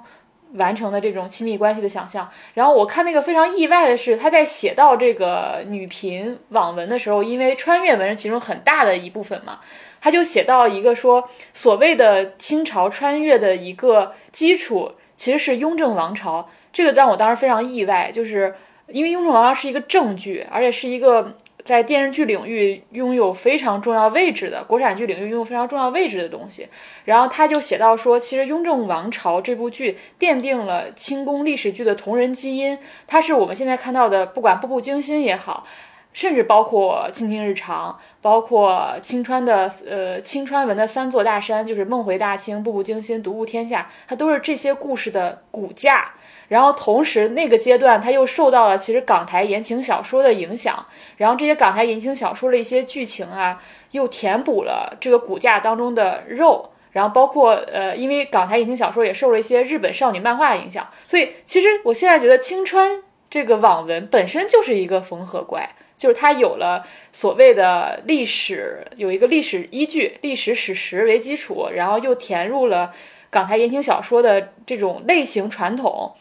[0.55, 2.29] 完成的这种亲密关系的想象。
[2.55, 9.61] 然后我看那个非常意外的是，他在写到这个女频网文的时候，因为穿越文是其中很大的一部分嘛，
[10.01, 18.53] 他就写到一个说，所谓的清朝穿越的一个基础其实是雍正王朝，这个让我当时非常意外，就是
[18.89, 21.37] 因为雍正王朝是一个正剧，而且是一个。
[21.65, 26.67] 在电视剧领域拥有非常重要位置的国产剧领域拥有非常重要位置的东西，
[27.05, 32.77] 然后他就写到说，其实《雍正王朝》这部剧奠定了清宫历史剧的同人基因，
[33.07, 35.65] 它是我们现在看到的，不管《步步惊心》也好，
[36.13, 46.11] 甚至包括《卿卿日常》，包括青川的呃青川文的三座大山，就是《梦回大清》《步步惊心》《独步天下》，它都是这些故事的骨架。
[46.51, 56.71] 然后同时，那个阶段他又受到了其实港台言情小说的影响，然后这些港台言情小说的一些剧情啊，又填补了这个骨架当中的肉。
[56.91, 72.91] 然后包括呃，因为港台言情小说也受了一些日本少女漫画影响，所以其实我现在觉得青川这个网文本身就是一个缝合怪，就是它有了所谓的历史，有一个历史依据、历史史实为基础，然后又填入了
[73.29, 76.13] 港台言情小说的这种类型传统。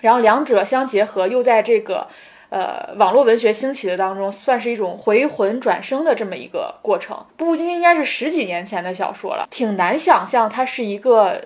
[0.00, 2.06] 然后两者相结合，又在这个，
[2.50, 7.16] 呃，网络文学兴起的当中，算是一种回魂转生的这么一个过程。
[7.36, 11.40] 《步步惊心》应该是十几年前的小说了，挺难想象它是一个，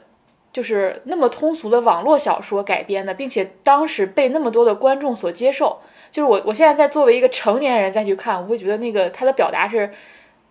[0.52, 5.78] 就是那么通俗的网络小说改编的，并且当时被那么多的观众所接受。
[6.10, 9.90] 就是我，我现在在作为一个成年人再去看，我会觉得那个他的表达是，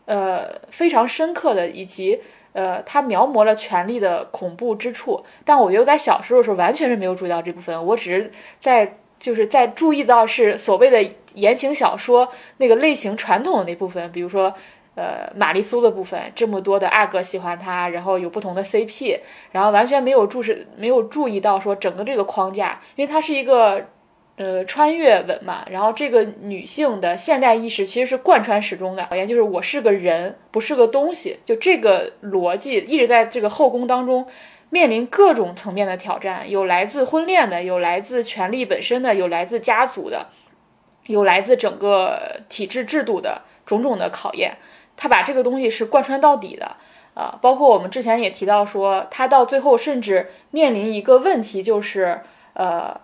[0.05, 2.19] 呃，非常深刻的，以及。
[2.53, 11.01] 呃，他描摹了权力的恐怖之处，但我觉得在小时候的时候完全是没有注意到这部分，我只是在就是在注意到是所谓的
[11.33, 14.53] 言情小说那个类型传统的那部分，比如说
[14.95, 19.19] 呃玛丽苏的部分，这么多的阿哥喜欢他，然后有不同的 CP，
[19.51, 23.87] 然后完全没有注视没有注意到说整个这个框架，因为它是一个。
[24.41, 34.25] 呃，穿越文嘛，然后这个女性的现代意识其实是贯穿始终的，考验就是我是个人，不是个东西，就这个逻辑一直在这个后宫当中
[34.71, 40.29] 面临各种层面的挑战，有来自婚恋的，有来自权力本身的，有来自家族的，
[41.05, 44.57] 有来自整个体制制度的种种的考验，
[44.97, 46.77] 他把这个东西是贯穿到底的，
[47.13, 52.21] 啊，包括我们之前也提到说，他到最后甚至面临一个问题，就是
[52.53, 52.99] 呃。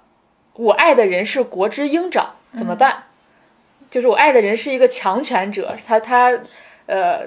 [0.57, 3.03] 我爱的人是国之鹰长，怎么办？
[3.89, 6.37] 就是我爱的人是一个强权者，他他，
[6.87, 7.21] 呃，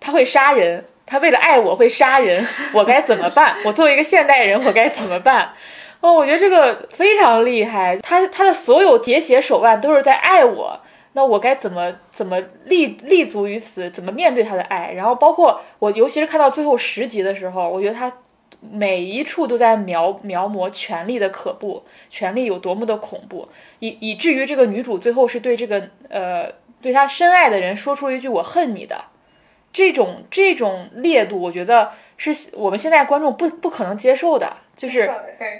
[0.00, 3.54] 他会杀人，他为了爱我会杀人， 我该怎么办？
[3.64, 5.52] 我作为一个现代人，我该怎么办？
[6.00, 10.80] 哦，我觉得这个非常厉害，他他的所有喋血手腕都是在爱我，
[11.12, 13.90] 那我该怎么怎么立立足于此？
[13.90, 14.92] 怎么面对他的爱？
[14.92, 18.10] 然后包括我，尤其是看到最后十集的时候，我觉得他
[18.60, 29.04] 每一处都在描描摹权力的可怖，权力有多么的恐怖，以以至于这个女主最后是对这个呃对她深爱的人说出了一句“我恨你”的，
[29.72, 35.10] 这种这种烈度，我觉得是我们现在观众不不可能接受的，就是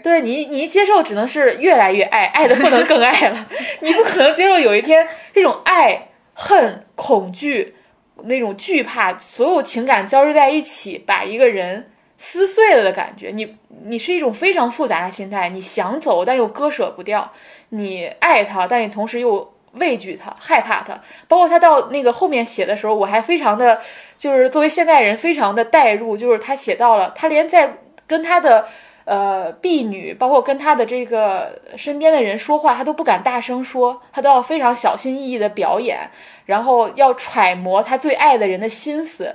[0.03, 0.21] 对。
[0.21, 3.47] 你你一接受只能是越来越爱，爱的不能更爱了，
[3.81, 7.77] 你不可能接受有一天这种爱恨恐惧。
[8.25, 11.91] 那种惧怕，所有情感交织在一起，把一个人
[12.21, 13.31] 撕碎了的感觉。
[13.35, 15.49] 你，你是一种非常复杂的心态。
[15.49, 17.23] 你想走，但又割舍不掉；
[17.71, 21.01] 你爱他，但你同时又畏惧他、害怕他。
[21.27, 23.81] 包括他到那个后面写的时候，我还非常的，
[24.17, 26.17] 就是作为现代人，非常的代入。
[26.17, 28.69] 就是他写到了，他连在跟他的。
[29.07, 36.09] 呃，婢女包括跟他的这个身边的人说话，他都不敢大声说，他都要非常小心翼翼的表演，
[36.47, 39.35] 然后要揣摩他最爱的人的心思，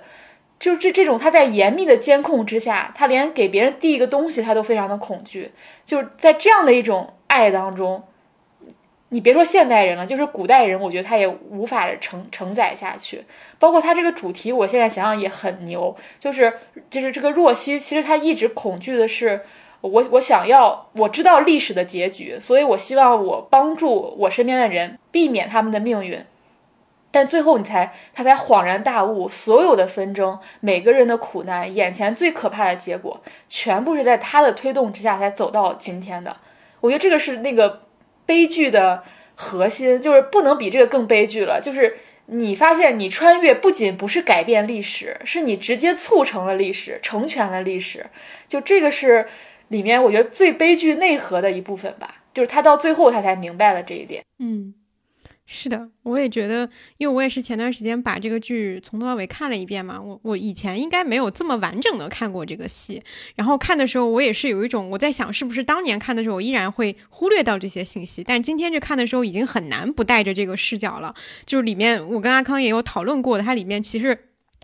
[0.59, 5.51] 就这这种他在严密的监控之下，他连给别人递一个东西他都非常的恐惧，
[5.85, 8.03] 就是在这样的一种爱当中。
[9.09, 13.23] 你别说现代人了，就是古代人，我觉得他也无法承承载下去。
[13.59, 16.51] 包括他这个主题，我现在想想也很牛，就是
[16.89, 19.41] 就是这个若曦，其实他一直恐惧的是，
[19.81, 26.19] 我我想要我知道历史的结局，所以我希望我帮助我身边的人避免他们的命运。
[27.15, 36.35] 但最后你才他才恍然大悟，所有的纷争，每个人的苦难，眼前最可怕的结果，全部是在他的推动之下才走到今天的。
[36.81, 37.81] 我觉得这个是那个。
[38.27, 39.03] 悲剧的
[39.35, 41.61] 核心就是不能比这个更悲剧了。
[41.61, 48.07] 就是你发现你穿越不仅不是改变历史，是你直接促成了历史，成全了历史。
[48.47, 49.27] 就这个是
[49.67, 52.15] 里面我觉得最悲剧内核的一部分吧。
[52.33, 54.23] 就是他到最后他才明白了这一点。
[54.39, 54.73] 嗯。
[55.47, 56.67] 是的，我也觉得，
[56.97, 60.01] 因为我也是前段时间把这个剧从头到尾看了一遍嘛。
[60.01, 63.03] 我我以前应该没有这么完整的看过这个戏，
[63.35, 71.13] 然后看的时候我也是有一种我在想，是不是当年看的时候我依然会忽略到这些信息，但今天去看的时候已经很难不带着这个视角了。
[71.45, 74.17] 就是里面我跟阿康也有讨论过的，它里面其实。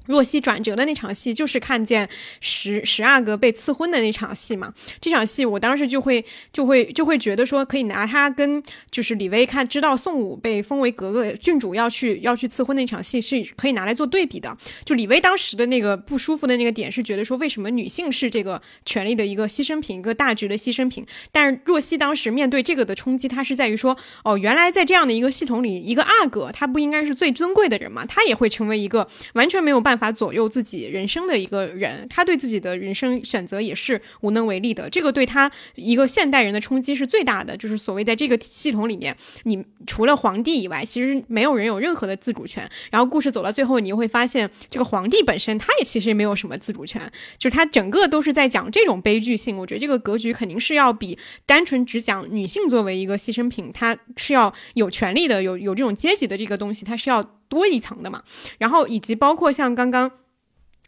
[0.07, 2.07] 若曦转折的那场戏，就是看见
[2.39, 4.73] 十十阿哥被赐婚的那场戏嘛。
[4.99, 14.57] 这场戏，我当时就会就会就会觉得说，可以拿他跟就是李薇看知道宋武被封为格格郡主要去要去赐婚那场戏是可以拿来做对比的。
[14.83, 21.05] 就李薇当时的那个不舒服的那个点是觉得说，为什么女性是这个权利的一个牺牲品，一个大局的牺牲品？
[21.31, 28.03] 但是若曦当时面对这个的冲击，她是在于说，哦，原来在这样的一个系统里，一个阿哥他不应该是最尊贵的人嘛？
[28.05, 29.90] 他也会成为一个完全没有办。
[29.91, 34.89] 办法左右自己人生的一个人，他对自己的人生选择也是无能为力的。
[34.89, 37.57] 这个对他一个现代人的冲击是最大的。
[37.57, 39.13] 就是所谓在这个系统里面，
[39.43, 42.65] 你除了皇帝以外，其实没有人有任何的自主权。
[42.89, 47.01] 然后故事走到最后，你又会发现，这个皇帝本身他也其实没有什么自主权。
[47.37, 49.57] 就是他整个都是在讲这种悲剧性。
[49.57, 57.40] 我觉得这个格局肯定是要比单纯只讲女性作为一个牺牲品，他是要有权利的，有有这种阶级的这个东西，它是要。
[57.51, 58.23] 多一层的嘛，
[58.57, 60.09] 然后以及包括像刚刚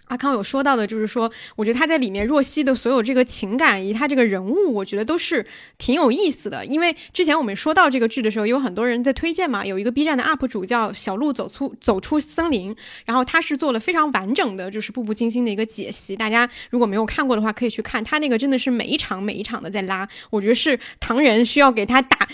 [0.07, 5.45] 阿康有说到的，就是说，我觉得他在里面若曦的所有这个情感以及他这个人物，我觉得都是
[5.77, 6.65] 挺有意思的。
[6.65, 12.75] 因为之前我们说到这个剧的时候，有很多人在推荐嘛，有一个 B 站的 UP 主叫小鹿走出走出森林，
[13.05, 16.15] 然后他是做了非常完整的，就是步步惊心的一个解析。
[16.15, 22.27] 大家如果没有看过的话，可以去看他那个，真的是每一场每一场的在拉，我觉得是唐人需要给他打。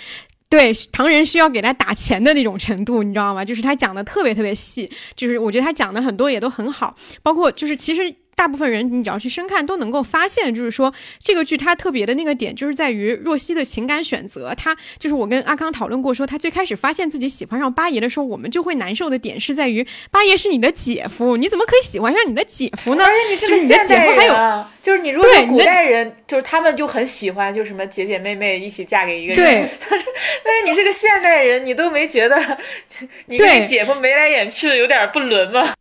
[0.50, 3.46] 对，唐人需要给他打钱的那种程度，你知道吗？
[3.46, 8.14] 就是他讲的特别特别细，就是我觉得他讲的很多也都很好，包括就是其实。
[8.40, 14.56] 大部分人，你只要去深看，都能够发现，就是说这个剧它特别的那个点，就是在于若曦的情感选择。
[14.56, 23.04] 她就是我跟阿康讨论过，说她最开始发现自己喜欢上八爷的时候，我们就会难受的点是在于，八爷是你的姐夫，你怎么可以喜欢上你的姐夫呢？
[23.04, 29.44] 而且你是个现代人，还有就是你如果古代人，就是他们就很喜欢，就什么姐姐妹妹一起嫁给一个人。
[29.44, 30.06] 对， 但是
[30.46, 32.58] 但是你是个现代人，你都没觉得
[33.28, 35.74] 你跟姐夫眉来眼去的有点不伦吗？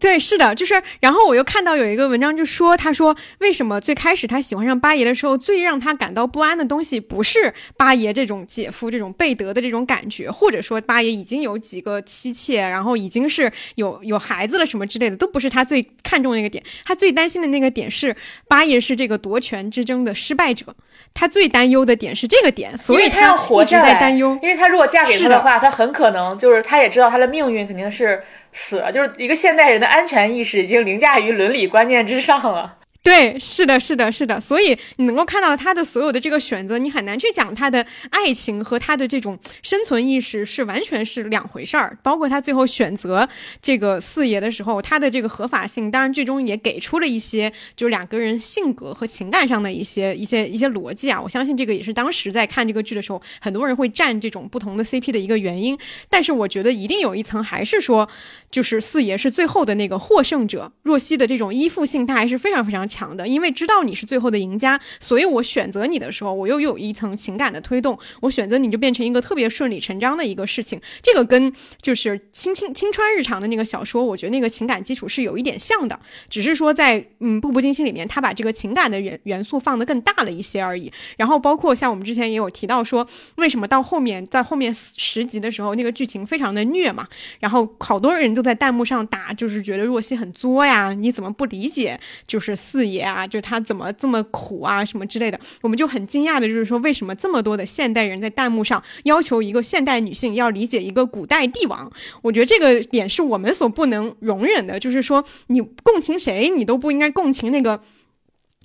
[0.00, 18.14] 对，是的，就是，然后我又看到有一个文章就说，他说为什么最开始他喜欢上八爷的时候，最让他感到不安的东西，不是八爷这种姐夫这种贝德的这种感觉，或者说八爷已经有几个妻妾，然后已经是有有孩子了什么之类的，都不是他最看重那个点，他最担心的那个点是
[18.48, 20.64] 八爷是这个夺权之争的失败者，
[21.12, 28.22] 他最担忧的点是这个点，所以他要活下来，担忧，因为他如果嫁给他的话，他很可能就是他也知道他的命运肯定是。
[28.52, 32.78] 死了，就是一个现代人的安全意识已经凌驾于伦理观念之上了。
[33.04, 41.98] 对，是的，是的，是的，所以你能够看到他的所有的这个选择，你很难去讲他的爱情和他的这种生存意识是完全是两回事儿。
[42.00, 43.28] 包括他最后选择
[43.60, 51.20] 这个四爷的时候，他的这个合法性，当然最终也给出了一些就是两个人性格和情感上的一些一些一些逻辑啊。
[51.20, 55.76] 我相信这个也是当时在看这个剧的时候，很多人会站这种不同的 CP 的一个原因。
[56.08, 58.08] 但是我觉得一定有一层还是说，
[58.52, 62.86] 就是四爷是最后的那个获胜者，若曦的这种依附性，他还是非常非常。
[62.92, 67.98] 强的，因为知道你是最后的赢家，所以我选择你的时候，我又有一层情感的推动。
[68.20, 70.78] 我选择你就变成一个特别顺理成章的一个事情。
[71.00, 71.50] 这个跟
[71.80, 75.98] 就是《青青青川日常》的那个小说，我觉得那个情感基础是有一点像的，
[76.28, 80.92] 只是说在嗯《步步惊心》里面，他把这个情感的元元素放得更大了一些而已。
[81.16, 83.06] 然后包括像我们之前也有提到说，
[83.36, 87.06] 为什么到后面在后面十集的时候，那个剧情非常的虐嘛？
[87.38, 92.00] 然后好多人在弹幕上打，就是觉得若曦很作呀，你怎么不理解？
[92.26, 92.56] 就是。
[92.72, 101.90] 四爷啊，就他怎么这么苦啊，什么之类的，我们就很惊讶的，就是说为什么这么多的现代人在弹幕上要求一个现代女性要理解一个古代帝王？
[102.22, 107.82] 我觉得这个点是我们所不能容忍的，就是说你共情谁，你都不应该共情那个。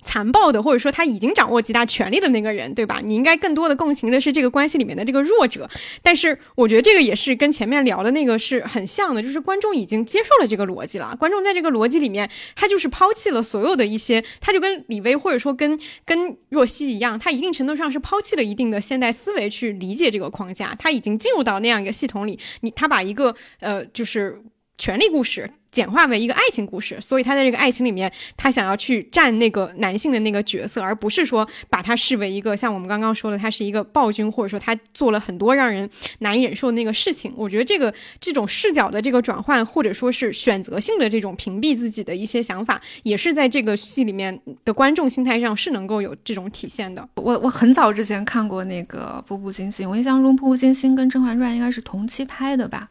[0.04, 3.00] 残暴的，或者说他已经掌握极大权力的那个人，对吧？
[3.02, 5.68] 你应该更多的共情的是这个关系里面的这个弱者。
[6.02, 11.14] 但是我觉得这个也是跟前面聊的那个是很像的，就是观众已经接受了这个逻辑了。
[11.18, 20.74] 观众在这个逻辑里面，他就是抛弃了所有的一些，他就跟李薇或者说跟跟若曦一样，他一定程度上是抛弃了一定的现代思维去理解这个框架。
[20.78, 24.40] 他已经进入到那样一个系统里，你他把一个呃就是
[24.78, 25.50] 权力故事。
[25.70, 35.88] 简化为一个爱情故事，所以他在这个爱情里面，他想要去占那个男性的那个角色，而不是说把他视为一个像我们刚刚说的，他是一个暴君，或者说他做了很多让人
[36.20, 37.30] 难以忍受的那个事情。
[37.36, 47.06] 我觉得这个这种视角的这个转换，或者说是选择性的这种屏蔽自己的一些想法，也是在这个戏里面的观众心态上是能够有这种体现的。
[47.16, 52.88] 我我很早之前看过那个《步步惊心》，我印象中《步步惊心》跟《甄嬛传》应该是同期拍的吧。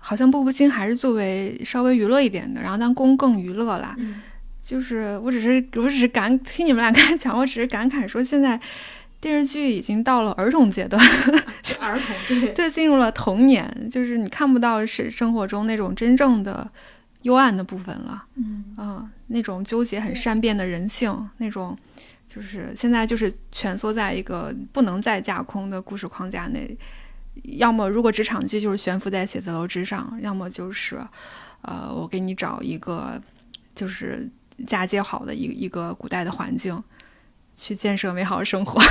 [0.00, 3.94] 好像《步步惊》还是作为稍微娱乐一点的，然后当公更娱乐啦。
[3.98, 4.20] 嗯，
[4.62, 8.58] 就是我只是我只是感听你们俩刚才讲，我只是感慨说现在
[9.20, 11.00] 电视剧已经到了儿童阶段，
[11.78, 16.68] 儿童对 对进入了童年，就是你看不到是生活中那种真正的
[17.22, 18.24] 幽暗的部分了。
[18.36, 21.76] 嗯啊，那种纠结很善变的人性，那种
[22.26, 26.74] 就是现在就是蜷缩在一个不能再架空的故事框架内。
[27.42, 31.00] 要么如果职场剧就是悬浮在写字楼之上，要么就是，
[31.62, 33.20] 呃，我给你找一个
[33.74, 34.28] 就是
[34.66, 36.82] 嫁接好的一一个古代的环境，
[37.56, 38.80] 去建设美好的生活。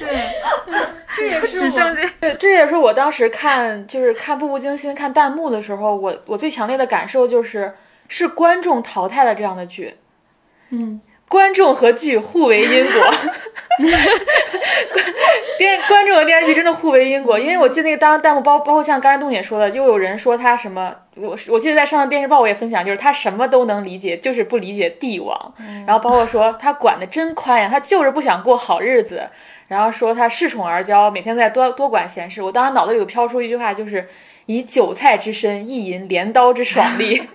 [0.00, 0.28] 对，
[1.16, 7.74] 这也是我，对，这也是我当时看就是看《步步惊心》看弹幕的时候，我我最强烈的感受就是
[8.08, 9.94] 是观众淘汰了这样的剧，
[10.70, 11.00] 嗯。
[11.32, 13.02] 观众和剧互为因果，
[15.56, 17.38] 电观众和电视剧真的互为因果。
[17.38, 25.54] 因为我记得那个当时弹幕包包括像刚才东姐说的，又有人说他什么，我我记得在上次电视报我也分享，就是他什么都能理解，就是不理解帝王。
[25.86, 29.22] 然后包括说他管的真宽呀，他就是不想过好日子。
[29.68, 32.42] 然后说他恃宠而骄，每天在多多管闲事。
[32.42, 34.06] 我当时脑子里有飘出一句话，就是
[34.44, 37.22] 以韭菜之身意淫镰刀之爽利。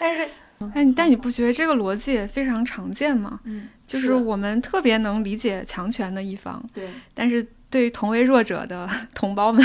[0.00, 0.28] 但是。
[0.74, 3.40] 哎，但你不觉得这个逻辑也非常常见吗？
[3.44, 9.64] 嗯，就是我们特别能理解强权的一方，对，但是对于同为弱者的 同胞们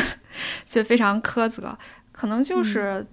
[0.65, 1.77] 却非常苛责，
[2.11, 3.05] 可能就是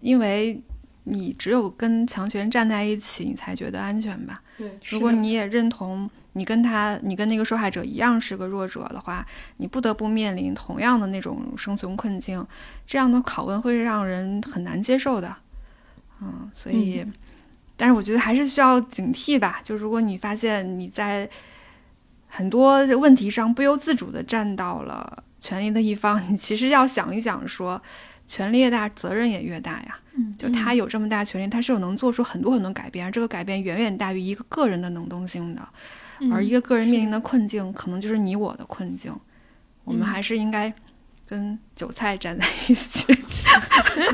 [0.00, 0.60] 因为
[1.04, 4.42] 你只有跟强权站在一起，你才觉得安全吧？
[4.58, 9.24] 对，如果你也认同你跟他，你跟那个受害者一样是个弱者的话，
[9.58, 12.44] 你不得不面临同样的那种生存困境，
[12.86, 15.34] 这样的拷问会让人很难接受的。
[16.22, 17.04] 嗯，所以，
[17.76, 19.60] 但是我觉得还是需要警惕吧。
[19.64, 21.28] 就如果你发现你在
[22.28, 27.80] 很多问题上不由自主的站到了权力的一方，你其实要想一想，说
[28.26, 29.98] 权力越大，责任也越大呀。
[30.12, 35.68] 嗯，就他有这么大权力，他是有能做出很多很多改变，而这个改变远远大于一个个人的能动性的。
[36.30, 39.14] 而一个个人面临的困境，可能就是你我的困境。
[39.84, 40.72] 我们还是应该。
[41.30, 43.06] 跟韭菜站在一起，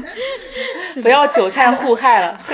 [1.00, 2.38] 不要韭菜互害了。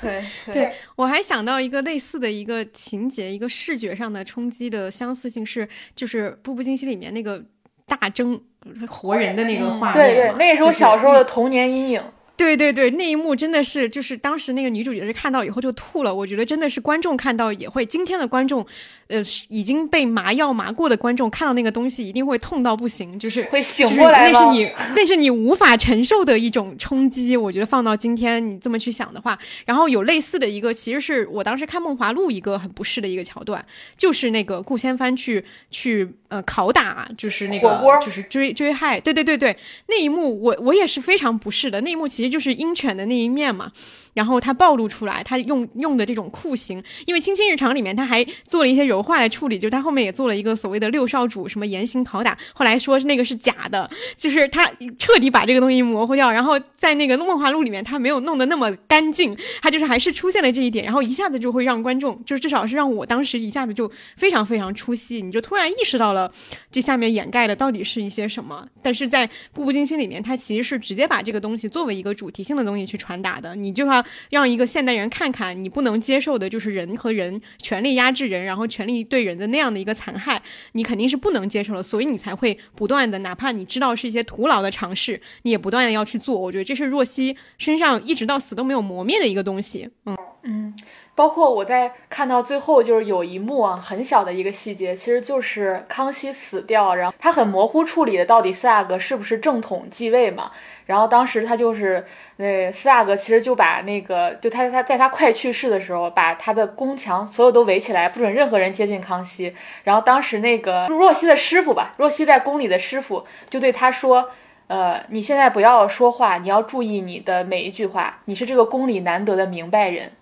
[0.00, 0.72] 对，对，对。
[0.94, 7.44] 我还想到一个类似的一个情节，一个视觉上的冲击的相似性是，就是《步步惊心》里面那个
[7.86, 8.40] 大蒸
[8.88, 10.06] 活人的那个画面。
[10.06, 12.02] 对对，那也是我小时候的童年阴影。
[12.36, 16.14] 对对对，那一幕真的是，就是当时那个女主角是看到以后就吐了。
[16.14, 18.64] 我觉得真的是观众看到也会，今天的观众，
[19.06, 27.34] 呃，已经被麻药麻过的观众看到那个东西一定会痛到不行，就是会醒过来那是你，那是你无法承受的一种冲击。
[27.34, 33.64] 我觉得放到今天你这么去想的话，然后有类似的一个，其实是我当时看《梦华录》一个很不适的一个桥段，
[33.96, 39.56] 就是那个顾千帆去去呃拷打，就是那个就是追追害，对对对对，
[39.88, 42.25] 那一幕我我也是非常不适的，那一幕其实。
[42.28, 43.72] 就是鹰犬的那一面嘛。
[44.16, 54.66] 然后他暴露出来，他用用的这种酷刑，因为《卿卿日常》里面他还做了一些柔化的处理，就是他后面也做了一个所谓的六少主什么严刑拷打，后来说那个是假的，就是他
[54.98, 56.32] 彻底把这个东西模糊掉。
[56.32, 66.32] 然后在那个《梦华录》里面，他没有弄得那么干净，他就是还是出现了这一点，然后一下子就会让观众，就是至少是让我当时一下子就非常非常出戏，你就突然意识到了
[66.72, 68.66] 这下面掩盖的到底是一些什么。
[68.82, 74.05] 但是在《步步惊心》里面，他其实是直接把这个东西作为一个主题性的东西去传达的，你就要。
[74.30, 80.40] 让一个现代人看看，你不能接受的就是人和人权力压制人，然后权力对人的那样的一个残害，
[80.72, 86.38] 你肯定是不能接受了，所以你才会不断的，哪怕你知道是一些徒劳的尝试，你也不断的要去做。
[86.38, 89.88] 我觉得这是若曦身上一直到死都没有磨灭的一个东西。
[90.04, 90.74] 嗯嗯。
[91.16, 100.50] 包括我在看到最后，就是有一幕啊，很小的一个细节，其实就是康熙死掉，然后他很模糊处理的到底四阿哥是不是正统继位嘛。
[100.84, 102.04] 然后当时他就是
[102.36, 109.54] 那四阿哥，其实就把那个，就他他在他快去世的时候，把他的宫墙所有都围起来，不准任何人接近康熙。
[109.84, 114.28] 然后当时那个若曦的师傅吧，若曦在宫里的师傅就对他说
[114.68, 120.12] ：“呃，你现在不要说话，你要注意你的每一句话，你是这个宫里难得的明白人。”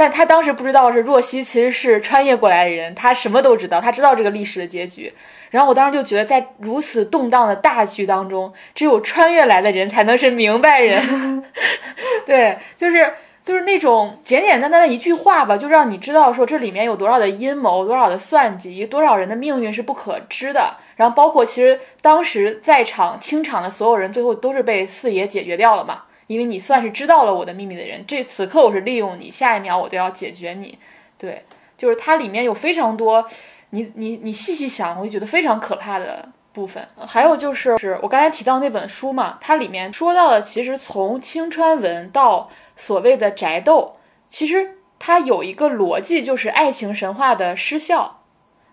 [0.00, 5.12] 但他当时不知道是若曦其实是穿越过来的人，他什么都知道，他知道这个历史的结局。
[5.50, 11.44] 然后我当时就觉得，在如此动荡的大局当中，只有穿越来的人才能是明白人。
[12.24, 13.12] 对，就是
[13.44, 20.78] 就是那种简简单单的一句话吧，就让你知道说这里面有多少的阴谋，多少的算计，多少人的命运是不可知的。
[20.96, 26.04] 然后包括其实当时在场清场的所有人，最后都是被四爷解决掉了嘛。
[26.30, 30.78] 因为你算是知道了我的秘密的人，这此刻我是利用你，下一秒我都要解决你。
[31.18, 31.44] 对，
[31.76, 33.26] 就是它里面有非常多，
[33.70, 36.86] 你你你细细想，我就觉得非常可怕的部分。
[37.04, 43.96] 还有就是，是我刚才提到那本书嘛，它里面说到的，其实从青川文到所谓的宅斗，
[44.28, 48.22] 其实它有一个逻辑，就是爱情神话的失效。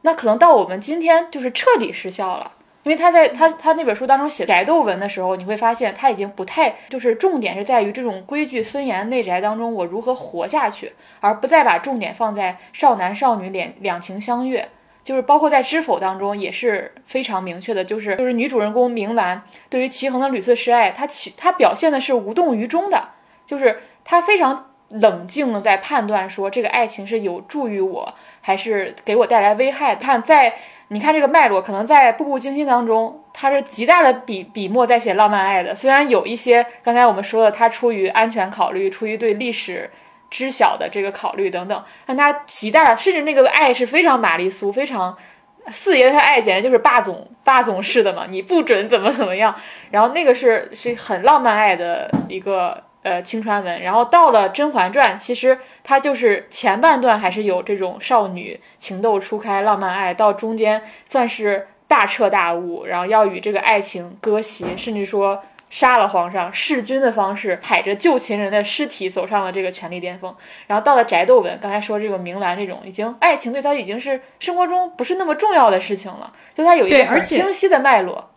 [0.03, 2.51] 那可能到我们今天，就是彻底失效了。
[2.87, 14.69] 因为他在他他那本书当中写宅斗文的时候，你会发现他已经不太就是重点是在于这种规矩森严内宅当中我如何活下去，而不再把重点放在少男少女两两情相悦，
[15.03, 23.09] 就是包括在知否当中也是非常明确的，就是就是女主人公明兰对于齐衡的屡次示爱，她其她表现的是无动于衷的，
[23.45, 30.53] 就是她非常冷静的在判断说这个爱情是有助于我还是给我带来危害，看在。
[30.89, 35.75] 你看这个脉络，可能在《步步惊心》当中，它是极大的笔笔墨在写浪漫爱的。
[35.75, 39.91] 虽然有一些刚才我们说的，他出于安全考虑，出于对历史
[40.31, 45.13] 知晓的这个考虑等等，但他极大的，甚至那个爱是非常玛丽苏，非常
[45.67, 49.53] 四爷他爱简直就是霸总霸总式的嘛，你不准怎么怎么样。
[49.91, 52.86] 然后那个是是很浪漫爱的一个。
[53.07, 70.35] 呃，青川文，然后到了《甄嬛传》，其实它就是前半段还是有这种少女情窦初开、浪漫爱，到中间算是大彻大悟，然后要与这个爱情割席，甚至说杀了皇上弑君的方式，踩着旧情人的尸体走上了这个权力巅峰。
[70.67, 78.29] 然后到了宅斗文，刚才说这个明兰这种，已经爱情对他已经是生活中不是那么重要的事情了，就他有一个很清晰的脉络。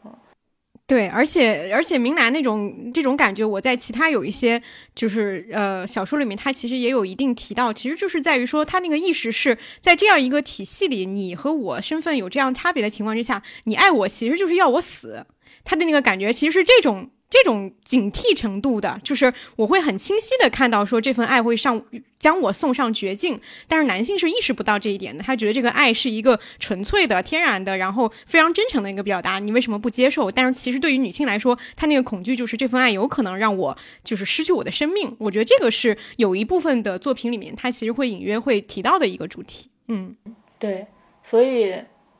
[0.90, 4.60] 对，而且而且明兰那种这种感觉，我在其他有一些
[4.92, 15.24] 就是呃小说里面，他其实也有一定提到，其实就是在于说他那个意识是在这样一个体系里，你和我身份有这样差别的情况之下，你爱我其实就是要我死，
[15.62, 17.08] 他的那个感觉其实是这种。
[17.30, 21.80] 这种警惕程度的，就是我会很清晰的看到，说这份爱会上
[22.18, 23.40] 将我送上绝境。
[23.68, 29.38] 但是男性是意识不到这一点的，他觉得这个爱是一个纯粹的、天然的，然后非常真诚的一个表达。
[29.38, 30.28] 你为什么不接受？
[30.28, 35.14] 但是其实对于女性来说，她那个恐惧就是这份爱有可能让我就是失去我的生命。
[35.20, 39.70] 我觉得这个是有一部分的作品里面，他其实会隐约会提到的一个主题。
[39.86, 40.16] 嗯，
[40.58, 40.84] 对，
[41.22, 41.76] 所以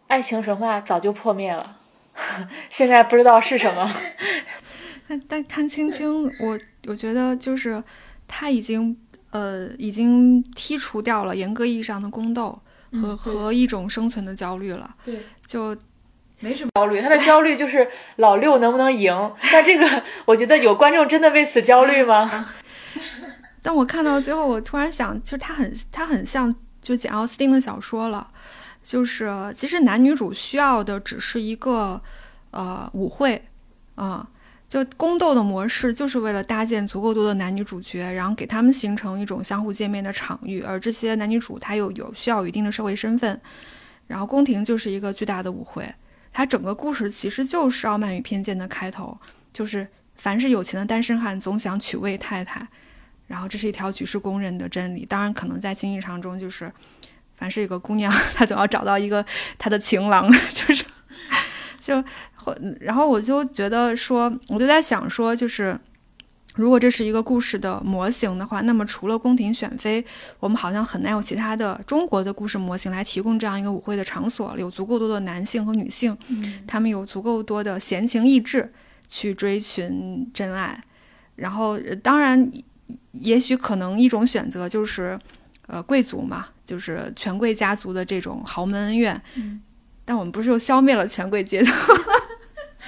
[0.06, 1.78] 爱情神话早就破灭了，
[2.70, 3.92] 现在不知道是什么。
[5.10, 6.56] 但但看青青，我
[6.86, 7.82] 我觉得就是
[8.28, 8.96] 他已经
[9.30, 12.56] 呃已经剔除掉了严格意义上的宫斗
[12.92, 14.94] 和和一种生存的焦虑了。
[15.04, 15.76] 对，就
[16.38, 19.12] 没什么焦虑，他的焦虑就是老六能不能赢。
[19.50, 22.46] 但这个，我觉得有观众真的为此焦虑吗？
[23.60, 28.28] 但我看到最后，我突然想，就是他很，他很像就简奥斯汀的小说了，
[28.84, 32.00] 就是其实男女主需要的只是一个
[32.52, 33.42] 呃舞会，
[33.96, 34.26] 啊，
[34.70, 43.38] 就宫斗的模式就是为了搭建足够多的男女主角，然后给他们形成一种相互见面的场域，而这些男女主他又有需要一定的社会身份，
[44.06, 45.92] 然后宫廷就是一个巨大的舞会，
[46.32, 49.18] 它整个故事其实就是《傲慢与偏见》的开头，
[49.52, 49.84] 就是
[50.14, 52.64] 凡是有钱的单身汉总想娶位太太。
[53.26, 56.72] 然后这是一条举世公认的真理，当然可能在竞技场中，就是
[57.36, 59.26] 凡是一个姑娘，她总要找到一个
[59.58, 60.84] 她的情郎， 就是
[61.80, 62.04] 就，
[62.80, 65.78] 然后我就觉得说，我就在想说，就是
[66.56, 70.04] 如果这是一个故事的模型的话，那么除了宫廷选妃，
[70.38, 76.16] 我们好像很难有其他的中国的故事模型来提供这样一个舞会的场所，有足够多的男性和女性，
[76.66, 78.72] 他们有足够多的闲情逸致
[79.08, 80.82] 去追寻真爱，
[81.36, 82.50] 然后当然。
[83.12, 85.16] 也许可能一种选择就是，
[85.68, 89.20] 呃，贵族嘛，就是权贵家族的这种豪门恩怨。
[89.36, 89.60] 嗯。
[90.04, 91.72] 但我们不是又消灭了权贵阶层，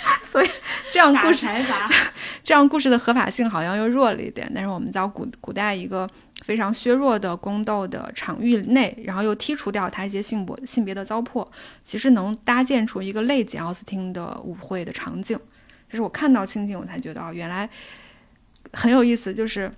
[0.30, 0.48] 所以
[0.92, 1.46] 这样故事
[2.42, 4.50] 这样故事的合法性好像又弱了一点。
[4.54, 6.08] 但是我们在古古代一个
[6.42, 11.46] 非常削弱的宫斗的场域内，然后又剔除掉他一些性别性别的糟粕，
[11.84, 15.38] 其实能搭建出一个类简奥斯汀的舞会的场景。
[15.90, 17.68] 这是我看到亲情，我才觉得哦，原来
[18.72, 19.70] 很有意思，就是。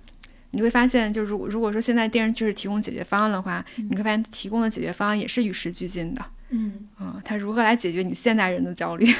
[0.51, 6.25] 你会发现，就如果如果说现在电视剧是提供解决方案的话，你会发现提供的解决方案也是与时俱进的。
[6.47, 9.13] 嗯，啊，它如何来解决你现代人的焦虑？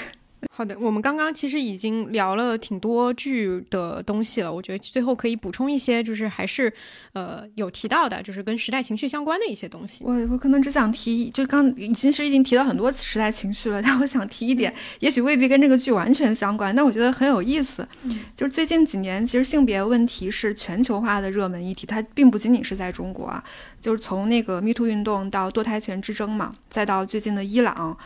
[0.51, 6.71] 好的，我们刚刚其实已经聊了挺多剧的东西了，我觉得最后可以补充一些，就是还是
[7.11, 10.03] 呃有提到的，就是跟时代情绪相关的一些东西。
[10.05, 17.85] 我我可能只想提，就刚其实已经提到很多时代情绪了，但我想提一点，也许未必跟这个剧完全相关，但我觉得很有意思。
[18.35, 23.43] 就是最近几年，其实性别问题是全球化的热门议题，它并不仅仅是在中国啊，
[23.81, 27.97] 就是从那个 Me Too 运动到堕胎权之争嘛，再到最近的伊朗。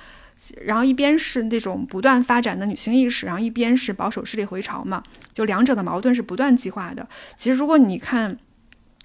[0.61, 5.03] 然后一边是那种不断发展的女性意识，然后一边是保守势力回潮嘛，
[5.33, 7.07] 就两者的矛盾是不断激化的。
[7.35, 8.37] 其实如果你看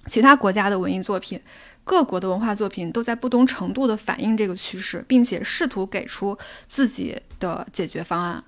[0.07, 1.39] 其他国家的文艺作品，
[1.83, 6.37] 各国的文化作品都在不同程度的反映这个趋势，并且试图给出
[6.67, 8.43] 自己的解决方案。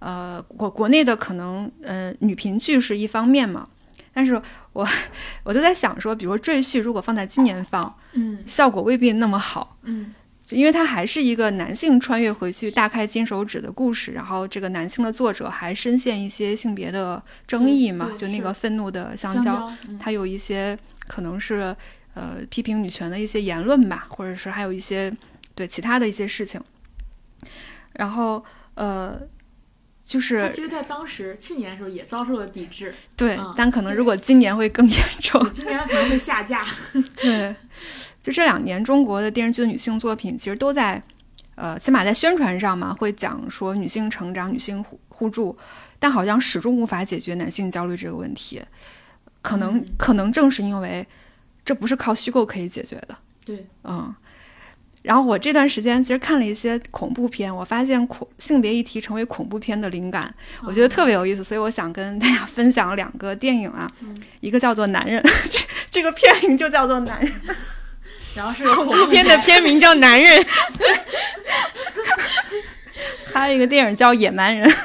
[0.00, 3.68] 呃，国国内的可能呃女频剧是一方面嘛，
[4.12, 4.40] 但是
[4.72, 4.86] 我
[5.44, 10.12] 我就在想说，比如说《赘婿》如果放在今年放，嗯，效果未必那么好，嗯。
[10.52, 19.68] 因为它还是一个男性穿越回去大开金手指的故事，然后这个男性的作者还深陷一些性别的争议嘛，就那个愤怒的香蕉，
[19.98, 21.74] 他有一些可能是
[22.14, 25.12] 呃批评女权的一些言论吧，或者是还有一些
[25.54, 26.60] 对其他的一些事情。
[27.94, 29.20] 然后呃，
[30.04, 36.66] 就是其实，在当时去年的时候也遭受了抵制，对，但可能如果今年会更严重，今年可能会下架，
[37.16, 37.54] 对。
[38.22, 41.02] 就这两年，中国的电视剧的女性作品其实都在，
[41.56, 45.56] 呃，起码在宣传上嘛，会讲说女性成长、女性互互助，
[45.98, 48.62] 但好像始终无法解决男性焦虑这个问题。
[49.42, 51.04] 可能可能正是因为
[51.64, 53.16] 这不是靠虚构可以解决的。
[53.44, 54.14] 对，嗯。
[55.02, 60.32] 然后我这段时间其实看了一些恐怖片，我发现恐性别议题成为恐怖片的灵感，
[60.62, 63.90] 我觉得特别有意思，所以我想跟大家分享两个电影啊，
[64.38, 65.20] 一个叫做《男人》，
[65.50, 65.58] 这
[65.90, 67.32] 这个片名就叫做《男人》。
[68.34, 70.42] 然后是 恐怖片的片名叫《男人》，
[73.32, 74.68] 还有一个电影叫《野蛮人》。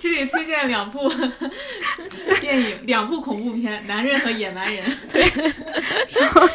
[0.00, 1.08] 这里推荐两部
[2.40, 4.84] 电影，两部恐怖片，《男人》和《野蛮人》。
[5.10, 5.22] 对，
[6.20, 6.48] 然后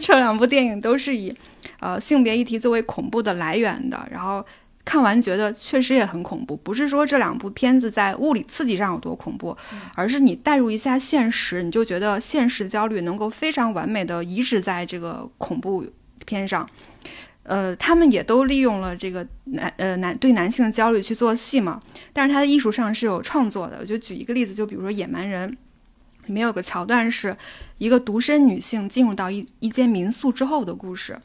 [0.00, 1.36] 这两部电影都是以
[1.80, 4.44] 呃性别议题作为恐怖的来源的，然后。
[4.82, 9.56] 看完觉得确实也很恐怖，不是说这两部片子在物理刺激上有多恐怖，
[9.94, 15.84] 而是你代入一下现实，你就觉得现实焦虑能够非常完美的移植在这个恐怖
[16.26, 16.68] 片上。
[17.42, 21.80] 呃，他们也都利用了这个男呃男对男性的焦虑去做戏嘛，
[22.12, 23.78] 但是他的艺术上是有创作的。
[23.80, 25.48] 我就举一个例子，就比如说《野蛮人》
[26.26, 27.36] 里面有个桥段，是
[27.78, 31.16] 一个独身女性进入到一一间民宿之后的故事，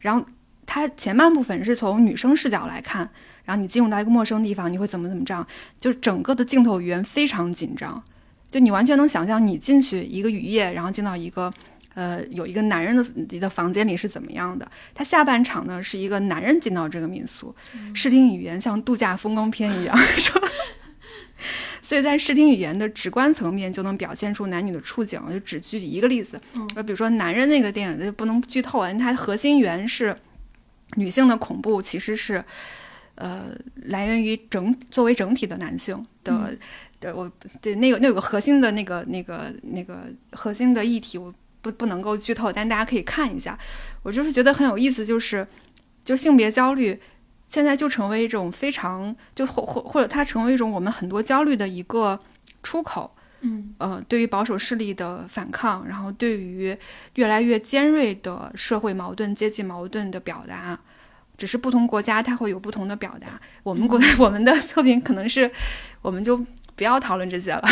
[0.00, 0.26] 然后。
[0.66, 3.08] 它前半部分是从女生视角来看，
[3.44, 5.46] 然后你进入到一个陌生地方，你会怎么怎么着？
[5.80, 8.02] 就整个的镜头语言非常紧张，
[8.50, 11.52] 就你完全能想象你进去一个雨夜，然后进到一个
[11.94, 14.70] 呃有一个男人的的房间里是怎么样的。
[14.94, 17.54] 他下半场呢是一个男人进到这个民宿，
[17.94, 20.42] 视听语言像度假风光片一样，说。
[21.82, 25.20] 所以在视听语言的直观层面就能表现出男女的处境。
[25.30, 26.40] 就只举一个例子，
[26.74, 30.16] 呃，比如说男人那个电影就不能剧透啊，它核心源是
[30.94, 32.42] 女性的恐怖，其实是
[33.16, 33.50] 呃
[33.86, 36.56] 来源于整作为整体的男性的。
[36.98, 37.30] 对，我
[37.60, 43.58] 对那个那有个核心的那个那个那个核心的议题，我不不能够剧透，但大家可以看一下。
[44.02, 45.46] 我就是觉得很有意思，就是
[46.04, 46.98] 就性别焦虑
[47.48, 52.18] 现在就成为一种非常就或或或者它成为一种我们很多焦虑的一个
[52.62, 53.15] 出口。
[53.40, 56.76] 嗯呃，对于保守势力的反抗，然后对于
[57.14, 60.78] 越来越尖锐的社会矛盾、阶级矛盾的表达，
[61.36, 63.40] 只是不同国家它会有不同的表达。
[63.62, 65.50] 我们国 我们的作品可能是
[66.02, 66.44] 我们就。
[66.76, 67.62] 不要讨论这些了，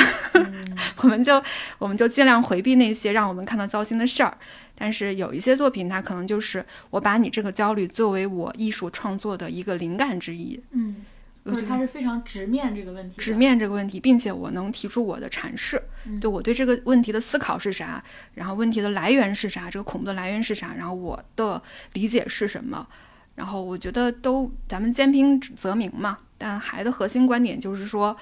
[1.02, 1.34] 我们就
[1.76, 4.34] 我们就尽量回避那些让我们看到糟心的事儿。
[4.74, 10.58] 但是有一些作品，它可能就是我把你这个焦虑作为我艺术创作的一个灵感之一。
[10.70, 11.04] 嗯，
[11.44, 15.82] 或者它是非常直面这个问题，直面这个问题，并且我能提出我的阐释，
[16.20, 18.02] 对我对这个问题的思考是啥，
[18.34, 21.62] 然后问题的来源是啥，这个恐怖的来源是啥，然后我的
[21.92, 22.86] 理解是什么。
[23.34, 26.18] 然后我觉得都咱们兼听则明嘛。
[26.38, 28.16] 但还的核心观点就是说。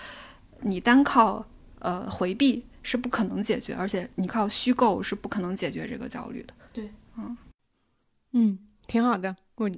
[0.64, 1.44] 你单靠
[1.80, 6.54] 呃回避是不可能解决，而且你靠虚构是不可能解决这个焦虑的。
[6.72, 7.36] 对，嗯
[8.30, 9.34] 嗯，挺好的。
[9.56, 9.68] 我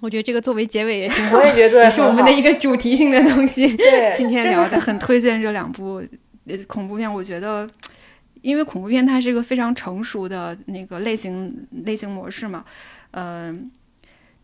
[0.00, 3.66] 我觉得这个作为结尾也挺好， 我也觉得是我们的一个主题性的东西。
[3.76, 6.02] 对，今天聊的很推荐这两部
[6.66, 7.12] 恐怖片。
[7.12, 7.68] 我觉得，
[8.42, 12.64] 因为恐怖片它是一个非常成熟的那个类型类型模式嘛，
[13.12, 13.70] 嗯。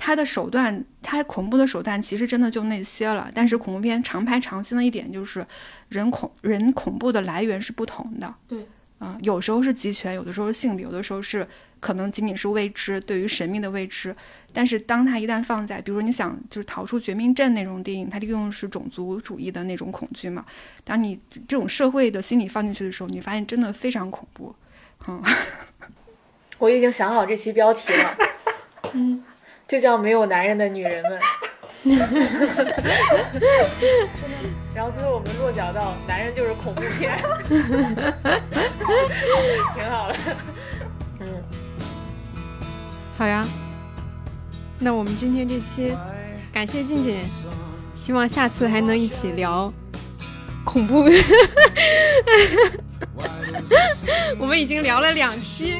[0.04, 3.30] 它的手段，它恐怖的手段其实真的就那些了。
[3.32, 5.46] 但是恐怖片常拍常新的一点就是，
[5.90, 8.34] 人恐人恐怖的来源是不同的。
[8.48, 8.66] 对，
[9.02, 11.44] 啊，有时候是集权，有的时候是性别，有的时候是
[11.80, 14.14] 可能仅仅是未知，对于神秘的未知。
[14.52, 20.46] 但是当它一旦放在，比如说你想就是逃出绝命镇那种电影，它利用是种族主义的那种恐惧嘛。
[20.84, 24.54] 当你这种社会的心理放进去的时候，你发现真的非常恐怖。
[25.08, 25.20] 嗯，
[26.58, 28.16] 我已经想好这期标题了。
[28.94, 29.24] 嗯。
[29.68, 31.18] 就叫没有男人的女人们，
[34.74, 37.18] 然后最后我们落脚到男人就是恐怖片，
[39.74, 40.16] 挺好的。
[41.20, 41.26] 嗯，
[43.18, 43.44] 好呀，
[44.78, 45.94] 那我们今天这期
[46.52, 47.16] 感谢静静，
[47.94, 49.72] 希望下次还能一起聊
[50.64, 51.04] 恐怖。
[54.38, 55.76] 我们已经聊了两期。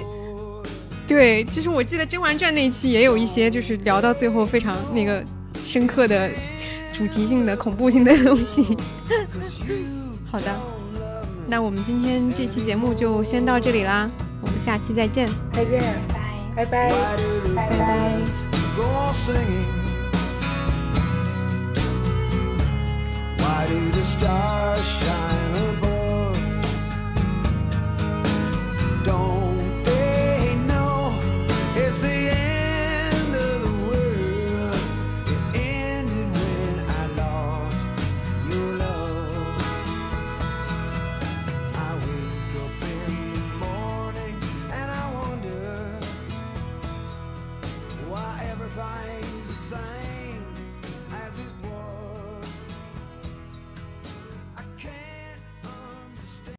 [1.07, 5.25] 对，其实我记得《甄嬛传》那一期也有一些，就是聊到最后非常那个
[5.63, 6.29] 深刻的
[6.93, 8.77] 主题性的恐怖性的东西。
[10.31, 10.47] 好的，
[11.47, 14.11] 那我们今天这期节目就先到这里啦，
[14.41, 15.83] 我们下期再见，再见，
[16.57, 16.89] 拜拜，
[17.55, 17.69] 拜拜。
[17.69, 17.69] 拜
[25.83, 25.92] 拜。